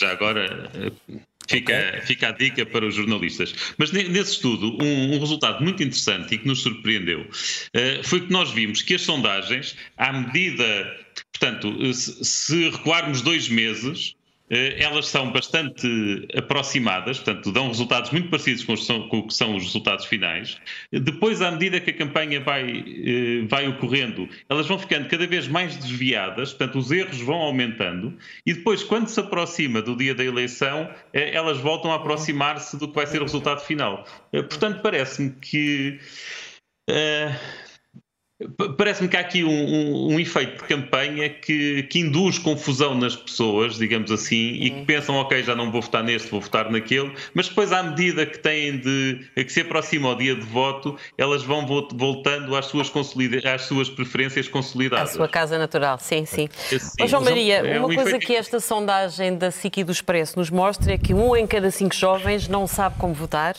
já 0.00 0.10
agora 0.10 0.70
eh, 0.74 0.90
Fica, 1.48 2.02
fica 2.06 2.28
a 2.28 2.32
dica 2.32 2.64
para 2.64 2.86
os 2.86 2.94
jornalistas. 2.94 3.54
Mas 3.76 3.92
ne- 3.92 4.04
nesse 4.08 4.32
estudo, 4.32 4.78
um, 4.82 5.14
um 5.14 5.18
resultado 5.18 5.62
muito 5.62 5.82
interessante 5.82 6.34
e 6.34 6.38
que 6.38 6.46
nos 6.46 6.60
surpreendeu 6.62 7.26
eh, 7.74 8.00
foi 8.02 8.20
que 8.22 8.32
nós 8.32 8.50
vimos 8.50 8.82
que 8.82 8.94
as 8.94 9.02
sondagens, 9.02 9.76
à 9.96 10.12
medida, 10.12 10.96
portanto, 11.32 11.76
eh, 11.80 11.92
se, 11.92 12.24
se 12.24 12.68
recuarmos 12.70 13.20
dois 13.20 13.48
meses, 13.48 14.14
elas 14.78 15.08
são 15.08 15.32
bastante 15.32 16.28
aproximadas, 16.36 17.18
portanto, 17.18 17.50
dão 17.50 17.68
resultados 17.68 18.10
muito 18.10 18.28
parecidos 18.28 18.64
com, 18.64 18.74
com 19.08 19.18
o 19.18 19.26
que 19.26 19.34
são 19.34 19.56
os 19.56 19.64
resultados 19.64 20.06
finais. 20.06 20.58
Depois, 20.92 21.42
à 21.42 21.50
medida 21.50 21.80
que 21.80 21.90
a 21.90 21.94
campanha 21.96 22.40
vai, 22.40 22.84
eh, 22.86 23.46
vai 23.48 23.66
ocorrendo, 23.68 24.28
elas 24.48 24.66
vão 24.66 24.78
ficando 24.78 25.08
cada 25.08 25.26
vez 25.26 25.48
mais 25.48 25.76
desviadas, 25.76 26.52
portanto, 26.52 26.78
os 26.78 26.90
erros 26.92 27.20
vão 27.20 27.36
aumentando, 27.36 28.16
e 28.46 28.54
depois, 28.54 28.82
quando 28.82 29.08
se 29.08 29.18
aproxima 29.20 29.82
do 29.82 29.96
dia 29.96 30.14
da 30.14 30.24
eleição, 30.24 30.88
eh, 31.12 31.34
elas 31.34 31.58
voltam 31.58 31.90
a 31.92 31.96
aproximar-se 31.96 32.76
do 32.78 32.88
que 32.88 32.94
vai 32.94 33.06
ser 33.06 33.20
o 33.20 33.24
resultado 33.24 33.60
final. 33.60 34.04
Eh, 34.32 34.42
Portanto, 34.42 34.80
parece-me 34.82 35.30
que. 35.30 35.98
eh, 36.88 37.32
Pa- 37.34 37.63
Parece-me 38.76 39.08
que 39.08 39.16
há 39.16 39.20
aqui 39.20 39.44
um, 39.44 39.48
um- 39.50 40.14
um 40.14 40.20
efeito 40.20 40.62
de 40.62 40.68
campanha 40.68 41.28
que, 41.28 41.82
que 41.84 41.98
induz 42.00 42.38
confusão 42.38 42.94
nas 42.94 43.16
pessoas, 43.16 43.76
digamos 43.76 44.10
assim, 44.10 44.52
e 44.54 44.70
que 44.70 44.84
pensam, 44.84 45.14
ok, 45.16 45.42
já 45.42 45.54
não 45.54 45.70
vou 45.70 45.80
votar 45.82 46.02
neste, 46.04 46.30
vou 46.30 46.40
votar 46.40 46.70
naquele, 46.70 47.12
mas 47.34 47.48
depois, 47.48 47.72
à 47.72 47.82
medida 47.82 48.24
que 48.26 48.38
têm 48.38 48.78
de 48.78 49.20
que 49.34 49.48
se 49.50 49.60
aproxima 49.60 50.10
o 50.10 50.14
dia 50.14 50.34
de 50.34 50.42
voto, 50.42 50.96
elas 51.16 51.42
vão 51.42 51.66
vo- 51.66 51.88
voltando 51.94 52.54
às 52.56 52.66
suas, 52.66 52.90
às 53.44 53.62
suas 53.62 53.88
preferências 53.88 54.46
A 54.46 54.50
consolidadas. 54.50 55.10
sua 55.12 55.28
casa 55.28 55.58
natural, 55.58 55.98
sim, 55.98 56.24
sim. 56.24 56.48
Sim, 56.52 56.78
Ó, 57.00 57.06
João 57.06 57.22
mas 57.22 57.30
Maria, 57.30 57.56
é 57.58 57.78
uma 57.78 57.88
um 57.88 57.94
coisa 57.94 58.10
efeito- 58.10 58.26
que 58.26 58.34
esta 58.34 58.60
sondagem 58.60 59.36
da 59.36 59.50
SIC 59.50 59.78
e 59.80 59.84
do 59.84 59.92
Expresso 59.92 60.38
nos 60.38 60.50
mostra 60.50 60.92
é 60.94 60.98
que 60.98 61.14
um 61.14 61.34
em 61.36 61.46
cada 61.46 61.70
cinco 61.70 61.94
jovens 61.94 62.48
não 62.48 62.66
sabe 62.66 62.96
como 62.98 63.14
votar 63.14 63.54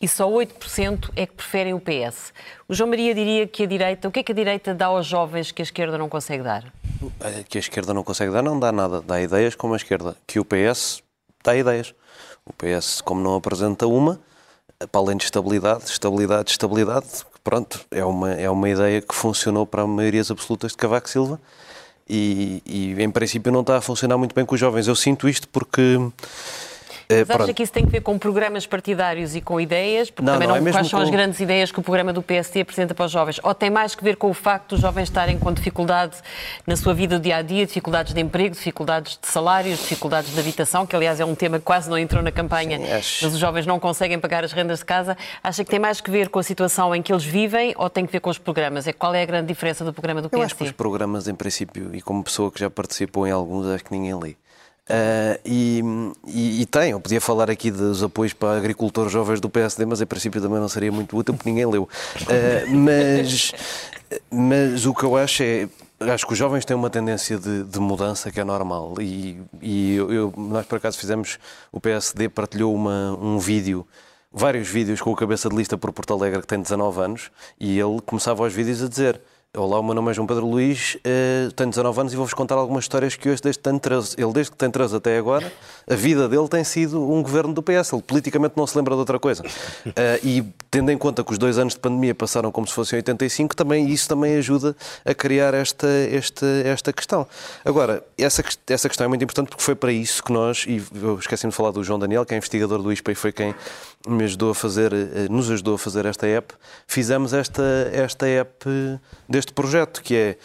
e 0.00 0.08
só 0.08 0.30
8% 0.30 1.10
é 1.14 1.26
que 1.26 1.34
preferem 1.34 1.74
o 1.74 1.80
PS. 1.80 2.32
O 2.66 2.74
João 2.74 2.88
Maria 2.88 3.14
diria 3.14 3.46
que 3.46 3.64
a 3.64 3.66
direita, 3.66 4.08
o 4.08 4.10
que 4.10 4.20
é 4.20 4.22
que 4.22 4.32
a 4.32 4.34
direita 4.34 4.74
dá 4.74 4.86
aos 4.86 5.06
jovens 5.06 5.52
que 5.52 5.60
a 5.60 5.64
esquerda 5.64 5.98
não 5.98 6.08
consegue 6.08 6.42
dar? 6.42 6.72
Eh, 7.20 7.44
Que 7.48 7.58
a 7.58 7.60
esquerda 7.60 7.92
não 7.92 8.02
consegue 8.02 8.32
dar, 8.32 8.42
não 8.42 8.58
dá 8.58 8.72
nada. 8.72 9.02
Dá 9.02 9.20
ideias 9.20 9.54
como 9.54 9.74
a 9.74 9.76
esquerda. 9.76 10.16
Que 10.26 10.40
o 10.40 10.44
PS 10.44 11.02
dá 11.44 11.54
ideias. 11.54 11.94
O 12.46 12.52
PS, 12.52 13.00
como 13.02 13.20
não 13.20 13.34
apresenta 13.34 13.86
uma, 13.86 14.18
para 14.90 15.00
além 15.00 15.16
de 15.16 15.24
estabilidade, 15.24 15.84
estabilidade, 15.84 16.50
estabilidade, 16.50 17.06
pronto, 17.44 17.80
é 17.90 18.04
uma, 18.04 18.32
é 18.32 18.48
uma 18.48 18.68
ideia 18.68 19.02
que 19.02 19.14
funcionou 19.14 19.66
para 19.66 19.86
maiorias 19.86 20.30
absolutas 20.30 20.72
de 20.72 20.78
Cavaco 20.78 21.08
Silva 21.08 21.38
e, 22.08 22.62
e, 22.66 23.02
em 23.02 23.10
princípio 23.10 23.52
não 23.52 23.60
está 23.60 23.76
a 23.76 23.80
funcionar 23.80 24.18
muito 24.18 24.34
bem 24.34 24.44
com 24.44 24.54
os 24.54 24.60
jovens. 24.60 24.88
Eu 24.88 24.96
sinto 24.96 25.28
isto 25.28 25.46
porque. 25.48 25.98
Eh, 27.10 27.18
Mas 27.20 27.30
acha 27.30 27.38
pronto, 27.38 27.54
que 27.54 27.62
isso 27.62 27.72
tem 27.72 27.84
que 27.84 27.90
ver 27.90 28.00
com 28.00 28.18
programas 28.18 28.66
partidários 28.66 29.34
e 29.34 29.40
com 29.40 29.60
ideias? 29.60 30.10
Porque 30.10 30.24
Não, 30.24 30.34
também 30.34 30.48
não, 30.48 30.56
não, 30.60 30.66
é 30.68 30.70
quais 30.72 30.88
são 30.88 30.98
com- 30.98 31.04
as 31.04 31.10
grandes 31.10 31.40
ideias 31.40 31.72
que 31.72 31.78
o 31.80 31.82
programa 31.82 32.12
do 32.12 32.22
PSD 32.22 32.60
apresenta 32.60 32.94
para 32.94 33.04
os 33.06 33.12
jovens? 33.12 33.40
Ou 33.42 33.54
tem 33.54 33.68
mais 33.70 33.94
que 33.94 34.02
ver 34.04 34.16
com 34.16 34.30
o 34.30 34.34
facto 34.34 34.70
dos 34.70 34.80
jovens 34.80 35.04
estarem 35.04 35.38
com 35.38 35.52
dificuldade 35.52 36.16
na 36.66 36.76
sua 36.76 36.94
vida 36.94 37.18
do 37.18 37.22
dia 37.22 37.36
a 37.36 37.42
dia, 37.42 37.66
dificuldades 37.66 38.14
de 38.14 38.20
emprego, 38.20 38.54
dificuldades 38.54 39.18
de 39.20 39.26
salários, 39.28 39.80
dificuldades 39.80 40.32
de 40.32 40.38
habitação, 40.40 40.86
que 40.86 40.94
aliás 40.96 41.18
é 41.20 41.24
um 41.24 41.34
tema 41.34 41.58
que 41.58 41.64
quase 41.64 41.90
não 41.90 41.98
entrou 41.98 42.22
na 42.22 42.30
campanha, 42.32 42.78
Sim, 42.78 42.92
acho- 42.92 43.24
mas 43.24 43.34
os 43.34 43.38
jovens 43.40 43.66
não 43.66 43.78
conseguem 43.80 44.18
pagar 44.18 44.44
as 44.44 44.52
rendas 44.52 44.78
de 44.78 44.84
casa. 44.84 45.16
Acha 45.42 45.64
que 45.64 45.70
tem 45.70 45.78
mais 45.80 46.00
que 46.00 46.10
ver 46.10 46.28
com 46.28 46.38
a 46.38 46.42
situação 46.42 46.94
em 46.94 47.02
que 47.02 47.12
eles 47.12 47.24
vivem 47.24 47.74
ou 47.76 47.90
tem 47.90 48.06
que 48.06 48.12
ver 48.12 48.20
com 48.20 48.30
os 48.30 48.38
programas? 48.38 48.86
É 48.86 48.92
qual 48.92 49.14
é 49.14 49.22
a 49.22 49.26
grande 49.26 49.48
diferença 49.48 49.84
do 49.84 49.92
programa 49.92 50.22
do 50.22 50.28
Eu 50.32 50.42
acho 50.42 50.54
que 50.56 50.64
os 50.64 50.72
programas, 50.72 51.26
em 51.28 51.34
princípio, 51.34 51.94
e 51.94 52.00
como 52.00 52.22
pessoa 52.22 52.50
que 52.50 52.60
já 52.60 52.70
participou 52.70 53.26
em 53.26 53.30
alguns, 53.30 53.66
acho 53.66 53.84
que 53.84 53.92
ninguém 53.92 54.14
lê. 54.14 54.36
Ah, 54.92 55.38
e, 55.44 55.82
e, 56.26 56.62
e 56.62 56.66
tem, 56.66 56.90
eu 56.90 57.00
podia 57.00 57.20
falar 57.20 57.48
aqui 57.48 57.70
dos 57.70 58.02
apoios 58.02 58.32
para 58.32 58.56
agricultores 58.58 59.12
jovens 59.12 59.40
do 59.40 59.48
PSD, 59.48 59.86
mas 59.86 60.00
em 60.00 60.06
princípio 60.06 60.40
também 60.40 60.58
não 60.58 60.68
seria 60.68 60.90
muito 60.90 61.16
útil 61.16 61.32
porque 61.34 61.48
ninguém 61.48 61.64
leu. 61.66 61.88
Ah, 62.22 62.66
mas, 62.68 63.52
mas 64.30 64.86
o 64.86 64.94
que 64.94 65.04
eu 65.04 65.16
acho 65.16 65.42
é. 65.42 65.68
Acho 66.00 66.26
que 66.26 66.32
os 66.32 66.38
jovens 66.38 66.64
têm 66.64 66.74
uma 66.74 66.88
tendência 66.88 67.38
de, 67.38 67.62
de 67.64 67.78
mudança 67.78 68.30
que 68.30 68.40
é 68.40 68.44
normal. 68.44 68.94
E, 69.00 69.38
e 69.60 69.94
eu- 69.96 70.10
eu- 70.10 70.34
nós, 70.34 70.64
por 70.64 70.76
acaso, 70.78 70.98
fizemos. 70.98 71.38
O 71.70 71.78
PSD 71.78 72.26
partilhou 72.30 72.74
uma, 72.74 73.12
um 73.20 73.38
vídeo 73.38 73.86
vários 74.32 74.66
vídeos 74.68 75.00
com 75.02 75.10
o 75.12 75.16
cabeça 75.16 75.48
de 75.50 75.56
lista 75.56 75.76
por 75.76 75.92
Porto 75.92 76.14
Alegre 76.14 76.40
que 76.40 76.46
tem 76.46 76.60
19 76.60 77.00
anos 77.02 77.30
e 77.58 77.78
ele 77.78 78.00
começava 78.06 78.42
os 78.44 78.52
vídeos 78.54 78.82
a 78.82 78.88
dizer 78.88 79.20
Olá, 79.56 79.80
o 79.80 79.82
meu 79.82 79.94
nome 79.96 80.12
é 80.12 80.14
João 80.14 80.28
Pedro 80.28 80.46
Luís, 80.46 80.96
eh, 81.02 81.48
tenho 81.56 81.70
19 81.70 81.98
anos 81.98 82.12
e 82.12 82.16
vou-vos 82.16 82.32
contar 82.32 82.54
algumas 82.54 82.84
histórias 82.84 83.16
que 83.16 83.28
hoje 83.28 83.42
desde 83.42 83.58
que 83.58 83.64
tenho 83.64 83.80
13. 83.80 84.14
Ele, 84.16 84.32
desde 84.32 84.52
que 84.52 84.56
tem 84.56 84.70
13 84.70 84.94
até 84.94 85.18
agora, 85.18 85.52
a 85.90 85.94
vida 85.96 86.28
dele 86.28 86.46
tem 86.46 86.62
sido 86.62 87.02
um 87.02 87.20
governo 87.20 87.52
do 87.52 87.60
PS. 87.60 87.92
Ele 87.92 88.00
politicamente 88.00 88.54
não 88.56 88.64
se 88.64 88.78
lembra 88.78 88.94
de 88.94 89.00
outra 89.00 89.18
coisa. 89.18 89.42
Eh, 89.96 90.20
e 90.22 90.44
tendo 90.70 90.90
em 90.90 90.96
conta 90.96 91.24
que 91.24 91.32
os 91.32 91.38
dois 91.38 91.58
anos 91.58 91.74
de 91.74 91.80
pandemia 91.80 92.14
passaram 92.14 92.52
como 92.52 92.66
se 92.66 92.72
fossem 92.72 92.98
85, 92.98 93.56
também, 93.56 93.88
isso 93.88 94.08
também 94.08 94.36
ajuda 94.36 94.76
a 95.04 95.12
criar 95.12 95.52
esta, 95.52 95.88
esta, 95.88 96.46
esta 96.64 96.92
questão. 96.92 97.26
Agora, 97.64 98.04
essa, 98.16 98.42
essa 98.68 98.88
questão 98.88 99.04
é 99.06 99.08
muito 99.08 99.22
importante 99.22 99.48
porque 99.48 99.62
foi 99.62 99.74
para 99.74 99.90
isso 99.90 100.22
que 100.22 100.32
nós, 100.32 100.64
e 100.68 100.82
eu 100.94 101.18
esqueci-me 101.18 101.50
de 101.50 101.56
falar 101.56 101.72
do 101.72 101.82
João 101.82 101.98
Daniel, 101.98 102.24
que 102.24 102.34
é 102.34 102.36
investigador 102.36 102.80
do 102.80 102.92
ISPA 102.92 103.12
e 103.12 103.14
foi 103.14 103.32
quem 103.32 103.54
me 104.06 104.24
ajudou 104.24 104.50
a 104.50 104.54
fazer, 104.54 104.92
eh, 104.92 105.26
nos 105.28 105.50
ajudou 105.50 105.74
a 105.74 105.78
fazer 105.78 106.06
esta 106.06 106.26
app, 106.26 106.54
fizemos 106.86 107.32
esta, 107.32 107.62
esta 107.92 108.26
app 108.26 108.64
deste 109.40 109.52
projeto, 109.52 110.02
que 110.02 110.14
é 110.14 110.36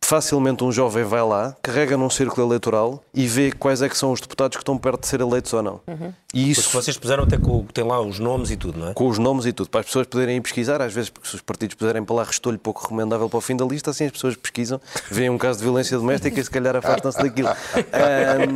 facilmente 0.00 0.64
um 0.64 0.72
jovem 0.72 1.04
vai 1.04 1.22
lá, 1.22 1.54
carrega 1.62 1.94
num 1.96 2.08
círculo 2.08 2.46
eleitoral 2.46 3.02
e 3.12 3.26
vê 3.26 3.52
quais 3.52 3.82
é 3.82 3.88
que 3.90 3.96
são 3.96 4.10
os 4.10 4.20
deputados 4.20 4.56
que 4.56 4.62
estão 4.62 4.78
perto 4.78 5.00
de 5.02 5.06
ser 5.06 5.20
eleitos 5.20 5.52
ou 5.52 5.62
não. 5.62 5.80
E 5.86 5.94
Porque 5.94 6.38
isso 6.50 6.70
vocês 6.70 6.96
puseram 6.96 7.24
até 7.24 7.36
com, 7.36 7.64
tem 7.66 7.84
lá 7.84 8.00
os 8.00 8.18
nomes 8.18 8.50
e 8.50 8.56
tudo, 8.56 8.78
não 8.78 8.88
é? 8.88 8.94
com 8.94 9.06
os 9.06 9.18
nomes 9.18 9.44
e 9.44 9.52
tudo, 9.52 9.68
para 9.68 9.80
as 9.80 9.86
pessoas 9.86 10.06
poderem 10.06 10.36
ir 10.36 10.40
pesquisar, 10.40 10.80
às 10.80 10.94
vezes 10.94 11.10
porque 11.10 11.28
se 11.28 11.34
os 11.34 11.42
partidos 11.42 11.74
puserem 11.74 12.02
para 12.04 12.16
lá 12.16 12.24
restolho 12.24 12.58
pouco 12.58 12.82
recomendável 12.82 13.28
para 13.28 13.36
o 13.36 13.40
fim 13.40 13.54
da 13.56 13.64
lista, 13.66 13.90
assim 13.90 14.06
as 14.06 14.12
pessoas 14.12 14.34
pesquisam, 14.36 14.80
veem 15.10 15.28
um 15.28 15.36
caso 15.36 15.58
de 15.58 15.64
violência 15.64 15.98
doméstica 15.98 16.40
e 16.40 16.44
se 16.44 16.50
calhar 16.50 16.74
afastam-se 16.76 17.18
daquilo. 17.18 17.48
Ahm, 17.48 18.54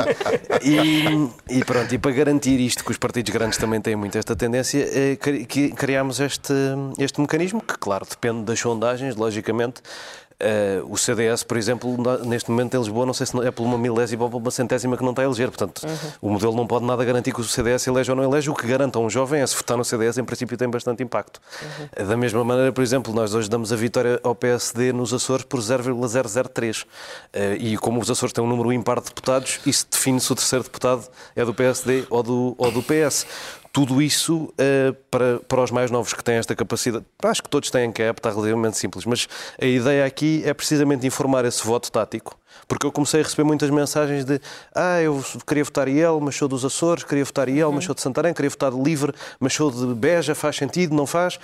e, 0.63 1.59
e 1.59 1.65
pronto, 1.65 1.95
e 1.95 1.99
para 1.99 2.13
garantir 2.13 2.59
isto, 2.61 2.85
que 2.85 2.91
os 2.91 2.97
partidos 2.99 3.33
grandes 3.33 3.59
também 3.59 3.81
têm 3.81 3.97
muito 3.97 4.17
esta 4.17 4.35
tendência, 4.37 4.89
eh, 4.91 5.17
cri- 5.17 5.45
que- 5.45 5.71
criámos 5.71 6.21
este, 6.21 6.53
este 6.99 7.21
mecanismo, 7.21 7.61
que 7.61 7.77
claro, 7.79 8.07
depende 8.09 8.43
das 8.45 8.59
sondagens, 8.59 9.17
logicamente. 9.17 9.83
Eh, 10.45 10.83
o 10.85 10.97
CDS, 10.99 11.45
por 11.45 11.57
exemplo, 11.57 11.97
neste 12.25 12.51
momento 12.51 12.75
em 12.75 12.79
Lisboa, 12.81 13.07
não 13.07 13.15
sei 13.15 13.25
se 13.27 13.39
é 13.47 13.51
por 13.53 13.63
uma 13.63 13.79
milésima 13.79 14.25
ou 14.25 14.31
por 14.31 14.39
uma 14.39 14.51
centésima 14.51 14.97
que 14.97 15.03
não 15.05 15.11
está 15.11 15.23
a 15.23 15.25
eleger. 15.25 15.49
Portanto, 15.49 15.87
o 16.21 16.29
modelo 16.29 16.55
não 16.57 16.67
pode 16.67 16.85
nada 16.85 17.05
garantir 17.05 17.33
que 17.33 17.41
o 17.41 17.45
CDS 17.45 17.87
elege 17.87 18.11
ou 18.11 18.17
não 18.17 18.25
elege. 18.25 18.51
O 18.51 18.55
que 18.55 18.67
garanta 18.67 18.99
a 18.99 19.03
um 19.03 19.09
jovem 19.09 19.41
é 19.41 19.47
se 19.47 19.55
votar 19.55 19.77
no 19.77 19.85
CDS, 19.85 20.19
em 20.19 20.25
princípio, 20.25 20.57
tem 20.57 20.69
bastante 20.69 21.03
impacto. 21.03 21.41
Eh, 21.95 22.03
Da 22.05 22.17
mesma 22.17 22.43
maneira, 22.43 22.73
por 22.73 22.83
exemplo, 22.83 23.15
nós 23.15 23.35
hoje 23.35 23.49
damos 23.49 23.73
a 23.73 23.77
vitória 23.77 24.19
ao 24.25 24.35
PSD 24.35 24.93
nos 24.93 25.15
Açores 25.15 25.45
por 25.45 25.61
0,003. 25.63 26.85
Eh, 27.33 27.57
E 27.61 27.77
como 27.77 28.01
os 28.01 28.11
Açores 28.11 28.33
têm 28.33 28.43
um 28.43 28.49
número 28.49 28.73
impar 28.73 28.99
de 29.01 29.07
deputados, 29.07 29.61
isso 29.65 29.87
define 29.91 30.21
se 30.21 30.33
o 30.33 30.35
terceiro 30.35 30.65
deputado 30.65 31.07
é 31.37 31.45
do 31.45 31.55
PSD 31.55 32.05
ou 32.11 32.23
do, 32.23 32.55
ou 32.59 32.71
do 32.73 32.83
PS. 32.83 33.27
Tudo 33.73 34.03
isso 34.03 34.45
uh, 34.45 34.95
para, 35.11 35.39
para 35.41 35.63
os 35.63 35.71
mais 35.71 35.91
novos 35.91 36.13
que 36.13 36.23
têm 36.23 36.35
esta 36.35 36.55
capacidade, 36.55 37.05
acho 37.23 37.43
que 37.43 37.49
todos 37.49 37.71
têm 37.71 37.91
que 37.91 38.03
é 38.03 38.11
está 38.11 38.31
relativamente 38.31 38.77
simples, 38.77 39.07
mas 39.07 39.27
a 39.61 39.65
ideia 39.65 40.05
aqui 40.05 40.43
é 40.45 40.53
precisamente 40.53 41.07
informar 41.07 41.45
esse 41.47 41.67
voto 41.67 41.91
tático, 41.91 42.39
porque 42.69 42.87
eu 42.87 42.93
comecei 42.93 43.21
a 43.21 43.23
receber 43.25 43.45
muitas 43.45 43.71
mensagens 43.71 44.25
de 44.27 44.39
ah, 44.75 45.01
eu 45.01 45.25
queria 45.47 45.65
votar 45.65 45.89
IEL, 45.89 46.21
mas 46.21 46.37
sou 46.37 46.47
dos 46.47 46.65
Açores, 46.65 47.03
queria 47.03 47.25
votar 47.25 47.49
IEL, 47.49 47.69
uhum. 47.69 47.77
mas 47.77 47.85
sou 47.85 47.95
de 47.95 48.03
Santarém, 48.03 48.35
queria 48.35 48.51
votar 48.51 48.71
de 48.71 48.81
Livre, 48.81 49.15
mas 49.41 49.55
sou 49.55 49.71
de 49.71 49.95
Beja, 49.95 50.35
faz 50.35 50.57
sentido, 50.57 50.95
não 50.95 51.07
faz? 51.07 51.39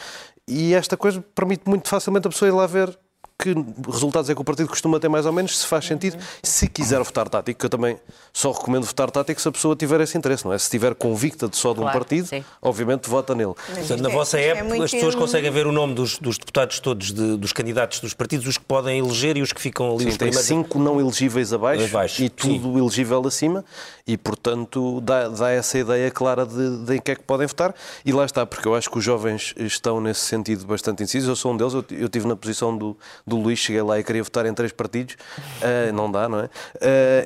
E 0.47 0.75
esta 0.75 0.97
coisa 0.97 1.25
permite 1.35 1.63
muito 1.67 1.89
facilmente 1.89 2.27
a 2.27 2.31
pessoa 2.31 2.49
ir 2.49 2.53
lá 2.53 2.67
ver 2.67 2.97
que 3.41 3.55
resultados 3.89 4.29
é 4.29 4.35
que 4.35 4.41
o 4.41 4.45
partido 4.45 4.69
costuma 4.69 4.99
ter 4.99 5.09
mais 5.09 5.25
ou 5.25 5.33
menos, 5.33 5.57
se 5.61 5.67
faz 5.67 5.85
sentido. 5.85 6.19
Se 6.43 6.67
quiser 6.67 7.01
votar 7.05 7.29
tático, 7.29 7.61
que 7.61 7.67
eu 7.67 7.71
também 7.71 7.97
só 8.33 8.51
recomendo 8.51 8.85
votar 8.85 9.13
tático 9.13 9.41
se 9.41 9.47
a 9.47 9.53
pessoa 9.53 9.77
tiver 9.77 10.01
esse 10.01 10.19
interesse, 10.19 10.45
não 10.45 10.53
é? 10.53 10.59
Se 10.59 10.65
estiver 10.65 10.93
convicta 10.97 11.49
de 11.49 11.57
só 11.57 11.73
de 11.73 11.79
um 11.79 11.83
claro, 11.83 11.99
partido, 12.01 12.27
sim. 12.27 12.45
obviamente 12.61 13.09
vota 13.09 13.37
nele. 13.37 13.55
Portanto, 13.55 14.03
na 14.03 14.09
é, 14.09 14.13
vossa 14.13 14.41
é 14.41 14.49
época, 14.49 14.77
é 14.77 14.83
as 14.83 14.91
pessoas 14.91 15.15
conseguem 15.15 15.53
ver 15.53 15.69
o 15.69 15.73
nome 15.73 15.95
dos, 15.95 16.19
dos 16.19 16.37
deputados 16.37 16.81
todos, 16.81 17.13
de, 17.13 17.37
dos 17.37 17.53
candidatos 17.53 18.01
dos 18.01 18.13
partidos, 18.13 18.45
os 18.49 18.59
que 18.59 18.65
podem 18.65 18.99
eleger 18.99 19.37
e 19.37 19.43
os 19.43 19.53
que 19.53 19.61
ficam 19.61 19.89
ali 19.93 20.05
sim, 20.05 20.09
os 20.09 20.17
tem 20.17 20.31
primeiros. 20.31 20.47
cinco 20.47 20.79
não 20.81 21.01
elegíveis 21.01 21.53
abaixo, 21.53 21.85
abaixo 21.85 22.23
e 22.25 22.29
tudo 22.29 22.73
sim. 22.73 22.79
elegível 22.79 23.25
acima 23.25 23.65
e, 24.05 24.17
portanto, 24.17 25.01
dá, 25.01 25.29
dá 25.29 25.51
essa 25.51 25.79
ideia 25.79 26.11
clara 26.11 26.45
de, 26.45 26.85
de, 26.85 26.97
em 26.97 27.01
que 27.01 27.13
é 27.13 27.15
que 27.15 27.23
podem 27.23 27.47
votar 27.47 27.73
e 28.05 28.11
lá 28.11 28.25
está, 28.25 28.45
porque 28.45 28.67
eu 28.67 28.75
acho 28.75 28.91
que 28.91 28.99
os 28.99 29.05
jovens 29.05 29.55
estão 29.59 30.01
nesse 30.01 30.23
sentido 30.23 30.67
bastante 30.67 31.05
incisos. 31.05 31.29
Eu 31.29 31.37
sou 31.37 31.53
um 31.53 31.57
deles, 31.57 31.75
eu, 31.75 31.85
eu 31.91 32.07
estive 32.07 32.27
na 32.27 32.35
posição 32.35 32.77
do, 32.77 32.97
do 33.29 33.37
Luís, 33.37 33.59
cheguei 33.59 33.83
lá 33.83 33.99
e 33.99 34.05
queria 34.05 34.23
votar 34.23 34.47
em 34.47 34.55
três 34.55 34.73
partidos, 34.73 35.15
uh, 35.15 35.93
não 35.93 36.11
dá, 36.11 36.29
não 36.29 36.41
é? 36.41 36.45
Uh, 36.45 36.49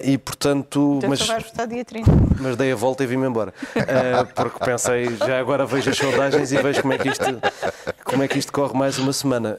e 0.05 0.19
portanto. 0.19 0.97
Então 0.99 1.11
mas, 1.11 1.27
vais 1.27 1.45
votar 1.45 1.67
dia 1.67 1.85
30. 1.85 2.11
Mas 2.39 2.57
dei 2.57 2.73
a 2.73 2.77
volta 2.77 3.05
e 3.05 3.07
vim-me 3.07 3.27
embora. 3.27 3.55
Uh, 3.77 4.27
porque 4.35 4.65
pensei, 4.65 5.17
já 5.17 5.39
agora 5.39 5.65
vejo 5.65 5.91
as 5.91 5.97
sondagens 5.97 6.53
e 6.53 6.57
vejo 6.61 6.83
como 6.83 6.93
é 6.93 6.99
que 6.99 7.09
isto, 7.09 7.25
como 8.05 8.23
é 8.23 8.29
que 8.29 8.39
isto 8.39 8.53
corre 8.53 8.77
mais 8.77 8.99
uma 8.99 9.13
semana. 9.13 9.57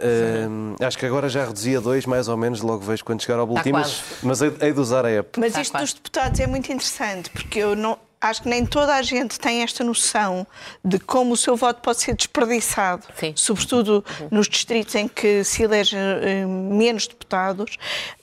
acho 0.86 0.98
que 0.98 1.06
agora 1.06 1.30
já 1.30 1.46
reduzi 1.46 1.76
a 1.78 1.80
dois, 1.80 2.06
mais 2.06 2.28
ou 2.28 2.38
menos, 2.38 2.62
logo 2.62 2.84
vejo 2.84 3.04
quando 3.04 3.22
chegar 3.22 3.40
ao 3.40 3.48
boletim, 3.48 3.72
mas, 3.72 4.04
mas 4.22 4.42
hei, 4.42 4.54
hei 4.62 4.74
de 4.74 4.80
usar 4.80 5.06
a 5.06 5.10
app. 5.10 5.40
Mas 5.40 5.58
isto 5.58 5.78
dos 5.78 5.94
deputados 5.94 6.40
é 6.40 6.48
muito 6.48 6.72
interessante, 6.72 7.30
porque 7.30 7.60
eu 7.60 7.76
não 7.76 7.98
acho 8.24 8.44
que 8.44 8.50
nem 8.50 8.66
toda 8.66 8.96
a 8.96 9.02
gente 9.02 9.38
tem 9.38 9.64
esta 9.64 9.84
noção 9.84 10.48
de 10.84 10.98
como 10.98 11.34
o 11.34 11.38
seu 11.38 11.58
voto 11.58 11.82
pode 11.82 12.00
ser 12.00 12.16
desperdiçado, 12.16 13.06
Sim. 13.20 13.34
sobretudo 13.36 14.04
uhum. 14.22 14.28
nos 14.32 14.48
distritos 14.48 14.96
em 14.96 15.08
que 15.10 15.44
se 15.44 15.64
elege 15.64 15.98
uh, 15.98 16.48
menos 16.48 17.06
deputados, 17.06 17.78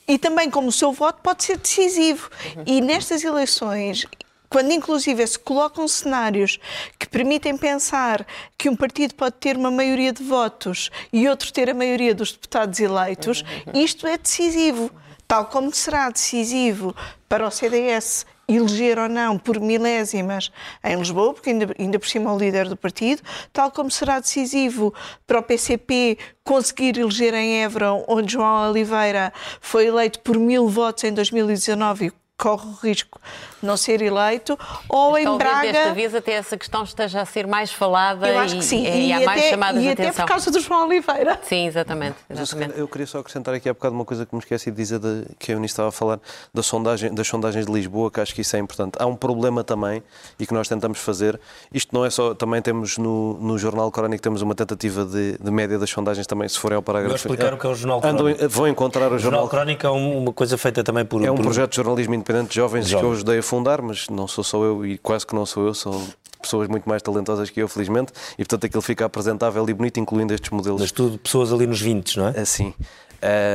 e 0.07 0.17
também 0.17 0.49
como 0.49 0.69
o 0.69 0.71
seu 0.71 0.91
voto 0.91 1.21
pode 1.21 1.43
ser 1.43 1.57
decisivo. 1.57 2.29
Uhum. 2.55 2.63
E 2.65 2.81
nestas 2.81 3.23
eleições, 3.23 4.07
quando 4.49 4.71
inclusive 4.71 5.25
se 5.27 5.37
colocam 5.37 5.87
cenários 5.87 6.59
que 6.97 7.07
permitem 7.07 7.55
pensar 7.55 8.25
que 8.57 8.69
um 8.69 8.75
partido 8.75 9.13
pode 9.13 9.35
ter 9.35 9.55
uma 9.55 9.69
maioria 9.69 10.11
de 10.11 10.23
votos 10.23 10.89
e 11.13 11.29
outro 11.29 11.53
ter 11.53 11.69
a 11.69 11.75
maioria 11.75 12.15
dos 12.15 12.31
deputados 12.31 12.79
eleitos, 12.79 13.41
uhum. 13.41 13.79
isto 13.79 14.07
é 14.07 14.17
decisivo. 14.17 14.91
Tal 15.27 15.45
como 15.45 15.73
será 15.73 16.09
decisivo 16.09 16.93
para 17.29 17.47
o 17.47 17.51
CDS 17.51 18.25
eleger 18.55 18.99
ou 18.99 19.09
não 19.09 19.37
por 19.37 19.59
milésimas 19.59 20.51
em 20.83 20.95
Lisboa, 20.95 21.33
porque 21.33 21.49
ainda, 21.49 21.73
ainda 21.77 21.99
por 21.99 22.07
cima 22.07 22.29
é 22.29 22.33
o 22.33 22.37
líder 22.37 22.67
do 22.67 22.77
partido, 22.77 23.21
tal 23.51 23.71
como 23.71 23.89
será 23.91 24.19
decisivo 24.19 24.93
para 25.25 25.39
o 25.39 25.43
PCP 25.43 26.17
conseguir 26.43 26.97
eleger 26.97 27.33
em 27.33 27.63
Évora, 27.63 27.93
onde 28.07 28.33
João 28.33 28.69
Oliveira 28.69 29.31
foi 29.59 29.87
eleito 29.87 30.19
por 30.19 30.37
mil 30.37 30.67
votos 30.67 31.03
em 31.03 31.13
2019 31.13 32.11
corre 32.41 32.67
o 32.67 32.73
risco 32.81 33.21
de 33.61 33.67
não 33.67 33.77
ser 33.77 34.01
eleito, 34.01 34.57
ou 34.89 35.11
Mas 35.11 35.23
em 35.23 35.37
Braga... 35.37 35.71
desta 35.71 35.93
vez 35.93 36.15
até 36.15 36.31
essa 36.33 36.57
questão 36.57 36.83
esteja 36.83 37.21
a 37.21 37.25
ser 37.25 37.45
mais 37.45 37.71
falada 37.71 38.27
eu 38.27 38.39
acho 38.39 38.55
que 38.55 38.65
sim. 38.65 38.83
e, 38.83 38.89
e, 38.89 39.07
e 39.09 39.13
há 39.13 39.19
mais 39.23 39.43
chamadas 39.43 39.79
de 39.79 39.89
atenção. 39.89 40.05
E 40.05 40.09
até 40.09 40.21
por 40.23 40.27
causa 40.27 40.49
do 40.49 40.59
João 40.59 40.87
Oliveira. 40.87 41.39
Sim, 41.43 41.67
exatamente. 41.67 42.15
exatamente. 42.27 42.79
Eu 42.79 42.87
queria 42.87 43.05
só 43.05 43.19
acrescentar 43.19 43.53
aqui 43.53 43.69
há 43.69 43.73
bocado 43.73 43.93
uma 43.93 44.03
coisa 44.03 44.25
que 44.25 44.33
me 44.33 44.39
esqueci 44.39 44.71
de 44.71 44.77
dizer, 44.77 44.97
de, 44.97 45.27
que 45.37 45.51
a 45.51 45.55
Eunice 45.55 45.73
estava 45.73 45.89
a 45.89 45.91
falar 45.91 46.19
da 46.51 46.63
sondagem, 46.63 47.13
das 47.13 47.27
sondagens 47.27 47.67
de 47.67 47.71
Lisboa, 47.71 48.09
que 48.09 48.19
acho 48.19 48.33
que 48.33 48.41
isso 48.41 48.55
é 48.55 48.59
importante. 48.59 48.93
Há 48.97 49.05
um 49.05 49.15
problema 49.15 49.63
também, 49.63 50.01
e 50.39 50.47
que 50.47 50.53
nós 50.55 50.67
tentamos 50.67 50.97
fazer, 50.97 51.39
isto 51.71 51.93
não 51.93 52.03
é 52.03 52.09
só, 52.09 52.33
também 52.33 52.59
temos 52.63 52.97
no, 52.97 53.35
no 53.35 53.59
Jornal 53.59 53.91
Crónico, 53.91 54.23
temos 54.23 54.41
uma 54.41 54.55
tentativa 54.55 55.05
de, 55.05 55.37
de 55.37 55.51
média 55.51 55.77
das 55.77 55.91
sondagens 55.91 56.25
também, 56.25 56.49
se 56.49 56.57
forem 56.57 56.77
ao 56.77 56.81
parágrafo... 56.81 57.09
Vou 57.09 57.33
explicar 57.33 57.53
o 57.53 57.57
que 57.59 57.67
é 57.67 57.69
o 57.69 57.75
Jornal 57.75 58.01
Crónico. 58.01 58.27
Andam, 58.27 58.49
vão 58.49 58.67
encontrar 58.67 59.11
o, 59.11 59.15
o 59.15 59.19
Jornal... 59.19 59.47
Crónico 59.47 59.85
é 59.85 59.91
uma 59.91 60.33
coisa 60.33 60.57
feita 60.57 60.83
também 60.83 61.05
por... 61.05 61.23
É 61.23 61.29
um 61.29 61.35
por... 61.35 61.43
projeto 61.43 61.69
de 61.69 61.75
jornalismo 61.75 62.15
independente 62.15 62.30
de 62.49 62.55
jovens, 62.55 62.87
que 62.87 62.95
eu 62.95 63.11
ajudei 63.11 63.39
a 63.39 63.43
fundar, 63.43 63.81
mas 63.81 64.07
não 64.09 64.27
sou 64.27 64.43
só 64.43 64.63
eu 64.63 64.85
e 64.85 64.97
quase 64.97 65.25
que 65.25 65.35
não 65.35 65.45
sou 65.45 65.67
eu, 65.67 65.73
são 65.73 66.07
pessoas 66.41 66.67
muito 66.67 66.89
mais 66.89 67.01
talentosas 67.01 67.49
que 67.49 67.61
eu, 67.61 67.67
felizmente, 67.67 68.11
e 68.33 68.37
portanto 68.37 68.65
aquilo 68.65 68.81
fica 68.81 69.05
apresentável 69.05 69.67
e 69.69 69.73
bonito, 69.73 69.99
incluindo 69.99 70.33
estes 70.33 70.49
modelos. 70.49 70.81
Mas 70.81 70.91
tudo 70.91 71.17
pessoas 71.17 71.53
ali 71.53 71.67
nos 71.67 71.79
20, 71.79 72.17
não 72.17 72.27
é? 72.29 72.39
Assim, 72.39 72.73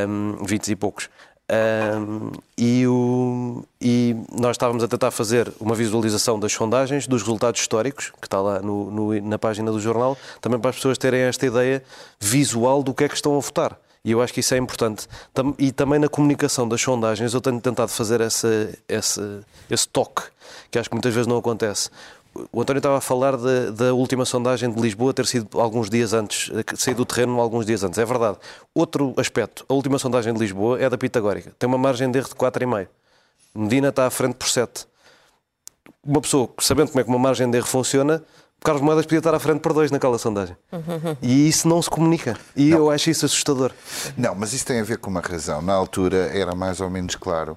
um, 0.08 0.44
20 0.44 0.68
e 0.68 0.76
poucos. 0.76 1.08
Um, 1.48 2.32
e, 2.58 2.86
o, 2.88 3.64
e, 3.80 4.16
nós 4.32 4.52
estávamos 4.52 4.82
a 4.82 4.88
tentar 4.88 5.12
fazer 5.12 5.52
uma 5.60 5.76
visualização 5.76 6.40
das 6.40 6.52
sondagens, 6.52 7.06
dos 7.06 7.22
resultados 7.22 7.60
históricos, 7.60 8.12
que 8.20 8.26
está 8.26 8.40
lá 8.40 8.60
no, 8.60 8.90
no, 8.90 9.20
na 9.22 9.38
página 9.38 9.70
do 9.70 9.78
jornal, 9.78 10.18
também 10.40 10.58
para 10.58 10.70
as 10.70 10.76
pessoas 10.76 10.98
terem 10.98 11.20
esta 11.20 11.46
ideia 11.46 11.82
visual 12.18 12.82
do 12.82 12.92
que 12.92 13.04
é 13.04 13.08
que 13.08 13.14
estão 13.14 13.36
a 13.36 13.40
votar. 13.40 13.78
E 14.06 14.12
eu 14.12 14.22
acho 14.22 14.32
que 14.32 14.38
isso 14.38 14.54
é 14.54 14.56
importante. 14.56 15.08
E 15.58 15.72
também 15.72 15.98
na 15.98 16.08
comunicação 16.08 16.68
das 16.68 16.80
sondagens 16.80 17.34
eu 17.34 17.40
tenho 17.40 17.60
tentado 17.60 17.90
fazer 17.90 18.20
essa, 18.20 18.72
essa, 18.88 19.44
esse 19.68 19.88
toque, 19.88 20.22
que 20.70 20.78
acho 20.78 20.88
que 20.88 20.94
muitas 20.94 21.12
vezes 21.12 21.26
não 21.26 21.36
acontece. 21.36 21.90
O 22.52 22.62
António 22.62 22.78
estava 22.78 22.98
a 22.98 23.00
falar 23.00 23.36
de, 23.36 23.72
da 23.72 23.92
última 23.92 24.24
sondagem 24.24 24.70
de 24.70 24.80
Lisboa 24.80 25.12
ter 25.12 25.26
sido 25.26 25.60
alguns 25.60 25.90
dias 25.90 26.12
antes, 26.12 26.52
sair 26.76 26.94
do 26.94 27.04
terreno 27.04 27.40
alguns 27.40 27.66
dias 27.66 27.82
antes. 27.82 27.98
É 27.98 28.04
verdade. 28.04 28.38
Outro 28.72 29.12
aspecto, 29.16 29.66
a 29.68 29.74
última 29.74 29.98
sondagem 29.98 30.32
de 30.32 30.38
Lisboa 30.38 30.80
é 30.80 30.88
da 30.88 30.96
Pitagórica. 30.96 31.52
Tem 31.58 31.66
uma 31.66 31.78
margem 31.78 32.08
de 32.08 32.18
erro 32.18 32.28
de 32.28 32.34
4,5. 32.36 32.86
Medina 33.56 33.88
está 33.88 34.06
à 34.06 34.10
frente 34.10 34.34
por 34.34 34.46
7. 34.48 34.86
Uma 36.04 36.20
pessoa, 36.20 36.48
sabendo 36.60 36.92
como 36.92 37.00
é 37.00 37.02
que 37.02 37.10
uma 37.10 37.18
margem 37.18 37.50
de 37.50 37.56
erro 37.56 37.66
funciona, 37.66 38.22
Carlos 38.66 38.82
Moedas 38.82 39.06
podia 39.06 39.18
estar 39.18 39.32
à 39.32 39.38
frente 39.38 39.60
por 39.60 39.72
dois 39.72 39.92
naquela 39.92 40.18
sondagem. 40.18 40.56
E 41.22 41.48
isso 41.48 41.68
não 41.68 41.80
se 41.80 41.88
comunica. 41.88 42.36
E 42.56 42.70
não. 42.70 42.78
eu 42.78 42.90
acho 42.90 43.08
isso 43.08 43.24
assustador. 43.24 43.70
Não, 44.18 44.34
mas 44.34 44.52
isso 44.52 44.66
tem 44.66 44.80
a 44.80 44.82
ver 44.82 44.98
com 44.98 45.08
uma 45.08 45.20
razão. 45.20 45.62
Na 45.62 45.72
altura 45.72 46.32
era 46.36 46.52
mais 46.52 46.80
ou 46.80 46.90
menos 46.90 47.14
claro, 47.14 47.56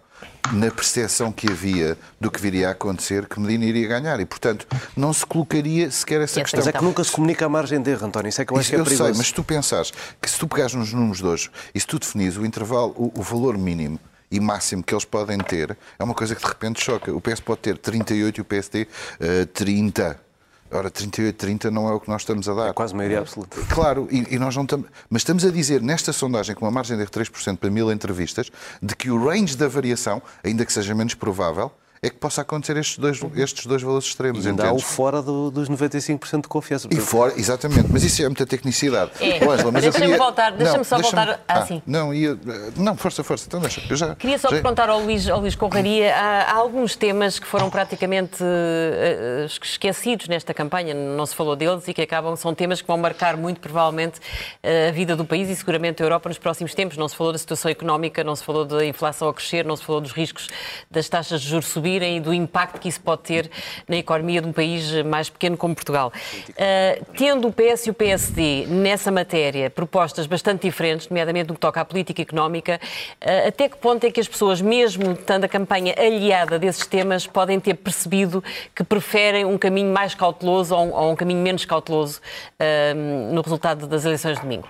na 0.51 0.69
percepção 0.69 1.31
que 1.31 1.51
havia 1.51 1.97
do 2.21 2.29
que 2.29 2.39
viria 2.39 2.67
a 2.67 2.71
acontecer, 2.73 3.25
que 3.25 3.39
Medina 3.39 3.65
iria 3.65 3.87
ganhar. 3.87 4.19
E, 4.19 4.25
portanto, 4.25 4.67
não 4.95 5.11
se 5.11 5.25
colocaria 5.25 5.89
sequer 5.89 6.21
essa 6.21 6.41
questão. 6.41 6.59
Mas 6.59 6.67
é 6.67 6.71
que 6.71 6.83
nunca 6.83 7.03
se 7.03 7.11
comunica 7.11 7.43
a 7.43 7.49
margem 7.49 7.81
de 7.81 7.89
erro, 7.89 8.05
António. 8.05 8.29
Isso 8.29 8.43
é 8.43 8.45
que 8.45 8.53
eu 8.53 8.57
acho 8.57 8.65
isso, 8.65 8.69
que 8.69 8.75
é 8.75 8.79
eu 8.79 8.83
perigoso. 8.83 9.09
Eu 9.09 9.13
sei, 9.15 9.17
mas 9.17 9.27
se 9.29 9.33
tu 9.33 9.43
pensares 9.43 9.91
que 10.21 10.29
se 10.29 10.37
tu 10.37 10.47
pegares 10.47 10.75
nos 10.75 10.93
números 10.93 11.17
de 11.17 11.25
hoje 11.25 11.49
e 11.73 11.79
se 11.79 11.87
tu 11.87 11.97
definis 11.97 12.37
o 12.37 12.45
intervalo, 12.45 12.93
o, 12.95 13.19
o 13.19 13.23
valor 13.23 13.57
mínimo 13.57 13.99
e 14.29 14.39
máximo 14.39 14.83
que 14.83 14.93
eles 14.93 15.05
podem 15.05 15.39
ter, 15.39 15.75
é 15.97 16.03
uma 16.03 16.13
coisa 16.13 16.35
que 16.35 16.41
de 16.43 16.47
repente 16.47 16.83
choca. 16.83 17.11
O 17.11 17.19
PS 17.19 17.39
pode 17.39 17.61
ter 17.61 17.79
38 17.79 18.37
e 18.37 18.41
o 18.41 18.45
PSD 18.45 18.83
uh, 18.83 19.45
30 19.47 20.28
Ora, 20.71 20.91
38-30 20.91 21.65
não 21.65 21.89
é 21.89 21.93
o 21.93 21.99
que 21.99 22.07
nós 22.07 22.21
estamos 22.21 22.47
a 22.47 22.53
dar. 22.53 22.69
É 22.69 22.73
quase 22.73 22.95
maioria 22.95 23.19
absoluta. 23.19 23.57
Claro, 23.69 24.07
e, 24.11 24.35
e 24.35 24.39
nós 24.39 24.55
não 24.55 24.63
estamos. 24.63 24.87
Mas 25.09 25.21
estamos 25.21 25.43
a 25.43 25.49
dizer, 25.49 25.81
nesta 25.81 26.13
sondagem, 26.13 26.55
com 26.55 26.65
uma 26.65 26.71
margem 26.71 26.97
de 26.97 27.05
3% 27.05 27.57
para 27.57 27.69
mil 27.69 27.91
entrevistas, 27.91 28.51
de 28.81 28.95
que 28.95 29.09
o 29.09 29.27
range 29.27 29.57
da 29.57 29.67
variação, 29.67 30.21
ainda 30.43 30.65
que 30.65 30.71
seja 30.71 30.93
menos 30.93 31.15
provável, 31.15 31.71
é 32.01 32.09
que 32.09 32.15
possa 32.15 32.41
acontecer 32.41 32.77
estes 32.77 32.97
dois, 32.97 33.19
estes 33.35 33.65
dois 33.65 33.81
valores 33.81 34.07
extremos. 34.07 34.45
E 34.45 34.49
ainda 34.49 34.67
há 34.67 34.73
o 34.73 34.79
fora 34.79 35.21
do, 35.21 35.51
dos 35.51 35.69
95% 35.69 36.43
de 36.43 36.47
confiança. 36.47 36.87
E 36.89 36.95
fora, 36.95 37.33
exatamente, 37.37 37.89
mas 37.91 38.03
isso 38.03 38.21
é 38.21 38.25
muita 38.25 38.45
tecnicidade. 38.45 39.11
É. 39.19 39.39
deixa-me 39.39 39.91
queria... 39.91 40.17
voltar, 40.17 40.51
deixa-me 40.51 40.85
só 40.85 40.95
deixa 40.95 41.15
voltar 41.15 41.43
ah, 41.45 41.59
assim. 41.59 41.81
Não, 41.85 42.13
ia... 42.13 42.37
não, 42.77 42.95
força, 42.95 43.21
força, 43.21 43.45
então 43.47 43.59
deixa. 43.59 43.81
Eu 43.89 43.97
já, 43.97 44.15
queria 44.15 44.37
só 44.37 44.47
já... 44.47 44.55
perguntar 44.55 44.89
ao 44.89 45.01
Luís, 45.01 45.27
ao 45.27 45.41
Luís 45.41 45.55
Corraria, 45.55 46.15
há, 46.15 46.43
há, 46.43 46.53
alguns 46.53 46.95
temas 46.95 47.37
que 47.37 47.45
foram 47.45 47.69
praticamente 47.69 48.41
uh, 48.41 49.45
esquecidos 49.45 50.29
nesta 50.29 50.53
campanha, 50.53 50.93
não 50.93 51.25
se 51.25 51.35
falou 51.35 51.55
deles 51.55 51.85
e 51.87 51.93
que 51.93 52.01
acabam, 52.01 52.35
são 52.37 52.55
temas 52.55 52.81
que 52.81 52.87
vão 52.87 52.97
marcar 52.97 53.35
muito 53.35 53.59
provavelmente 53.59 54.19
uh, 54.19 54.87
a 54.87 54.91
vida 54.91 55.17
do 55.17 55.25
país 55.25 55.49
e 55.49 55.55
seguramente 55.55 56.01
a 56.01 56.05
Europa 56.05 56.29
nos 56.29 56.37
próximos 56.37 56.73
tempos. 56.73 56.95
Não 56.95 57.09
se 57.09 57.15
falou 57.15 57.33
da 57.33 57.39
situação 57.39 57.69
económica, 57.69 58.23
não 58.23 58.35
se 58.37 58.43
falou 58.43 58.63
da 58.63 58.85
inflação 58.85 59.27
a 59.27 59.33
crescer, 59.33 59.65
não 59.65 59.75
se 59.75 59.83
falou 59.83 59.99
dos 59.99 60.13
riscos 60.13 60.47
das 60.89 61.09
taxas 61.09 61.41
de 61.41 61.49
juros 61.49 61.67
subir 61.67 61.88
e 61.89 62.19
do 62.19 62.33
impacto 62.33 62.79
que 62.79 62.87
isso 62.87 63.01
pode 63.01 63.23
ter 63.23 63.49
na 63.87 63.97
economia 63.97 64.41
de 64.41 64.47
um 64.47 64.53
país 64.53 64.91
mais 65.03 65.29
pequeno 65.29 65.57
como 65.57 65.75
Portugal. 65.75 66.11
Uh, 66.49 67.05
tendo 67.17 67.47
o 67.47 67.51
PS 67.51 67.87
e 67.87 67.89
o 67.89 67.93
PSD 67.93 68.65
nessa 68.67 69.11
matéria 69.11 69.69
propostas 69.69 70.27
bastante 70.27 70.61
diferentes, 70.61 71.07
nomeadamente 71.09 71.49
no 71.49 71.55
que 71.55 71.59
toca 71.59 71.81
à 71.81 71.85
política 71.85 72.21
económica, 72.21 72.79
uh, 73.21 73.47
até 73.47 73.67
que 73.67 73.77
ponto 73.77 74.03
é 74.05 74.11
que 74.11 74.19
as 74.19 74.27
pessoas, 74.27 74.61
mesmo 74.61 75.11
estando 75.11 75.45
a 75.45 75.47
campanha 75.47 75.93
aliada 75.97 76.59
desses 76.59 76.85
temas, 76.85 77.25
podem 77.25 77.59
ter 77.59 77.73
percebido 77.75 78.43
que 78.75 78.83
preferem 78.83 79.45
um 79.45 79.57
caminho 79.57 79.91
mais 79.91 80.13
cauteloso 80.13 80.75
ou 80.75 80.85
um, 80.85 80.93
ou 80.93 81.11
um 81.11 81.15
caminho 81.15 81.41
menos 81.41 81.65
cauteloso 81.65 82.21
uh, 82.59 83.33
no 83.33 83.41
resultado 83.41 83.87
das 83.87 84.05
eleições 84.05 84.35
de 84.35 84.41
domingo? 84.41 84.67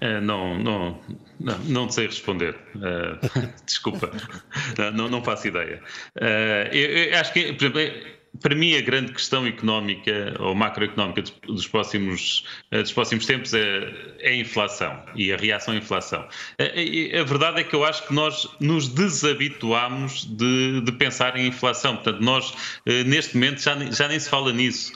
É, 0.00 0.20
não, 0.20 0.58
não, 0.58 0.98
não, 1.40 1.58
não 1.64 1.90
sei 1.90 2.06
responder. 2.06 2.56
Uh, 2.74 3.18
desculpa, 3.66 4.10
não, 4.94 5.08
não 5.08 5.22
faço 5.22 5.48
ideia. 5.48 5.82
Uh, 6.16 6.74
eu, 6.74 6.90
eu, 7.08 7.18
acho 7.18 7.32
que, 7.32 7.52
por 7.52 7.64
exemplo, 7.64 7.80
para 8.40 8.54
mim, 8.54 8.76
a 8.76 8.80
grande 8.80 9.12
questão 9.12 9.46
económica 9.46 10.34
ou 10.40 10.54
macroeconómica 10.54 11.22
dos 11.46 11.68
próximos, 11.68 12.44
eh, 12.72 12.82
dos 12.82 12.92
próximos 12.92 13.26
tempos 13.26 13.54
é, 13.54 13.92
é 14.18 14.30
a 14.30 14.34
inflação 14.34 15.00
e 15.14 15.32
a 15.32 15.36
reação 15.36 15.72
à 15.72 15.76
inflação. 15.76 16.26
A, 16.58 17.20
a, 17.20 17.22
verdade 17.22 17.60
é 17.60 17.64
que 17.64 17.76
eu 17.76 17.84
acho 17.84 18.04
que 18.08 18.12
nós 18.12 18.48
nos 18.58 18.88
desabituámos 18.88 20.24
de, 20.24 20.80
de 20.80 20.92
pensar 20.92 21.36
em 21.36 21.46
inflação. 21.46 21.94
Portanto, 21.94 22.20
nós, 22.20 22.52
neste 23.06 23.36
momento, 23.36 23.62
já, 23.62 23.78
já 23.92 24.08
nem 24.08 24.18
se 24.18 24.28
fala 24.28 24.52
nisso. 24.52 24.92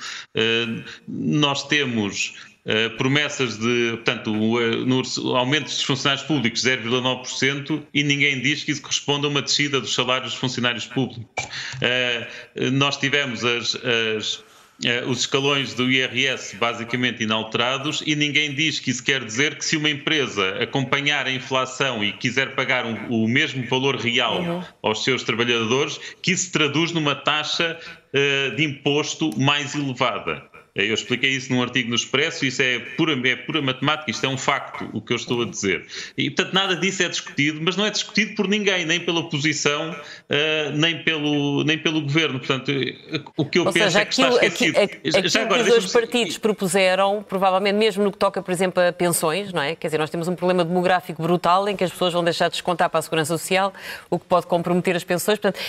Nós 1.07 1.68
temos 1.68 2.34
eh, 2.71 2.91
promessas 2.91 3.57
de, 3.57 3.93
portanto, 3.93 4.31
eh, 4.61 4.77
no 4.85 5.03
aumento 5.35 5.64
dos 5.64 5.83
funcionários 5.83 6.27
públicos 6.27 6.62
0,9% 6.62 7.83
e 7.95 8.03
ninguém 8.03 8.43
diz 8.43 8.62
que 8.62 8.71
isso 8.71 8.83
corresponde 8.83 9.25
a 9.25 9.31
uma 9.31 9.41
descida 9.41 9.81
dos 9.81 9.95
salários 9.95 10.33
dos 10.33 10.39
funcionários 10.39 10.85
públicos. 10.85 11.25
Uh, 11.77 12.71
nós 12.73 12.99
tivemos 12.99 13.43
as, 13.43 13.75
as 13.75 14.45
os 15.09 15.21
escalões 15.21 15.75
do 15.75 15.91
IRS 15.91 16.55
basicamente 16.55 17.25
inalterados 17.25 18.01
e 18.07 18.14
ninguém 18.14 18.55
diz 18.55 18.79
que 18.79 18.93
isso 18.93 19.03
quer 19.03 19.25
dizer 19.25 19.57
que 19.57 19.64
se 19.64 19.77
uma 19.77 19.91
empresa 19.91 20.62
acompanhar 20.62 21.27
a 21.27 21.33
inflação 21.33 22.05
e 22.05 22.12
quiser 22.12 22.55
pagar 22.55 22.87
um, 22.87 23.09
o 23.09 23.27
mesmo 23.27 23.66
valor 23.66 23.97
real 23.97 24.41
uhum. 24.41 24.62
aos 24.81 25.03
seus 25.03 25.25
trabalhadores, 25.25 25.99
que 26.23 26.31
isso 26.31 26.53
traduz 26.53 26.93
numa 26.93 27.16
taxa 27.16 27.77
de 28.57 28.64
imposto 28.64 29.39
mais 29.39 29.75
elevada. 29.75 30.47
Eu 30.85 30.95
expliquei 30.95 31.31
isso 31.31 31.53
num 31.53 31.62
artigo 31.62 31.89
no 31.89 31.97
Expresso, 31.97 32.47
isso 32.47 32.62
é 32.62 32.79
pura, 32.79 33.18
é 33.29 33.37
pura 33.37 33.61
matemática, 33.61 34.11
isto 34.11 34.24
é 34.24 34.29
um 34.29 34.39
facto, 34.39 34.89
o 34.93 35.01
que 35.01 35.12
eu 35.12 35.16
estou 35.16 35.43
a 35.43 35.45
dizer. 35.45 35.87
E, 36.16 36.31
portanto, 36.31 36.55
nada 36.55 36.76
disso 36.76 37.03
é 37.03 37.09
discutido, 37.09 37.61
mas 37.62 37.76
não 37.76 37.85
é 37.85 37.91
discutido 37.91 38.35
por 38.35 38.49
ninguém, 38.49 38.85
nem 38.85 39.01
pela 39.01 39.20
oposição, 39.20 39.91
uh, 39.91 40.76
nem, 40.76 41.03
pelo, 41.03 41.64
nem 41.64 41.79
pelo 41.79 42.01
governo. 42.03 42.39
Portanto, 42.39 42.72
o 43.37 43.45
que 43.45 43.59
eu 43.59 43.66
Ou 43.66 43.72
penso 43.72 43.87
seja, 43.87 44.01
é 44.01 44.05
que 44.05 44.22
aquilo, 44.22 44.35
está 44.35 44.47
esquecido. 44.47 44.79
Aquilo, 44.79 45.29
Já 45.29 45.43
agora, 45.43 45.64
que 45.64 45.70
os 45.70 45.76
dois 45.76 45.93
partidos 45.93 46.39
propuseram, 46.39 47.24
provavelmente 47.29 47.76
mesmo 47.76 48.05
no 48.05 48.12
que 48.12 48.18
toca, 48.18 48.43
por 48.43 48.53
exemplo, 48.53 48.83
a 48.83 48.93
pensões, 48.93 49.53
não 49.53 49.62
é? 49.62 49.74
Quer 49.74 49.89
dizer, 49.89 49.99
nós 49.99 50.11
temos 50.11 50.29
um 50.29 50.35
problema 50.35 50.64
demográfico 50.64 51.22
brutal 51.22 51.68
em 51.68 51.76
que 51.76 51.85
as 51.85 51.91
pessoas 51.91 52.12
vão 52.12 52.22
deixar 52.22 52.49
de 52.49 52.53
descontar 52.53 52.89
para 52.89 53.01
a 53.01 53.03
Segurança 53.03 53.37
Social, 53.37 53.72
o 54.09 54.18
que 54.18 54.26
pode 54.26 54.47
comprometer 54.47 54.95
as 54.95 55.05
pensões. 55.05 55.39
Portanto, 55.39 55.61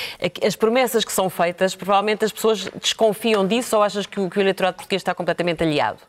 as 0.45 0.55
promessas 0.55 1.03
que 1.03 1.11
são 1.11 1.29
feitas, 1.29 1.75
provavelmente 1.75 2.25
as 2.25 2.31
pessoas 2.31 2.69
desconfiam 2.81 3.47
disso 3.47 3.75
ou 3.75 3.83
achas 3.83 4.05
que 4.05 4.19
o, 4.19 4.29
que 4.29 4.37
o 4.37 4.41
eleitorado 4.41 4.77
português 4.77 4.98
está 4.99 5.15
completamente 5.15 5.63
aliado? 5.63 5.99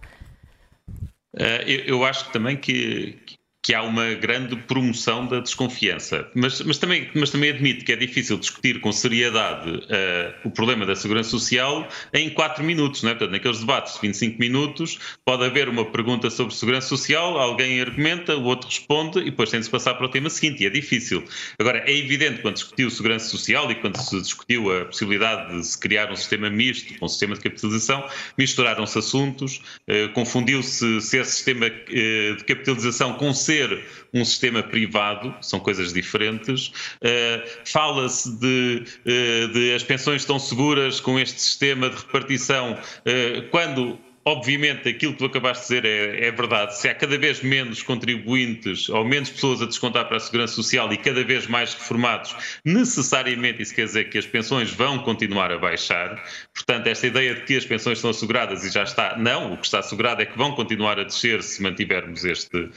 Uh, 1.32 1.62
eu, 1.66 1.84
eu, 1.84 2.05
acho 2.05 2.30
também 2.30 2.57
que, 2.57 3.18
que 3.62 3.74
há 3.74 3.82
uma 3.82 4.14
grande 4.14 4.56
promoção 4.56 5.26
da 5.26 5.38
desconfiança. 5.40 6.26
Mas, 6.34 6.62
mas, 6.62 6.78
também, 6.78 7.11
mas 7.14 7.30
também 7.30 7.50
admito 7.50 7.84
que 7.84 7.92
é 7.92 7.96
difícil 7.96 8.38
discutir 8.38 8.80
com 8.80 8.90
seriedade 8.90 9.70
uh, 9.70 10.34
o 10.44 10.50
problema 10.50 10.86
da 10.86 10.96
segurança 10.96 11.28
social 11.28 11.86
em 12.14 12.30
4 12.30 12.64
minutos. 12.64 13.02
Não 13.02 13.11
é? 13.11 13.14
Portanto, 13.14 13.32
naqueles 13.32 13.61
debates 13.61 13.94
de 13.94 14.00
25 14.00 14.38
minutos, 14.38 14.98
pode 15.26 15.44
haver 15.44 15.68
uma 15.68 15.84
pergunta 15.84 16.30
sobre 16.30 16.54
segurança 16.54 16.88
social, 16.88 17.38
alguém 17.38 17.80
argumenta, 17.80 18.34
o 18.34 18.44
outro 18.44 18.66
responde 18.66 19.18
e 19.20 19.24
depois 19.24 19.50
tem 19.50 19.61
de 19.61 19.66
se 19.66 19.70
passar 19.70 19.94
para 19.94 20.06
o 20.06 20.08
tema 20.08 20.30
seguinte. 20.30 20.62
E 20.62 20.66
é 20.66 20.70
difícil. 20.70 21.22
Agora, 21.58 21.84
é 21.86 21.94
evidente 21.94 22.40
quando 22.40 22.54
discutiu 22.54 22.90
segurança 22.90 23.28
social 23.28 23.70
e 23.70 23.74
quando 23.74 23.96
se 23.98 24.20
discutiu 24.22 24.74
a 24.74 24.86
possibilidade 24.86 25.54
de 25.54 25.66
se 25.66 25.78
criar 25.78 26.11
um 26.11 26.16
sistema 26.16 26.48
misto, 26.48 26.94
um 27.02 27.08
sistema 27.08 27.34
de 27.34 27.40
capitalização, 27.40 28.08
misturaram-se 28.38 28.98
assuntos, 28.98 29.61
uh, 29.86 30.11
confundiu-se 30.14 31.00
se 31.02 31.18
esse 31.18 31.32
sistema 31.32 31.66
uh, 31.66 32.36
de 32.36 32.44
capitalização 32.44 33.12
com 33.14 33.34
ser 33.51 33.84
um 34.14 34.24
sistema 34.24 34.62
privado, 34.62 35.34
são 35.40 35.59
coisas 35.59 35.92
diferentes. 35.92 36.68
Uh, 37.03 37.42
Fala-se 37.64 38.38
de, 38.38 38.84
uh, 39.05 39.53
de 39.53 39.74
as 39.74 39.82
pensões 39.82 40.22
estão 40.22 40.38
seguras 40.38 41.01
com 41.01 41.18
este 41.18 41.40
sistema 41.42 41.90
de 41.90 41.96
repartição, 41.96 42.74
uh, 42.74 43.48
quando 43.51 43.98
Obviamente, 44.22 44.86
aquilo 44.86 45.12
que 45.12 45.18
tu 45.18 45.24
acabaste 45.24 45.62
de 45.62 45.80
dizer 45.80 45.84
é, 45.86 46.26
é, 46.26 46.30
verdade. 46.30 46.76
Se 46.76 46.86
há 46.88 46.94
cada 46.94 47.16
vez 47.16 47.42
menos 47.42 47.82
contribuintes 47.82 48.90
ou 48.90 49.02
menos 49.02 49.30
pessoas 49.30 49.62
a 49.62 49.66
descontar 49.66 50.06
para 50.08 50.18
a 50.18 50.20
Segurança 50.20 50.54
Social 50.54 50.92
e 50.92 50.98
cada 50.98 51.24
vez 51.24 51.46
mais 51.46 51.72
reformados, 51.72 52.36
necessariamente 52.62 53.62
isso 53.62 53.74
quer 53.74 53.86
dizer 53.86 54.10
que 54.10 54.18
as 54.18 54.26
pensões 54.26 54.70
vão 54.70 54.98
continuar 54.98 55.50
a 55.50 55.58
baixar. 55.58 56.22
Portanto, 56.54 56.86
esta 56.86 57.06
ideia 57.06 57.34
de 57.34 57.40
que 57.42 57.56
as 57.56 57.64
pensões 57.64 57.96
estão 57.96 58.10
asseguradas 58.10 58.62
e 58.62 58.70
já 58.70 58.82
está, 58.82 59.16
não, 59.16 59.54
o 59.54 59.56
que 59.56 59.64
está 59.64 59.78
assegurado 59.78 60.20
é 60.20 60.26
que 60.26 60.36
vão 60.36 60.54
continuar 60.54 61.00
a 61.00 61.04
descer 61.04 61.42
se 61.42 61.62
mantivermos 61.62 62.22
este, 62.22 62.58
uh, 62.58 62.70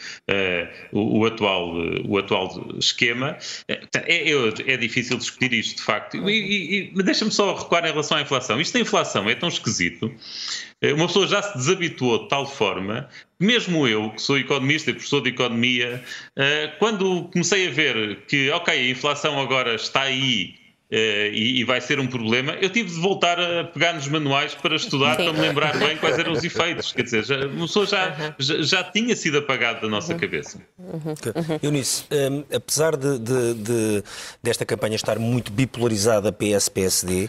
o, 0.94 1.20
o, 1.20 1.26
atual, 1.26 1.76
uh, 1.76 2.08
o 2.08 2.18
atual 2.18 2.74
esquema. 2.80 3.38
É, 3.68 3.82
é, 3.96 4.74
é, 4.74 4.78
difícil 4.78 5.18
discutir 5.18 5.52
isto, 5.52 5.78
de 5.78 5.84
facto. 5.84 6.30
E, 6.30 6.32
e, 6.32 6.94
e 6.96 7.04
deixa-me 7.04 7.32
só 7.32 7.54
recuar 7.54 7.84
em 7.84 7.92
relação 7.92 8.18
à 8.18 8.22
inflação. 8.22 8.62
Isto 8.62 8.76
da 8.76 8.80
inflação 8.80 9.30
é 9.30 9.36
tão 9.36 9.50
esquisito 9.50 10.10
eh, 10.10 10.73
uma 10.92 11.08
pessoa 11.08 11.26
já 11.28 11.42
se 11.42 11.58
desabituou 11.58 12.24
de 12.24 12.30
tal 12.30 12.46
forma 12.46 13.08
que 13.40 13.46
mesmo 13.46 13.88
eu, 13.88 14.10
que 14.10 14.22
sou 14.22 14.38
economista 14.38 14.90
e 14.90 14.94
professor 14.94 15.22
de 15.22 15.30
economia, 15.30 16.04
eh, 16.36 16.74
quando 16.80 17.30
comecei 17.32 17.68
a 17.68 17.72
ver 17.72 18.26
que, 18.28 18.50
ok, 18.52 18.74
a 18.74 18.90
inflação 18.90 19.40
agora 19.40 19.76
está 19.76 20.02
aí 20.02 20.56
Uh, 20.92 21.34
e, 21.34 21.60
e, 21.60 21.64
vai 21.64 21.82
ser 21.82 22.00
um 22.00 22.06
problema, 22.06 22.52
eu 22.62 22.70
tive 22.70 22.88
de 22.92 23.00
voltar 23.00 23.40
a 23.40 23.64
pegar 23.64 23.94
nos 23.94 24.08
manuais 24.08 24.54
para 24.54 24.76
estudar, 24.76 25.18
Sim. 25.18 25.24
para 25.24 25.34
me 25.34 25.40
lembrar 25.40 25.76
bem 25.80 25.98
quais 25.98 26.20
eram 26.20 26.34
os 26.34 26.44
efeitos. 26.46 26.92
Quer 26.92 27.02
dizer, 27.02 27.24
já, 27.26 27.48
uma 27.48 27.66
pessoa 27.66 27.88
já, 27.88 28.10
uhum. 28.10 28.34
já, 28.38 28.62
já, 28.62 28.84
tinha 28.84 29.16
sido 29.16 29.40
apagado 29.40 29.82
da 29.82 29.88
nossa 29.88 30.14
uhum. 30.14 30.20
cabeça. 30.20 30.60
Uhum. 30.78 31.60
Eunice, 31.64 32.04
um, 32.12 32.44
apesar 32.56 32.96
de, 32.96 33.18
de, 33.18 33.54
de, 33.56 34.04
desta 34.44 34.68
campanha 34.68 34.96
estar 34.96 35.18
muito 35.18 35.52
bipolarizada 35.52 36.32
PS-PSD, 36.32 37.28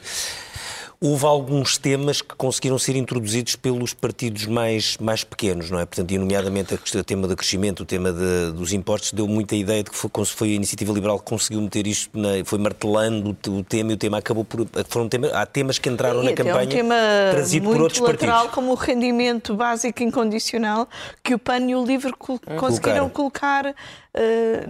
houve 1.05 1.27
alguns 1.27 1.77
temas 1.77 2.23
que 2.23 2.35
conseguiram 2.35 2.79
ser 2.79 2.97
introduzidos 2.97 3.57
pelos 3.57 3.93
partidos 3.93 4.47
mais, 4.47 4.97
mais 4.97 5.23
pequenos, 5.23 5.71
não 5.71 5.79
é? 5.79 5.85
Portanto, 5.85 6.11
e 6.11 6.17
nomeadamente 6.17 6.73
o 6.73 7.05
tema 7.05 7.29
do 7.29 7.37
crescimento, 7.37 7.81
o 7.81 7.85
tema 7.85 8.11
de, 8.11 8.53
dos 8.53 8.73
impostos, 8.73 9.13
deu 9.13 9.29
muita 9.29 9.55
ideia 9.55 9.83
de 9.85 9.91
que 9.91 9.97
foi, 9.97 10.11
foi 10.25 10.49
a 10.53 10.55
iniciativa 10.55 10.91
liberal 10.95 11.19
que 11.19 11.27
conseguiu 11.27 11.61
meter 11.61 11.87
isto, 11.87 12.19
na, 12.19 12.43
foi 12.47 12.59
martelando 12.59 13.37
o, 13.49 13.63
tema 13.63 13.91
e 13.91 13.95
o 13.95 13.99
tema 13.99 14.17
acabou 14.17 14.47
por. 14.47 14.67
Foram 14.89 15.07
tema, 15.07 15.27
há 15.27 15.45
temas 15.45 15.79
que 15.79 15.91
entraram 15.91 16.21
Sim, 16.21 16.31
na 16.31 16.33
campanha 16.33 16.63
é 16.63 16.65
um 16.65 16.69
tema 16.69 16.95
trazido 17.33 17.71
por 17.71 17.83
outros 17.83 18.01
lateral, 18.01 18.35
partidos. 18.37 18.55
como 18.55 18.73
o 18.73 18.75
rendimento 18.75 19.55
básico 19.55 20.03
incondicional 20.03 20.89
que 21.23 21.35
o 21.35 21.39
PAN 21.39 21.69
e 21.69 21.77
o 21.77 21.85
LIVRE 21.85 22.15
conseguiram 22.59 23.11
colocar 23.11 23.67
uh, 23.67 23.75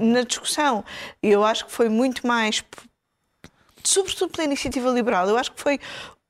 na 0.05 0.23
discussão. 0.23 0.85
Eu 1.23 1.45
acho 1.45 1.67
que 1.67 1.71
foi 1.71 1.89
muito 1.89 2.27
mais 2.27 2.65
sobretudo 3.85 4.31
pela 4.31 4.45
iniciativa 4.45 4.91
liberal, 4.91 5.29
eu 5.29 5.37
acho 5.37 5.53
que 5.53 5.61
foi 5.61 5.79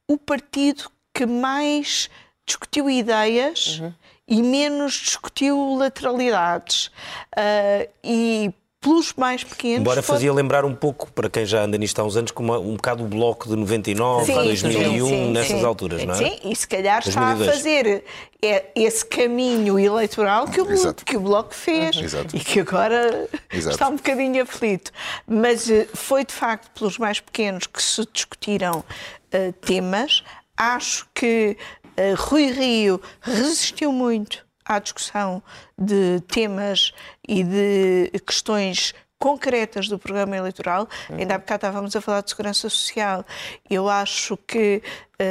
o 0.08 0.16
partido 0.16 0.90
que 1.12 1.26
mais 1.26 2.08
discutiu 2.46 2.90
ideias 2.90 3.80
uhum. 3.80 3.92
e 4.28 4.42
menos 4.42 4.94
discutiu 4.94 5.76
lateralidades. 5.76 6.86
Uh, 7.36 7.88
e 8.02 8.54
pelos 8.84 9.14
mais 9.14 9.42
pequenos. 9.42 9.80
Embora 9.80 10.02
foi... 10.02 10.16
fazia 10.16 10.30
lembrar 10.30 10.66
um 10.66 10.74
pouco, 10.74 11.10
para 11.10 11.30
quem 11.30 11.46
já 11.46 11.62
anda 11.62 11.78
nisto 11.78 11.98
há 11.98 12.04
uns 12.04 12.16
anos, 12.16 12.30
como 12.30 12.54
um 12.58 12.76
bocado 12.76 13.02
o 13.02 13.08
bloco 13.08 13.48
de 13.48 13.56
99, 13.56 14.26
sim, 14.26 14.34
2001, 14.34 15.06
sim, 15.06 15.32
nessas 15.32 15.58
sim. 15.58 15.64
alturas, 15.64 16.04
não 16.04 16.14
é? 16.14 16.18
Sim, 16.18 16.38
e 16.44 16.54
se 16.54 16.68
calhar 16.68 17.02
2002. 17.02 17.40
está 17.40 17.50
a 17.50 17.54
fazer 17.54 18.04
é, 18.42 18.64
esse 18.74 19.06
caminho 19.06 19.78
eleitoral 19.78 20.46
que 20.46 20.60
o, 20.60 20.94
que 20.94 21.16
o 21.16 21.20
Bloco 21.20 21.54
fez 21.54 21.96
uhum. 21.96 22.26
e 22.34 22.40
que 22.40 22.60
agora 22.60 23.26
Exato. 23.50 23.74
está 23.74 23.88
um 23.88 23.96
bocadinho 23.96 24.42
aflito. 24.42 24.92
Mas 25.26 25.70
eh, 25.70 25.88
foi 25.94 26.26
de 26.26 26.34
facto 26.34 26.70
pelos 26.78 26.98
mais 26.98 27.20
pequenos 27.20 27.66
que 27.66 27.82
se 27.82 28.06
discutiram 28.12 28.84
uh, 29.34 29.52
temas. 29.54 30.22
Acho 30.56 31.06
que 31.14 31.56
uh, 31.98 32.14
Rui 32.16 32.50
Rio 32.52 33.00
resistiu 33.20 33.92
muito 33.92 34.44
à 34.64 34.78
discussão 34.78 35.42
de 35.78 36.20
temas 36.28 36.92
e 37.28 37.42
de 37.42 38.10
questões 38.26 38.94
concretas 39.24 39.88
do 39.88 39.98
programa 39.98 40.36
eleitoral. 40.36 40.86
Uhum. 41.08 41.16
Ainda 41.16 41.34
há 41.34 41.38
bocado 41.38 41.66
estávamos 41.66 41.96
a 41.96 42.00
falar 42.02 42.20
de 42.20 42.28
segurança 42.28 42.68
social. 42.68 43.24
Eu 43.70 43.88
acho 43.88 44.36
que, 44.36 44.82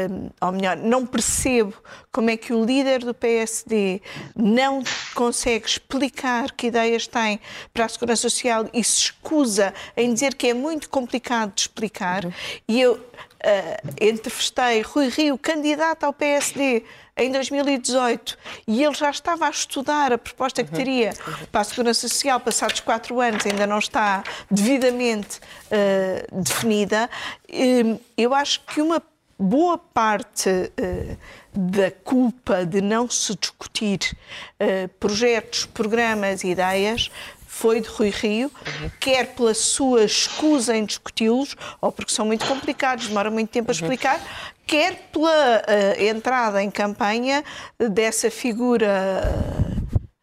um, 0.10 0.30
ou 0.42 0.52
melhor, 0.52 0.78
não 0.78 1.06
percebo 1.06 1.76
como 2.12 2.32
é 2.32 2.36
que 2.36 2.52
o 2.54 2.66
líder 2.66 3.06
do 3.06 3.14
PSD 3.14 4.02
não 4.36 4.82
consegue 5.14 5.68
explicar 5.68 6.52
que 6.54 6.68
ideias 6.68 7.06
tem 7.06 7.40
para 7.72 7.86
a 7.86 7.90
segurança 7.90 8.24
social 8.24 8.66
e 8.74 8.84
se 8.84 8.98
escusa 8.98 9.72
em 9.96 10.12
dizer 10.12 10.34
que 10.34 10.48
é 10.48 10.56
muito 10.56 10.90
complicado 10.90 11.54
de 11.54 11.62
explicar. 11.62 12.26
Uhum. 12.26 12.34
E 12.68 12.82
eu 12.82 13.00
uh, 13.44 13.94
entrevistei 14.00 14.82
Rui 14.82 15.10
Rio, 15.10 15.38
candidato 15.38 16.04
ao 16.04 16.14
PSD 16.14 16.84
em 17.16 17.32
2018 17.32 18.38
e 18.68 18.84
ele 18.84 18.94
já 18.96 19.10
estava 19.10 19.46
a 19.46 19.50
estudar 19.50 20.12
a 20.12 20.18
proposta 20.18 20.64
que 20.64 20.72
uhum. 20.72 20.78
teria 20.78 21.14
para 21.52 21.62
a 21.62 21.64
Segurança 21.64 22.08
Social, 22.08 22.40
passados 22.40 22.80
quatro 22.80 23.20
anos, 23.20 23.46
ainda 23.46 23.68
não 23.68 23.80
está 23.80 24.24
devidamente 24.50 25.38
uh, 25.38 26.42
definida. 26.42 27.10
Uh, 27.50 28.00
eu 28.18 28.34
acho 28.34 28.62
que 28.62 28.82
uma 28.82 29.02
boa 29.38 29.78
parte 29.78 30.50
uh, 30.50 31.18
da 31.54 31.92
culpa 31.92 32.66
de 32.66 32.82
não 32.82 33.08
se 33.08 33.36
discutir 33.36 34.00
projetos, 35.00 35.68
programas, 35.68 36.44
ideias 36.44 37.12
foi 37.64 37.80
de 37.80 37.88
Rui 37.88 38.10
Rio, 38.10 38.52
quer 39.00 39.28
pela 39.28 39.54
sua 39.54 40.04
escusa 40.04 40.76
em 40.76 40.84
discuti-los, 40.84 41.56
ou 41.80 41.94
porque 41.94 42.12
são 42.12 42.26
muito 42.26 42.46
complicados, 42.46 43.08
demora 43.08 43.32
muito 43.32 43.52
tempo 43.52 43.72
a 43.72 43.74
explicar, 43.74 44.20
quer 44.68 45.08
pela 45.14 45.62
uh, 45.62 46.04
entrada 46.04 46.62
em 46.62 46.70
campanha 46.70 47.42
dessa 47.80 48.30
figura 48.30 49.24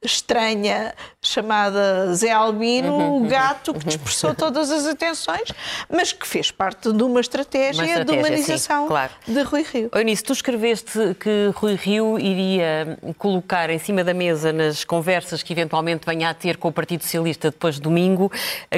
estranha 0.03 0.95
chamada 1.21 2.15
Zé 2.15 2.31
Albino, 2.31 2.95
uhum, 2.95 3.27
o 3.27 3.29
gato 3.29 3.75
que 3.75 3.85
dispersou 3.85 4.35
todas 4.35 4.71
as 4.71 4.87
atenções, 4.87 5.53
mas 5.91 6.13
que 6.13 6.27
fez 6.27 6.51
parte 6.51 6.91
de 6.91 7.03
uma 7.03 7.21
estratégia, 7.21 7.83
uma 7.83 7.85
estratégia 7.85 8.05
de 8.05 8.13
humanização 8.13 8.83
sim, 8.85 8.89
claro. 8.89 9.13
de 9.29 9.43
Rui 9.43 9.63
Rio. 9.63 9.91
Eunice, 9.95 10.23
tu 10.23 10.33
escreveste 10.33 11.15
que 11.21 11.51
Rui 11.55 11.75
Rio 11.75 12.19
iria 12.19 12.99
colocar 13.19 13.69
em 13.69 13.79
cima 13.79 14.03
da 14.03 14.15
mesa 14.15 14.53
nas 14.53 14.85
conversas 14.85 15.43
que 15.43 15.53
eventualmente 15.53 16.07
venha 16.07 16.31
a 16.31 16.35
ter 16.35 16.57
com 16.57 16.69
o 16.69 16.73
Partido 16.73 17.03
Socialista 17.03 17.51
depois 17.51 17.75
de 17.75 17.83
domingo 17.83 18.33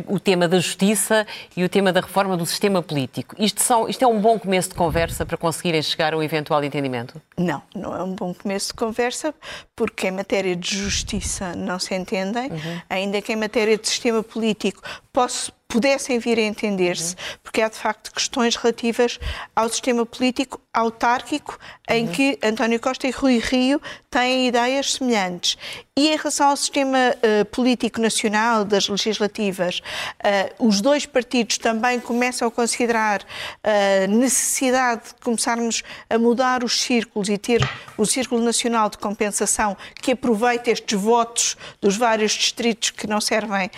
o 0.08 0.18
tema 0.18 0.48
da 0.48 0.58
justiça 0.58 1.24
e 1.56 1.62
o 1.62 1.68
tema 1.68 1.92
da 1.92 2.00
reforma 2.00 2.36
do 2.36 2.44
sistema 2.44 2.82
político. 2.82 3.36
Isto, 3.38 3.62
são, 3.62 3.88
isto 3.88 4.02
é 4.02 4.08
um 4.08 4.20
bom 4.20 4.40
começo 4.40 4.70
de 4.70 4.74
conversa 4.74 5.24
para 5.24 5.36
conseguirem 5.36 5.80
chegar 5.82 6.14
a 6.14 6.16
um 6.16 6.22
eventual 6.22 6.64
entendimento? 6.64 7.22
Não, 7.38 7.62
não 7.72 7.94
é 7.94 8.02
um 8.02 8.12
bom 8.12 8.34
começo 8.34 8.68
de 8.68 8.74
conversa, 8.74 9.32
porque 9.76 10.08
em 10.08 10.10
matéria 10.10 10.56
de 10.56 10.76
justiça 10.76 11.11
não 11.56 11.78
se 11.78 11.94
entende 11.94 12.12
entendem, 12.22 12.50
uhum. 12.50 12.80
ainda 12.88 13.20
que 13.20 13.32
em 13.32 13.36
matéria 13.36 13.76
de 13.76 13.88
sistema 13.88 14.22
político 14.22 14.82
posso, 15.12 15.52
pudessem 15.68 16.18
vir 16.18 16.38
a 16.38 16.42
entender-se, 16.42 17.14
uhum. 17.14 17.38
porque 17.42 17.62
há 17.62 17.68
de 17.68 17.76
facto 17.76 18.12
questões 18.12 18.56
relativas 18.56 19.18
ao 19.54 19.68
sistema 19.68 20.04
político 20.04 20.60
autárquico, 20.72 21.58
em 21.88 22.06
uhum. 22.06 22.12
que 22.12 22.38
António 22.42 22.80
Costa 22.80 23.06
e 23.06 23.10
Rui 23.10 23.38
Rio 23.38 23.80
têm 24.10 24.48
ideias 24.48 24.94
semelhantes. 24.94 25.56
E 25.94 26.08
em 26.08 26.16
relação 26.16 26.48
ao 26.48 26.56
sistema 26.56 26.98
uh, 26.98 27.44
político 27.46 28.00
nacional, 28.00 28.64
das 28.64 28.88
legislativas, 28.88 29.80
uh, 29.80 30.66
os 30.66 30.80
dois 30.80 31.04
partidos 31.04 31.58
também 31.58 32.00
começam 32.00 32.48
a 32.48 32.50
considerar 32.50 33.22
a 33.62 34.06
uh, 34.06 34.10
necessidade 34.10 35.08
de 35.08 35.14
começarmos 35.22 35.82
a 36.08 36.16
mudar 36.16 36.64
os 36.64 36.80
círculos 36.80 37.28
e 37.28 37.36
ter 37.36 37.60
o 37.98 38.06
Círculo 38.06 38.42
Nacional 38.42 38.88
de 38.88 38.96
Compensação 38.96 39.76
que 40.00 40.12
aproveite 40.12 40.70
estes 40.70 40.98
votos 40.98 41.58
dos 41.78 41.98
vários 41.98 42.32
distritos 42.32 42.90
que 42.90 43.06
não 43.06 43.20
servem 43.20 43.70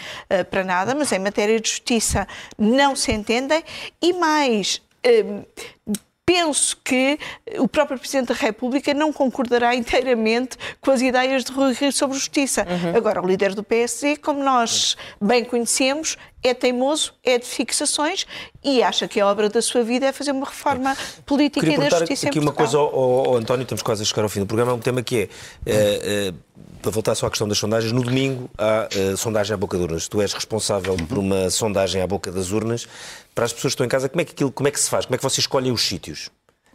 para 0.51 0.62
nada, 0.62 0.95
mas 0.95 1.11
em 1.11 1.18
matéria 1.25 1.59
de 1.59 1.68
justiça 1.68 2.29
não 2.59 2.95
se 2.95 3.12
entendem. 3.12 3.64
E 4.01 4.12
mais, 4.12 4.81
uh, 5.07 5.45
penso 6.27 6.77
que 6.83 7.18
o 7.59 7.68
próprio 7.68 7.99
Presidente 7.99 8.29
da 8.29 8.35
República 8.35 8.95
não 8.95 9.12
concordará 9.12 9.75
inteiramente 9.75 10.57
com 10.81 10.91
as 10.91 11.01
ideias 11.03 11.45
de 11.45 11.53
Rui 11.53 11.72
Rio 11.72 11.93
sobre 11.93 12.16
justiça. 12.16 12.66
Uhum. 12.68 12.97
Agora, 12.97 13.22
o 13.22 13.27
líder 13.27 13.55
do 13.55 13.62
PSD, 13.62 14.16
como 14.16 14.43
nós 14.43 14.97
bem 15.20 15.45
conhecemos, 15.45 16.16
é 16.45 16.53
teimoso, 16.53 17.14
é 17.24 17.38
de 17.38 17.47
fixações 17.47 18.26
e 18.62 18.82
acha 18.82 19.09
que 19.09 19.18
a 19.18 19.26
obra 19.26 19.49
da 19.49 19.62
sua 19.62 19.82
vida 19.82 20.05
é 20.07 20.12
fazer 20.12 20.30
uma 20.30 20.47
reforma 20.47 20.95
política 21.24 21.61
Queria 21.61 21.86
e 21.86 21.90
da 21.90 21.99
justiça 21.99 22.28
aqui 22.28 22.38
uma 22.38 22.53
coisa 22.53 22.76
ao, 22.76 22.95
ao, 22.95 23.36
António, 23.36 23.62
estamos 23.62 23.82
quase 23.82 24.03
a 24.03 24.05
chegar 24.05 24.22
ao 24.22 24.28
fim 24.28 24.40
do 24.40 24.47
programa, 24.47 24.72
é 24.72 24.74
um 24.74 24.78
tema 24.78 25.03
que 25.03 25.16
é, 25.16 25.28
é, 25.64 26.28
é 26.28 26.34
para 26.82 26.90
voltar 26.90 27.14
só 27.14 27.26
à 27.26 27.30
questão 27.30 27.49
das 27.49 27.57
sondagens, 27.57 27.92
no 27.92 28.03
domingo 28.03 28.51
há 28.59 28.86
uh, 28.95 29.16
sondagem 29.16 29.55
à 29.55 29.57
boca 29.57 29.78
das 29.78 29.86
urnas. 29.86 30.07
Tu 30.07 30.20
és 30.20 30.34
responsável 30.34 30.95
por 31.09 31.16
uma 31.16 31.49
sondagem 31.49 32.03
à 32.03 32.07
boca 32.07 32.30
das 32.30 32.51
urnas. 32.51 32.86
Para 33.34 33.47
as 33.47 33.55
pessoas 33.55 33.72
que 33.72 33.76
estão 33.76 33.86
em 33.86 33.88
casa, 33.88 34.07
como 34.07 34.20
é 34.20 34.24
que, 34.24 34.32
aquilo, 34.32 34.53
como 34.53 34.68
é 34.68 34.70
que 34.70 34.78
se 34.78 34.90
faz? 34.90 35.07
Como 35.07 35.14
é 35.14 35.16
que 35.16 35.24
vocês 35.24 35.38
escolhem 35.38 35.72
os 35.72 35.80
sítios? 35.80 36.30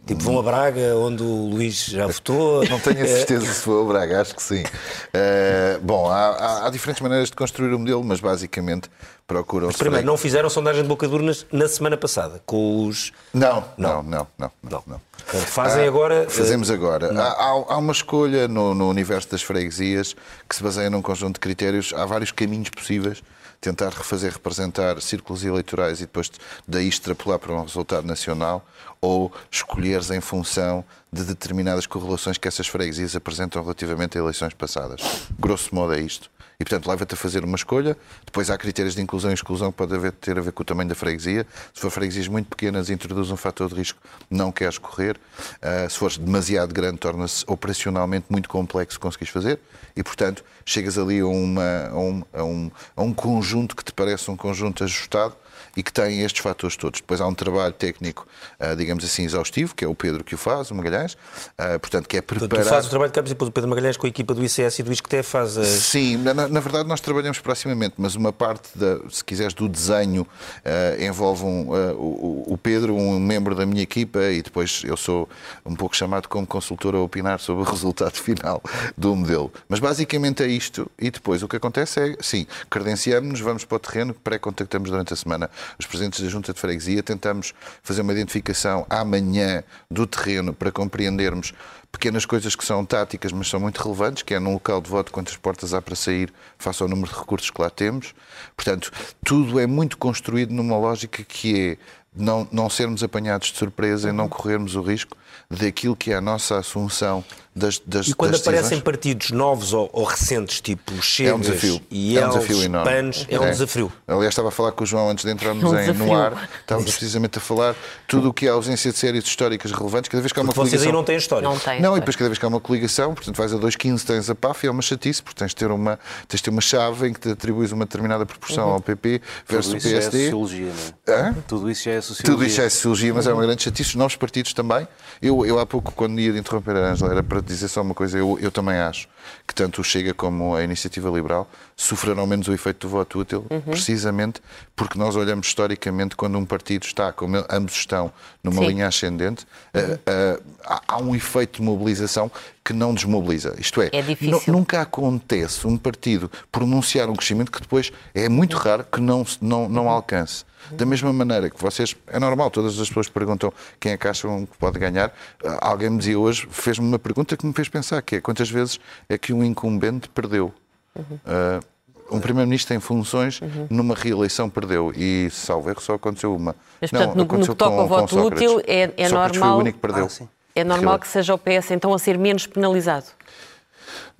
Tipo, 0.06 0.22
vão 0.22 0.38
a 0.38 0.42
Braga, 0.42 0.96
onde 0.96 1.22
o 1.22 1.46
Luís 1.46 1.84
já 1.84 2.06
votou? 2.06 2.64
Não 2.68 2.80
tenho 2.80 3.04
a 3.04 3.06
certeza 3.06 3.46
se 3.46 3.66
vou 3.66 3.84
a 3.84 3.92
Braga, 3.92 4.20
acho 4.20 4.34
que 4.34 4.42
sim. 4.42 4.62
Uh, 4.62 5.80
bom, 5.82 6.10
há, 6.10 6.28
há, 6.28 6.66
há, 6.66 6.70
diferentes 6.70 7.00
maneiras 7.00 7.28
de 7.30 7.36
construir 7.36 7.72
o 7.72 7.78
modelo, 7.78 8.02
mas 8.02 8.18
basicamente 8.18 8.90
procuram... 9.26 9.68
Mas 9.68 9.76
primeiro, 9.76 10.04
não 10.04 10.16
fizeram 10.16 10.50
sondagem 10.50 10.82
de 10.82 10.88
boca 10.88 11.06
de 11.06 11.14
urnas 11.14 11.46
na 11.52 11.68
semana 11.68 11.96
passada, 11.96 12.42
com 12.44 12.86
os... 12.86 13.12
Não, 13.32 13.64
não, 13.78 14.02
não, 14.02 14.26
não. 14.36 14.50
não, 14.62 14.82
não. 14.86 15.00
Fazem 15.24 15.86
agora... 15.86 16.24
Eh, 16.24 16.28
fazemos 16.28 16.70
agora. 16.70 17.12
Há, 17.16 17.44
há, 17.68 17.76
uma 17.76 17.92
escolha 17.92 18.48
no, 18.48 18.74
no 18.74 18.88
universo 18.88 19.30
das 19.30 19.42
freguesias 19.42 20.16
que 20.48 20.56
se 20.56 20.62
baseia 20.62 20.90
num 20.90 21.02
conjunto 21.02 21.34
de 21.34 21.40
critérios. 21.40 21.92
Há 21.94 22.04
vários 22.04 22.32
caminhos 22.32 22.70
possíveis 22.70 23.22
tentar 23.60 23.90
refazer 23.90 24.32
representar 24.32 25.00
círculos 25.02 25.44
eleitorais 25.44 25.98
e 26.00 26.02
depois 26.02 26.30
daí 26.66 26.88
extrapolar 26.88 27.38
para 27.38 27.52
um 27.52 27.62
resultado 27.62 28.06
nacional 28.06 28.66
ou 29.00 29.32
escolheres 29.50 30.10
em 30.10 30.20
função 30.20 30.84
de 31.12 31.24
determinadas 31.24 31.86
correlações 31.86 32.38
que 32.38 32.48
essas 32.48 32.66
freguesias 32.66 33.14
apresentam 33.14 33.62
relativamente 33.62 34.16
a 34.16 34.20
eleições 34.20 34.54
passadas. 34.54 35.00
Grosso 35.38 35.74
modo 35.74 35.92
é 35.92 36.00
isto. 36.00 36.30
E, 36.60 36.64
portanto, 36.64 36.88
leva-te 36.88 37.14
a 37.14 37.16
fazer 37.16 37.42
uma 37.42 37.56
escolha. 37.56 37.96
Depois 38.26 38.50
há 38.50 38.58
critérios 38.58 38.94
de 38.94 39.00
inclusão 39.00 39.30
e 39.30 39.34
exclusão 39.34 39.72
que 39.72 39.78
podem 39.78 39.98
ter 40.12 40.38
a 40.38 40.42
ver 40.42 40.52
com 40.52 40.62
o 40.62 40.64
tamanho 40.64 40.90
da 40.90 40.94
freguesia. 40.94 41.46
Se 41.72 41.80
for 41.80 41.90
freguesias 41.90 42.28
muito 42.28 42.50
pequenas, 42.50 42.90
introduz 42.90 43.30
um 43.30 43.36
fator 43.36 43.70
de 43.70 43.76
risco, 43.76 43.98
não 44.30 44.52
queres 44.52 44.76
correr. 44.76 45.18
Uh, 45.62 45.88
se 45.88 45.96
fores 45.96 46.18
demasiado 46.18 46.74
grande, 46.74 46.98
torna-se 46.98 47.44
operacionalmente 47.46 48.26
muito 48.28 48.46
complexo 48.46 49.00
conseguires 49.00 49.32
fazer. 49.32 49.58
E, 49.96 50.02
portanto, 50.02 50.44
chegas 50.66 50.98
ali 50.98 51.20
a, 51.20 51.26
uma, 51.26 51.88
a, 51.88 51.98
um, 51.98 52.22
a, 52.34 52.44
um, 52.44 52.70
a 52.94 53.02
um 53.02 53.14
conjunto 53.14 53.74
que 53.74 53.82
te 53.82 53.92
parece 53.92 54.30
um 54.30 54.36
conjunto 54.36 54.84
ajustado 54.84 55.34
e 55.76 55.82
que 55.82 55.92
tem 55.92 56.22
estes 56.22 56.42
fatores 56.42 56.76
todos. 56.76 57.00
Depois 57.00 57.20
há 57.20 57.26
um 57.26 57.34
trabalho 57.34 57.72
técnico, 57.72 58.26
uh, 58.58 58.76
digamos 58.76 59.04
assim, 59.04 59.24
exaustivo, 59.24 59.74
que 59.74 59.84
é 59.84 59.88
o 59.88 59.94
Pedro 59.94 60.24
que 60.24 60.34
o 60.34 60.38
faz, 60.38 60.70
o 60.70 60.74
Magalhães, 60.74 61.14
uh, 61.14 61.78
portanto, 61.80 62.08
que 62.08 62.16
é 62.16 62.22
preparar... 62.22 62.64
Tu 62.64 62.68
fazes 62.68 62.86
o 62.86 62.90
trabalho 62.90 63.10
de 63.10 63.14
campo 63.14 63.28
e 63.28 63.30
depois 63.30 63.48
o 63.48 63.52
Pedro 63.52 63.70
Magalhães 63.70 63.96
com 63.96 64.06
a 64.06 64.08
equipa 64.08 64.34
do 64.34 64.44
ICS 64.44 64.78
e 64.78 64.82
do 64.82 64.92
ISCTE 64.92 65.22
faz 65.22 65.56
as... 65.56 65.68
Sim, 65.68 66.16
na, 66.18 66.34
na, 66.34 66.60
verdade 66.60 66.88
nós 66.88 67.00
trabalhamos 67.00 67.38
proximamente, 67.38 67.94
mas 67.98 68.14
uma 68.14 68.32
parte, 68.32 68.76
da, 68.76 68.98
se 69.10 69.24
quiseres, 69.24 69.54
do 69.54 69.68
desenho 69.68 70.22
uh, 70.22 71.02
envolve 71.02 71.44
um, 71.44 71.70
o, 71.70 72.44
o, 72.48 72.58
Pedro, 72.58 72.94
um 72.94 73.18
membro 73.18 73.54
da 73.54 73.64
minha 73.66 73.82
equipa, 73.82 74.22
e 74.24 74.42
depois 74.42 74.82
eu 74.84 74.96
sou 74.96 75.28
um 75.64 75.74
pouco 75.74 75.96
chamado 75.96 76.28
como 76.28 76.46
consultor 76.46 76.94
a 76.94 77.00
opinar 77.00 77.40
sobre 77.40 77.62
o 77.62 77.66
resultado 77.66 78.14
final 78.20 78.62
do 78.96 79.14
modelo. 79.14 79.52
Mas 79.68 79.80
basicamente 79.80 80.42
é 80.42 80.46
isto, 80.46 80.90
e 80.98 81.10
depois 81.10 81.42
o 81.42 81.48
que 81.48 81.56
acontece 81.56 82.00
é, 82.00 82.16
sim, 82.20 82.46
credenciamos-nos, 82.68 83.40
vamos 83.40 83.64
para 83.64 83.76
o 83.76 83.78
terreno, 83.78 84.14
pré-contactamos 84.14 84.90
durante 84.90 85.12
a 85.12 85.16
semana 85.16 85.50
os 85.78 85.86
presidentes 85.86 86.20
da 86.20 86.28
Junta 86.28 86.52
de 86.52 86.60
Freguesia, 86.60 87.02
tentamos 87.02 87.54
fazer 87.82 88.02
uma 88.02 88.12
identificação 88.12 88.86
amanhã 88.88 89.62
do 89.90 90.06
terreno 90.06 90.52
para 90.52 90.70
compreendermos 90.70 91.52
pequenas 91.92 92.24
coisas 92.24 92.54
que 92.54 92.64
são 92.64 92.84
táticas, 92.84 93.32
mas 93.32 93.48
são 93.48 93.58
muito 93.58 93.82
relevantes, 93.82 94.22
que 94.22 94.34
é 94.34 94.38
num 94.38 94.52
local 94.52 94.80
de 94.80 94.88
voto 94.88 95.10
quantas 95.10 95.36
portas 95.36 95.74
há 95.74 95.82
para 95.82 95.96
sair 95.96 96.32
face 96.58 96.82
ao 96.82 96.88
número 96.88 97.12
de 97.12 97.18
recursos 97.18 97.50
que 97.50 97.60
lá 97.60 97.68
temos. 97.68 98.14
Portanto, 98.56 98.92
tudo 99.24 99.58
é 99.58 99.66
muito 99.66 99.98
construído 99.98 100.52
numa 100.52 100.78
lógica 100.78 101.24
que 101.24 101.70
é 101.72 101.76
não, 102.14 102.46
não 102.50 102.68
sermos 102.68 103.02
apanhados 103.02 103.52
de 103.52 103.58
surpresa 103.58 104.08
e 104.08 104.12
não 104.12 104.28
corrermos 104.28 104.74
o 104.74 104.82
risco 104.82 105.16
daquilo 105.48 105.96
que 105.96 106.12
é 106.12 106.16
a 106.16 106.20
nossa 106.20 106.58
assunção 106.58 107.24
das, 107.54 107.80
das 107.84 108.08
E 108.08 108.14
quando 108.14 108.32
das 108.32 108.40
aparecem 108.40 108.80
partidos 108.80 109.30
novos 109.32 109.72
ou, 109.72 109.90
ou, 109.92 110.04
recentes, 110.04 110.60
tipo 110.60 111.02
Chegas 111.02 111.32
é 111.32 111.34
um 111.34 111.40
desafio. 111.40 111.80
e 111.90 112.16
é 112.16 112.24
um 112.24 112.28
desafio 112.28 112.62
enorme. 112.62 112.90
PANs, 112.90 113.26
é, 113.28 113.34
é, 113.34 113.40
um 113.40 113.50
desafio. 113.50 113.92
Aliás, 114.06 114.28
estava 114.28 114.48
a 114.48 114.50
falar 114.52 114.72
com 114.72 114.84
o 114.84 114.86
João 114.86 115.10
antes 115.10 115.24
de 115.24 115.30
entrarmos 115.32 115.64
é 115.64 115.66
um 115.66 115.80
em, 115.80 115.92
no 115.94 116.14
ar, 116.14 116.48
estávamos 116.60 116.92
precisamente 116.92 117.38
a 117.38 117.40
falar 117.40 117.74
tudo 118.06 118.28
o 118.28 118.32
que 118.32 118.46
é 118.46 118.50
a 118.50 118.52
ausência 118.52 118.92
de 118.92 118.98
séries 118.98 119.24
históricas 119.24 119.72
relevantes, 119.72 120.08
cada 120.08 120.20
vez 120.20 120.32
que 120.32 120.38
há 120.38 120.42
uma 120.42 120.52
coligação... 120.52 120.78
vocês 120.78 120.86
aí 120.86 120.92
não 120.92 121.02
têm 121.02 121.16
história. 121.16 121.48
Não, 121.48 121.58
tem 121.58 121.80
não 121.80 121.96
e 121.96 122.00
depois 122.00 122.14
cada 122.14 122.28
vez 122.28 122.38
que 122.38 122.44
há 122.44 122.48
uma 122.48 122.60
coligação, 122.60 123.14
portanto 123.14 123.36
vais 123.36 123.52
a 123.52 123.56
2,15 123.56 124.04
tens 124.04 124.30
a 124.30 124.34
PAF 124.34 124.64
e 124.64 124.68
é 124.68 124.70
uma 124.70 124.82
chatice, 124.82 125.20
porque 125.20 125.38
tens 125.38 125.48
de 125.48 125.56
ter 125.56 125.70
uma, 125.72 125.98
tens 126.28 126.38
de 126.38 126.44
ter 126.44 126.50
uma 126.50 126.60
chave 126.60 127.08
em 127.08 127.12
que 127.12 127.20
te 127.20 127.30
atribuis 127.30 127.72
uma 127.72 127.84
determinada 127.84 128.24
proporção 128.24 128.68
uhum. 128.68 128.74
ao 128.74 128.80
PP 128.80 129.20
versus 129.48 129.72
o 129.72 129.76
PSD. 129.76 130.18
É 130.18 130.30
sociologia, 130.30 130.72
não 131.06 131.14
é? 131.14 131.34
Tudo 131.48 131.70
isso 131.70 131.84
já 131.84 131.99
é 132.00 132.02
sociologia. 132.02 132.34
Tudo 132.34 132.44
isso 132.44 132.56
já 132.56 132.64
é 132.64 132.68
sociologia, 132.68 133.14
mas 133.14 133.26
uhum. 133.26 133.32
é 133.32 133.34
uma 133.34 133.42
grande 133.42 133.62
chatice. 133.62 133.90
Os 133.90 133.94
novos 133.94 134.16
partidos 134.16 134.52
também. 134.52 134.86
Eu, 135.22 135.46
eu 135.46 135.58
há 135.58 135.66
pouco, 135.66 135.92
quando 135.92 136.18
ia 136.20 136.32
de 136.32 136.38
interromper 136.38 136.76
a 136.76 136.90
Ângela, 136.90 137.12
era 137.12 137.22
para 137.22 137.40
dizer 137.40 137.68
só 137.68 137.82
uma 137.82 137.94
coisa 137.94 138.18
eu, 138.18 138.38
eu 138.40 138.50
também 138.50 138.76
acho 138.76 139.08
que 139.46 139.54
tanto 139.54 139.80
o 139.80 139.84
Chega 139.84 140.14
como 140.14 140.54
a 140.54 140.62
Iniciativa 140.62 141.08
Liberal 141.10 141.48
sofrerão 141.76 142.26
menos 142.26 142.48
o 142.48 142.52
efeito 142.52 142.86
do 142.86 142.90
voto 142.90 143.18
útil, 143.18 143.46
uhum. 143.50 143.60
precisamente 143.60 144.40
porque 144.74 144.98
nós 144.98 145.16
olhamos 145.16 145.46
historicamente 145.46 146.16
quando 146.16 146.38
um 146.38 146.44
partido 146.44 146.84
está, 146.84 147.12
como 147.12 147.44
ambos 147.50 147.74
estão, 147.74 148.12
numa 148.42 148.62
Sim. 148.62 148.68
linha 148.68 148.86
ascendente, 148.86 149.46
uhum. 149.74 149.82
uh, 149.82 150.40
uh, 150.40 150.80
há 150.88 150.98
um 150.98 151.14
efeito 151.14 151.60
de 151.60 151.62
mobilização 151.62 152.30
que 152.64 152.72
não 152.72 152.94
desmobiliza. 152.94 153.54
Isto 153.58 153.82
é, 153.82 153.90
é 153.92 154.50
nunca 154.50 154.80
acontece 154.80 155.66
um 155.66 155.76
partido 155.76 156.30
pronunciar 156.50 157.08
um 157.08 157.14
crescimento 157.14 157.50
que 157.50 157.60
depois 157.60 157.92
é 158.14 158.28
muito 158.28 158.56
raro 158.56 158.84
que 158.84 159.00
não, 159.00 159.26
não, 159.40 159.68
não 159.68 159.88
alcance. 159.88 160.44
Da 160.72 160.86
mesma 160.86 161.12
maneira 161.12 161.50
que 161.50 161.60
vocês, 161.60 161.96
é 162.06 162.18
normal, 162.18 162.50
todas 162.50 162.78
as 162.78 162.88
pessoas 162.88 163.08
perguntam 163.08 163.52
quem 163.78 163.92
é 163.92 163.96
que 163.96 164.06
acham 164.06 164.46
que 164.46 164.56
pode 164.56 164.78
ganhar. 164.78 165.12
Ah, 165.44 165.70
alguém 165.70 165.90
me 165.90 165.98
dizia 165.98 166.18
hoje, 166.18 166.46
fez-me 166.50 166.86
uma 166.86 166.98
pergunta 166.98 167.36
que 167.36 167.46
me 167.46 167.52
fez 167.52 167.68
pensar, 167.68 168.00
que 168.02 168.16
é 168.16 168.20
quantas 168.20 168.50
vezes 168.50 168.78
é 169.08 169.18
que 169.18 169.32
um 169.32 169.42
incumbente 169.44 170.08
perdeu? 170.08 170.52
Uhum. 170.94 171.04
Uh, 171.24 172.16
um 172.16 172.20
primeiro-ministro 172.20 172.74
em 172.74 172.80
funções 172.80 173.40
uhum. 173.40 173.66
numa 173.70 173.94
reeleição 173.94 174.50
perdeu 174.50 174.92
e, 174.96 175.28
salvo 175.30 175.70
erro, 175.70 175.80
só 175.80 175.94
aconteceu 175.94 176.34
uma. 176.34 176.56
Mas, 176.80 176.90
portanto, 176.90 177.16
não, 177.16 177.24
no, 177.24 177.38
no 177.38 177.46
que 177.46 177.54
toca 177.54 177.76
ao 177.76 177.86
voto 177.86 178.26
útil, 178.26 178.60
é, 178.66 178.92
é 178.96 179.08
normal... 179.08 179.32
Foi 179.32 179.48
o 179.48 179.56
único 179.58 179.78
que 179.78 179.82
perdeu. 179.82 180.08
Ah, 180.20 180.24
é 180.54 180.64
normal 180.64 180.98
que 180.98 181.06
seja 181.06 181.32
o 181.34 181.38
PS, 181.38 181.70
então, 181.70 181.94
a 181.94 181.98
ser 181.98 182.18
menos 182.18 182.46
penalizado? 182.46 183.06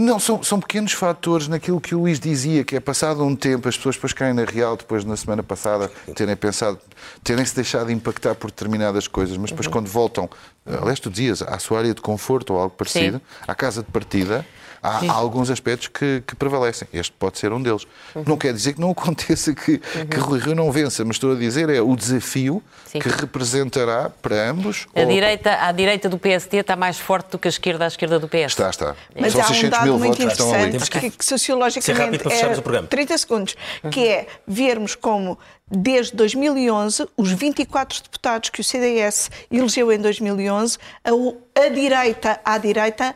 Não, 0.01 0.19
são, 0.19 0.43
são 0.43 0.59
pequenos 0.59 0.93
fatores 0.93 1.47
naquilo 1.47 1.79
que 1.79 1.95
o 1.95 2.01
Luís 2.01 2.19
dizia, 2.19 2.65
que 2.65 2.75
é 2.75 2.81
passado 2.81 3.23
um 3.23 3.37
tempo, 3.37 3.69
as 3.69 3.77
pessoas 3.77 3.97
depois 3.97 4.15
caem 4.15 4.33
na 4.33 4.45
real, 4.45 4.75
depois 4.75 5.05
na 5.05 5.15
semana 5.15 5.43
passada, 5.43 5.93
terem 6.15 6.35
pensado, 6.35 6.79
terem-se 7.23 7.55
deixado 7.55 7.93
impactar 7.93 8.35
por 8.35 8.51
determinadas 8.51 9.07
coisas, 9.07 9.37
mas 9.37 9.51
depois 9.51 9.67
uhum. 9.67 9.73
quando 9.75 9.89
voltam, 9.89 10.27
aliás, 10.65 10.99
tu 10.99 11.11
dizias, 11.11 11.43
à 11.43 11.59
sua 11.59 11.81
área 11.81 11.93
de 11.93 12.01
conforto 12.01 12.55
ou 12.55 12.61
algo 12.61 12.75
parecido, 12.75 13.19
Sim. 13.19 13.45
à 13.47 13.55
casa 13.55 13.83
de 13.83 13.91
partida, 13.91 14.47
há, 14.83 14.99
há 15.07 15.13
alguns 15.13 15.51
aspectos 15.51 15.89
que, 15.89 16.23
que, 16.27 16.35
prevalecem. 16.35 16.89
Este 16.93 17.13
pode 17.13 17.39
ser 17.39 17.53
um 17.53 17.63
deles. 17.63 17.87
Uhum. 18.15 18.25
Não 18.27 18.37
quer 18.37 18.53
dizer 18.53 18.75
que 18.75 18.81
não 18.81 18.91
aconteça 18.93 19.55
que, 19.55 19.73
uhum. 19.73 20.07
que 20.07 20.17
Rui 20.19 20.39
Rio 20.41 20.55
não 20.55 20.71
vença, 20.73 21.05
mas 21.05 21.17
estou 21.17 21.33
a 21.33 21.35
dizer 21.35 21.69
é 21.69 21.81
o 21.81 21.95
desafio 21.95 22.63
Sim. 22.87 22.99
que 22.99 23.09
representará 23.09 24.11
para 24.11 24.51
ambos. 24.51 24.87
A, 24.95 25.01
ou... 25.01 25.07
direita, 25.07 25.53
a 25.53 25.73
direita 25.73 26.09
do 26.09 26.19
PSD 26.19 26.59
está 26.59 26.77
mais 26.77 26.99
forte 26.99 27.31
do 27.31 27.39
que 27.39 27.49
a 27.49 27.51
esquerda 27.51 27.85
à 27.85 27.89
esquerda 27.89 28.19
do 28.19 28.29
PS. 28.29 28.47
Está, 28.47 28.71
está. 28.71 28.97
Mas 29.19 29.33
São 29.33 29.41
há 29.41 29.45
600 29.45 29.67
um 29.67 29.71
dado 29.71 29.85
mil 29.85 29.90
muito 29.99 30.19
votos 30.19 30.25
que 30.25 30.33
estão 30.33 30.55
ali. 30.55 30.79
Que, 30.79 31.11
que 31.11 31.25
sociologicamente 31.25 32.23
é 32.29 32.83
30 32.83 33.19
segundos, 33.19 33.57
que 33.91 34.07
é 34.09 34.27
vermos 34.47 34.95
como 34.95 35.39
desde 35.71 36.17
2011, 36.17 37.07
os 37.17 37.31
24 37.31 38.03
deputados 38.03 38.51
que 38.51 38.61
o 38.61 38.65
CDS 38.65 39.31
elegeu 39.51 39.93
em 39.93 39.99
2011, 39.99 40.79
a, 41.05 41.61
a 41.65 41.69
direita, 41.69 42.41
à 42.45 42.59
direita, 42.59 43.15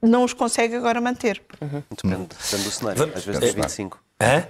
não 0.00 0.24
os 0.24 0.32
consegue 0.32 0.76
agora 0.76 1.00
manter. 1.00 1.42
Uhum. 1.60 1.82
Depende, 1.90 2.28
depende 2.28 2.64
do 2.64 2.70
cenário, 2.70 3.12
às 3.14 3.24
vezes 3.24 3.54
25. 3.54 3.98
Hã? 4.20 4.46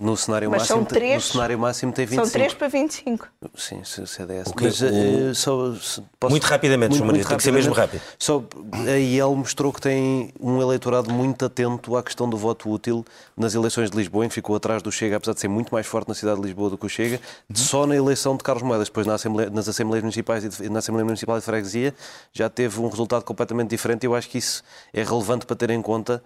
No, 0.00 0.16
cenário 0.16 0.50
mas 0.50 0.62
máximo, 0.62 0.84
três, 0.84 1.14
no 1.14 1.32
cenário 1.32 1.58
máximo 1.58 1.92
tem 1.92 2.06
25. 2.06 2.26
São 2.26 2.32
3 2.32 2.54
para 2.54 2.68
25. 2.68 3.28
Sim, 3.56 3.84
CDS. 3.84 4.48
Okay. 4.48 4.66
Mas, 4.66 4.80
uh, 4.80 5.34
só, 5.34 5.74
posso, 6.18 6.30
muito 6.30 6.44
rapidamente, 6.44 6.96
João 6.96 7.06
Maria, 7.06 7.24
tem 7.24 7.36
que 7.36 7.42
ser 7.42 7.52
mesmo 7.52 7.72
rápido. 7.72 8.00
Só, 8.18 8.42
a 8.86 8.98
IEL 8.98 9.34
mostrou 9.34 9.72
que 9.72 9.80
tem 9.80 10.32
um 10.40 10.60
eleitorado 10.60 11.12
muito 11.12 11.44
atento 11.44 11.96
à 11.96 12.02
questão 12.02 12.28
do 12.28 12.36
voto 12.36 12.68
útil 12.68 13.04
nas 13.36 13.54
eleições 13.54 13.90
de 13.90 13.96
Lisboa, 13.96 14.24
em 14.24 14.28
que 14.28 14.34
ficou 14.34 14.56
atrás 14.56 14.82
do 14.82 14.90
Chega, 14.90 15.16
apesar 15.16 15.34
de 15.34 15.40
ser 15.40 15.48
muito 15.48 15.72
mais 15.72 15.86
forte 15.86 16.08
na 16.08 16.14
cidade 16.14 16.40
de 16.40 16.46
Lisboa 16.46 16.70
do 16.70 16.78
que 16.78 16.86
o 16.86 16.88
Chega, 16.88 17.20
uhum. 17.48 17.56
só 17.56 17.86
na 17.86 17.94
eleição 17.94 18.36
de 18.36 18.42
Carlos 18.42 18.62
Moedas, 18.62 18.88
depois 18.88 19.06
na 19.06 19.14
Assembleia, 19.14 19.50
nas 19.50 19.68
Assembleias 19.68 20.02
Municipais 20.02 20.60
e 20.60 20.68
na 20.68 20.80
Assembleia 20.80 21.04
Municipal 21.04 21.38
de 21.38 21.44
Freguesia, 21.44 21.94
já 22.32 22.48
teve 22.48 22.80
um 22.80 22.88
resultado 22.88 23.24
completamente 23.24 23.70
diferente 23.70 24.04
e 24.04 24.06
eu 24.06 24.14
acho 24.14 24.28
que 24.28 24.38
isso 24.38 24.62
é 24.92 25.02
relevante 25.02 25.46
para 25.46 25.54
ter 25.54 25.70
em 25.70 25.80
conta 25.80 26.22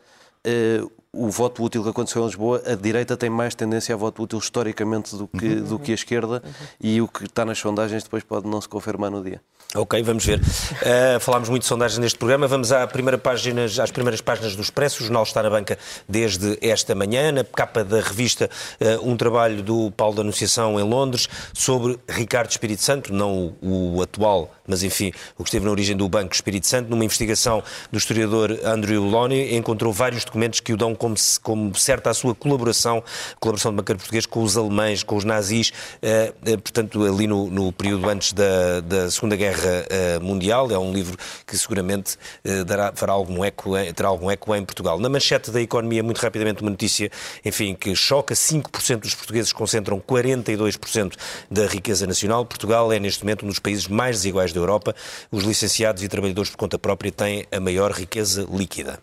uh, 0.47 0.91
o 1.13 1.31
voto 1.31 1.63
útil 1.63 1.83
que 1.83 1.89
aconteceu 1.89 2.23
em 2.23 2.27
Lisboa, 2.27 2.63
a 2.67 2.75
direita 2.75 3.17
tem 3.17 3.31
mais 3.31 3.55
tendência 3.55 3.95
a 3.95 3.99
voto 3.99 4.23
útil 4.23 4.39
historicamente 4.39 5.17
do 5.17 5.27
que, 5.27 5.47
uhum. 5.47 5.65
do 5.65 5.79
que 5.79 5.91
a 5.93 5.95
esquerda 5.95 6.43
uhum. 6.45 6.67
e 6.81 7.01
o 7.01 7.09
que 7.09 7.25
está 7.25 7.45
nas 7.45 7.59
sondagens 7.59 8.03
depois 8.03 8.23
pode 8.23 8.47
não 8.47 8.61
se 8.61 8.69
confirmar 8.69 9.11
no 9.11 9.23
dia. 9.23 9.41
Ok, 9.75 10.03
vamos 10.03 10.25
ver. 10.25 10.41
Uh, 10.41 11.21
falámos 11.21 11.51
muito 11.51 11.61
de 11.61 11.69
sondagens 11.69 11.99
neste 11.99 12.19
programa. 12.19 12.49
Vamos 12.49 12.73
à 12.73 12.87
primeira 12.87 13.19
página, 13.19 13.67
às 13.67 13.91
primeiras 13.91 14.23
páginas 14.23 14.57
do 14.57 14.63
Expresso. 14.63 15.03
O 15.03 15.05
jornal 15.05 15.25
está 15.25 15.43
na 15.43 15.51
banca 15.51 15.79
desde 16.09 16.57
esta 16.63 16.95
manhã. 16.95 17.31
Na 17.31 17.45
capa 17.45 17.85
da 17.85 18.01
revista, 18.01 18.49
uh, 18.81 19.07
um 19.07 19.15
trabalho 19.15 19.63
do 19.63 19.91
Paulo 19.91 20.15
da 20.15 20.23
Anunciação 20.23 20.81
em 20.81 20.83
Londres 20.83 21.29
sobre 21.53 21.99
Ricardo 22.09 22.51
Espírito 22.51 22.81
Santo, 22.81 23.13
não 23.13 23.55
o, 23.61 23.97
o, 23.97 24.03
atual, 24.03 24.55
mas 24.67 24.83
enfim, 24.83 25.13
o 25.37 25.45
que 25.45 25.51
esteve 25.51 25.67
na 25.67 25.71
origem 25.71 25.95
do 25.95 26.09
Banco 26.09 26.35
Espírito 26.35 26.67
Santo. 26.67 26.89
Numa 26.89 27.05
investigação 27.05 27.63
do 27.93 27.99
historiador 27.99 28.59
Andrew 28.65 29.05
Loney, 29.05 29.55
encontrou 29.55 29.93
vários 29.93 30.25
documentos 30.25 30.61
que 30.61 30.73
o 30.73 30.79
dão 30.79 30.95
como, 30.95 31.15
como 31.43 31.77
certa 31.79 32.09
a 32.09 32.15
sua 32.15 32.35
colaboração, 32.35 33.05
colaboração 33.39 33.71
de 33.73 33.77
banqueiro 33.77 33.99
português 33.99 34.25
com 34.25 34.43
os 34.43 34.57
alemães, 34.57 35.03
com 35.03 35.15
os 35.15 35.25
nazis, 35.25 35.75
uh, 36.03 36.59
portanto, 36.63 37.05
ali 37.05 37.27
no, 37.27 37.51
no 37.51 37.71
período 37.71 38.09
antes 38.09 38.33
da, 38.33 38.81
da 38.81 39.11
Segunda 39.11 39.37
Guerra 39.37 39.58
Guerra 39.59 40.19
uh, 40.19 40.25
Mundial. 40.25 40.71
É 40.71 40.79
um 40.79 40.93
livro 40.93 41.17
que 41.47 41.57
seguramente 41.59 42.17
uh, 42.45 42.65
dará, 42.65 42.93
fará 42.95 43.13
algum 43.13 43.45
eco, 43.45 43.73
terá 43.95 44.09
algum 44.09 44.31
eco 44.31 44.55
em 44.55 44.65
Portugal. 44.65 44.99
Na 44.99 45.09
manchete 45.09 45.51
da 45.51 45.61
economia, 45.61 46.03
muito 46.03 46.19
rapidamente, 46.19 46.63
uma 46.63 46.71
notícia, 46.71 47.11
enfim, 47.45 47.75
que 47.75 47.95
choca: 47.95 48.35
5% 48.35 49.01
dos 49.01 49.15
portugueses 49.15 49.53
concentram 49.53 50.01
42% 50.01 51.15
da 51.51 51.67
riqueza 51.67 52.07
nacional. 52.07 52.45
Portugal 52.47 52.93
é, 52.93 52.99
neste 52.99 53.25
momento, 53.25 53.45
um 53.45 53.49
dos 53.49 53.59
países 53.59 53.89
mais 53.89 54.17
desiguais 54.17 54.53
da 54.53 54.61
Europa. 54.61 54.95
Os 55.31 55.45
licenciados 55.45 56.03
e 56.03 56.09
trabalhadores 56.09 56.51
por 56.51 56.57
conta 56.57 56.79
própria 56.79 57.11
têm 57.11 57.47
a 57.51 57.61
maior 57.61 57.93
riqueza 57.93 58.47
líquida. 58.51 59.01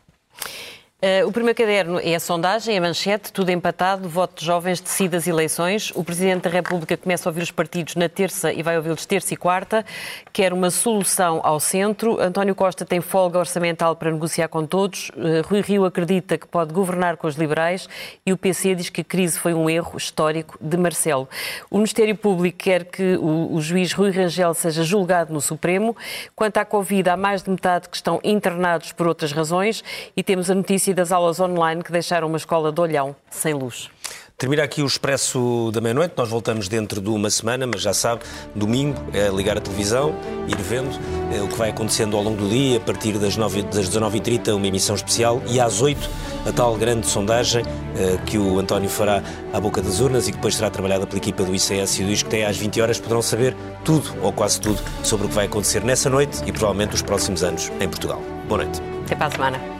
Uh, 1.05 1.27
o 1.27 1.31
primeiro 1.31 1.55
caderno 1.55 1.99
é 2.01 2.15
a 2.15 2.19
sondagem, 2.19 2.75
a 2.75 2.81
manchete, 2.81 3.31
tudo 3.31 3.51
empatado, 3.51 4.09
voto 4.09 4.39
de 4.39 4.43
jovens 4.43 4.81
decide 4.81 5.15
as 5.15 5.27
eleições. 5.27 5.91
O 5.93 6.03
Presidente 6.03 6.45
da 6.45 6.49
República 6.49 6.97
começa 6.97 7.29
a 7.29 7.31
ouvir 7.31 7.43
os 7.43 7.51
partidos 7.51 7.93
na 7.93 8.09
terça 8.09 8.51
e 8.51 8.63
vai 8.63 8.75
ouvi-los 8.75 9.05
terça 9.05 9.31
e 9.31 9.37
quarta. 9.37 9.85
Quer 10.33 10.51
uma 10.51 10.71
solução 10.71 11.41
ao 11.43 11.59
centro. 11.59 12.19
António 12.19 12.55
Costa 12.55 12.83
tem 12.83 13.01
folga 13.01 13.37
orçamental 13.37 13.95
para 13.95 14.09
negociar 14.09 14.47
com 14.47 14.65
todos. 14.65 15.09
Uh, 15.09 15.47
Rui 15.47 15.61
Rio 15.61 15.85
acredita 15.85 16.39
que 16.39 16.47
pode 16.47 16.73
governar 16.73 17.17
com 17.17 17.27
os 17.27 17.35
liberais 17.35 17.87
e 18.25 18.33
o 18.33 18.37
PC 18.37 18.73
diz 18.73 18.89
que 18.89 19.01
a 19.01 19.03
crise 19.03 19.37
foi 19.37 19.53
um 19.53 19.69
erro 19.69 19.95
histórico 19.95 20.57
de 20.59 20.75
Marcelo. 20.75 21.29
O 21.69 21.77
Ministério 21.77 22.15
Público 22.15 22.57
quer 22.57 22.83
que 22.83 23.15
o, 23.17 23.53
o 23.53 23.61
juiz 23.61 23.93
Rui 23.93 24.09
Rangel 24.09 24.55
seja 24.55 24.83
julgado 24.83 25.31
no 25.31 25.39
Supremo. 25.39 25.95
Quanto 26.35 26.57
à 26.57 26.65
Covid, 26.65 27.11
há 27.11 27.15
mais 27.15 27.43
de 27.43 27.51
metade 27.51 27.89
que 27.89 27.95
estão 27.95 28.19
internados 28.23 28.91
por 28.91 29.05
outras 29.05 29.31
razões 29.31 29.83
e 30.17 30.23
temos 30.23 30.49
a 30.49 30.55
notícia 30.55 30.94
das 30.95 31.11
aulas 31.11 31.39
online 31.39 31.83
que 31.83 31.91
deixaram 31.91 32.27
uma 32.27 32.37
escola 32.37 32.71
de 32.71 32.81
olhão 32.81 33.15
sem 33.29 33.53
luz. 33.53 33.89
Termina 34.37 34.63
aqui 34.63 34.81
o 34.81 34.85
Expresso 34.85 35.71
da 35.73 35.79
Meia-Noite. 35.79 36.13
Nós 36.17 36.27
voltamos 36.27 36.67
dentro 36.67 36.99
de 36.99 37.09
uma 37.09 37.29
semana, 37.29 37.65
mas 37.65 37.81
já 37.81 37.93
sabe, 37.93 38.23
domingo 38.53 39.01
é 39.13 39.29
ligar 39.29 39.57
a 39.57 39.61
televisão, 39.61 40.13
ir 40.45 40.57
vendo 40.57 40.89
é, 41.33 41.41
o 41.41 41.47
que 41.47 41.55
vai 41.57 41.69
acontecendo 41.69 42.17
ao 42.17 42.23
longo 42.23 42.41
do 42.41 42.49
dia, 42.49 42.77
a 42.77 42.81
partir 42.81 43.13
das, 43.13 43.37
das 43.37 43.89
19h30, 43.89 44.53
uma 44.53 44.67
emissão 44.67 44.93
especial, 44.93 45.41
e 45.47 45.57
às 45.57 45.81
8 45.81 46.09
a 46.45 46.51
tal 46.51 46.75
grande 46.75 47.07
sondagem 47.07 47.63
é, 47.97 48.17
que 48.25 48.37
o 48.37 48.59
António 48.59 48.89
fará 48.89 49.23
à 49.53 49.59
boca 49.59 49.81
das 49.81 50.01
urnas 50.01 50.27
e 50.27 50.31
que 50.31 50.37
depois 50.37 50.55
será 50.55 50.69
trabalhada 50.69 51.07
pela 51.07 51.17
equipa 51.17 51.43
do 51.43 51.55
ICS 51.55 51.99
e 51.99 52.03
do 52.03 52.11
ISCTE 52.11 52.43
às 52.43 52.57
20 52.57 52.81
horas. 52.81 52.99
Poderão 52.99 53.21
saber 53.21 53.55
tudo, 53.85 54.13
ou 54.21 54.33
quase 54.33 54.59
tudo, 54.59 54.81
sobre 55.01 55.27
o 55.27 55.29
que 55.29 55.35
vai 55.35 55.45
acontecer 55.45 55.81
nessa 55.81 56.09
noite 56.09 56.43
e 56.45 56.51
provavelmente 56.51 56.93
os 56.93 57.01
próximos 57.01 57.41
anos 57.41 57.71
em 57.79 57.87
Portugal. 57.87 58.21
Boa 58.49 58.65
noite. 58.65 58.81
Até 59.05 59.15
para 59.15 59.27
a 59.27 59.31
semana. 59.31 59.74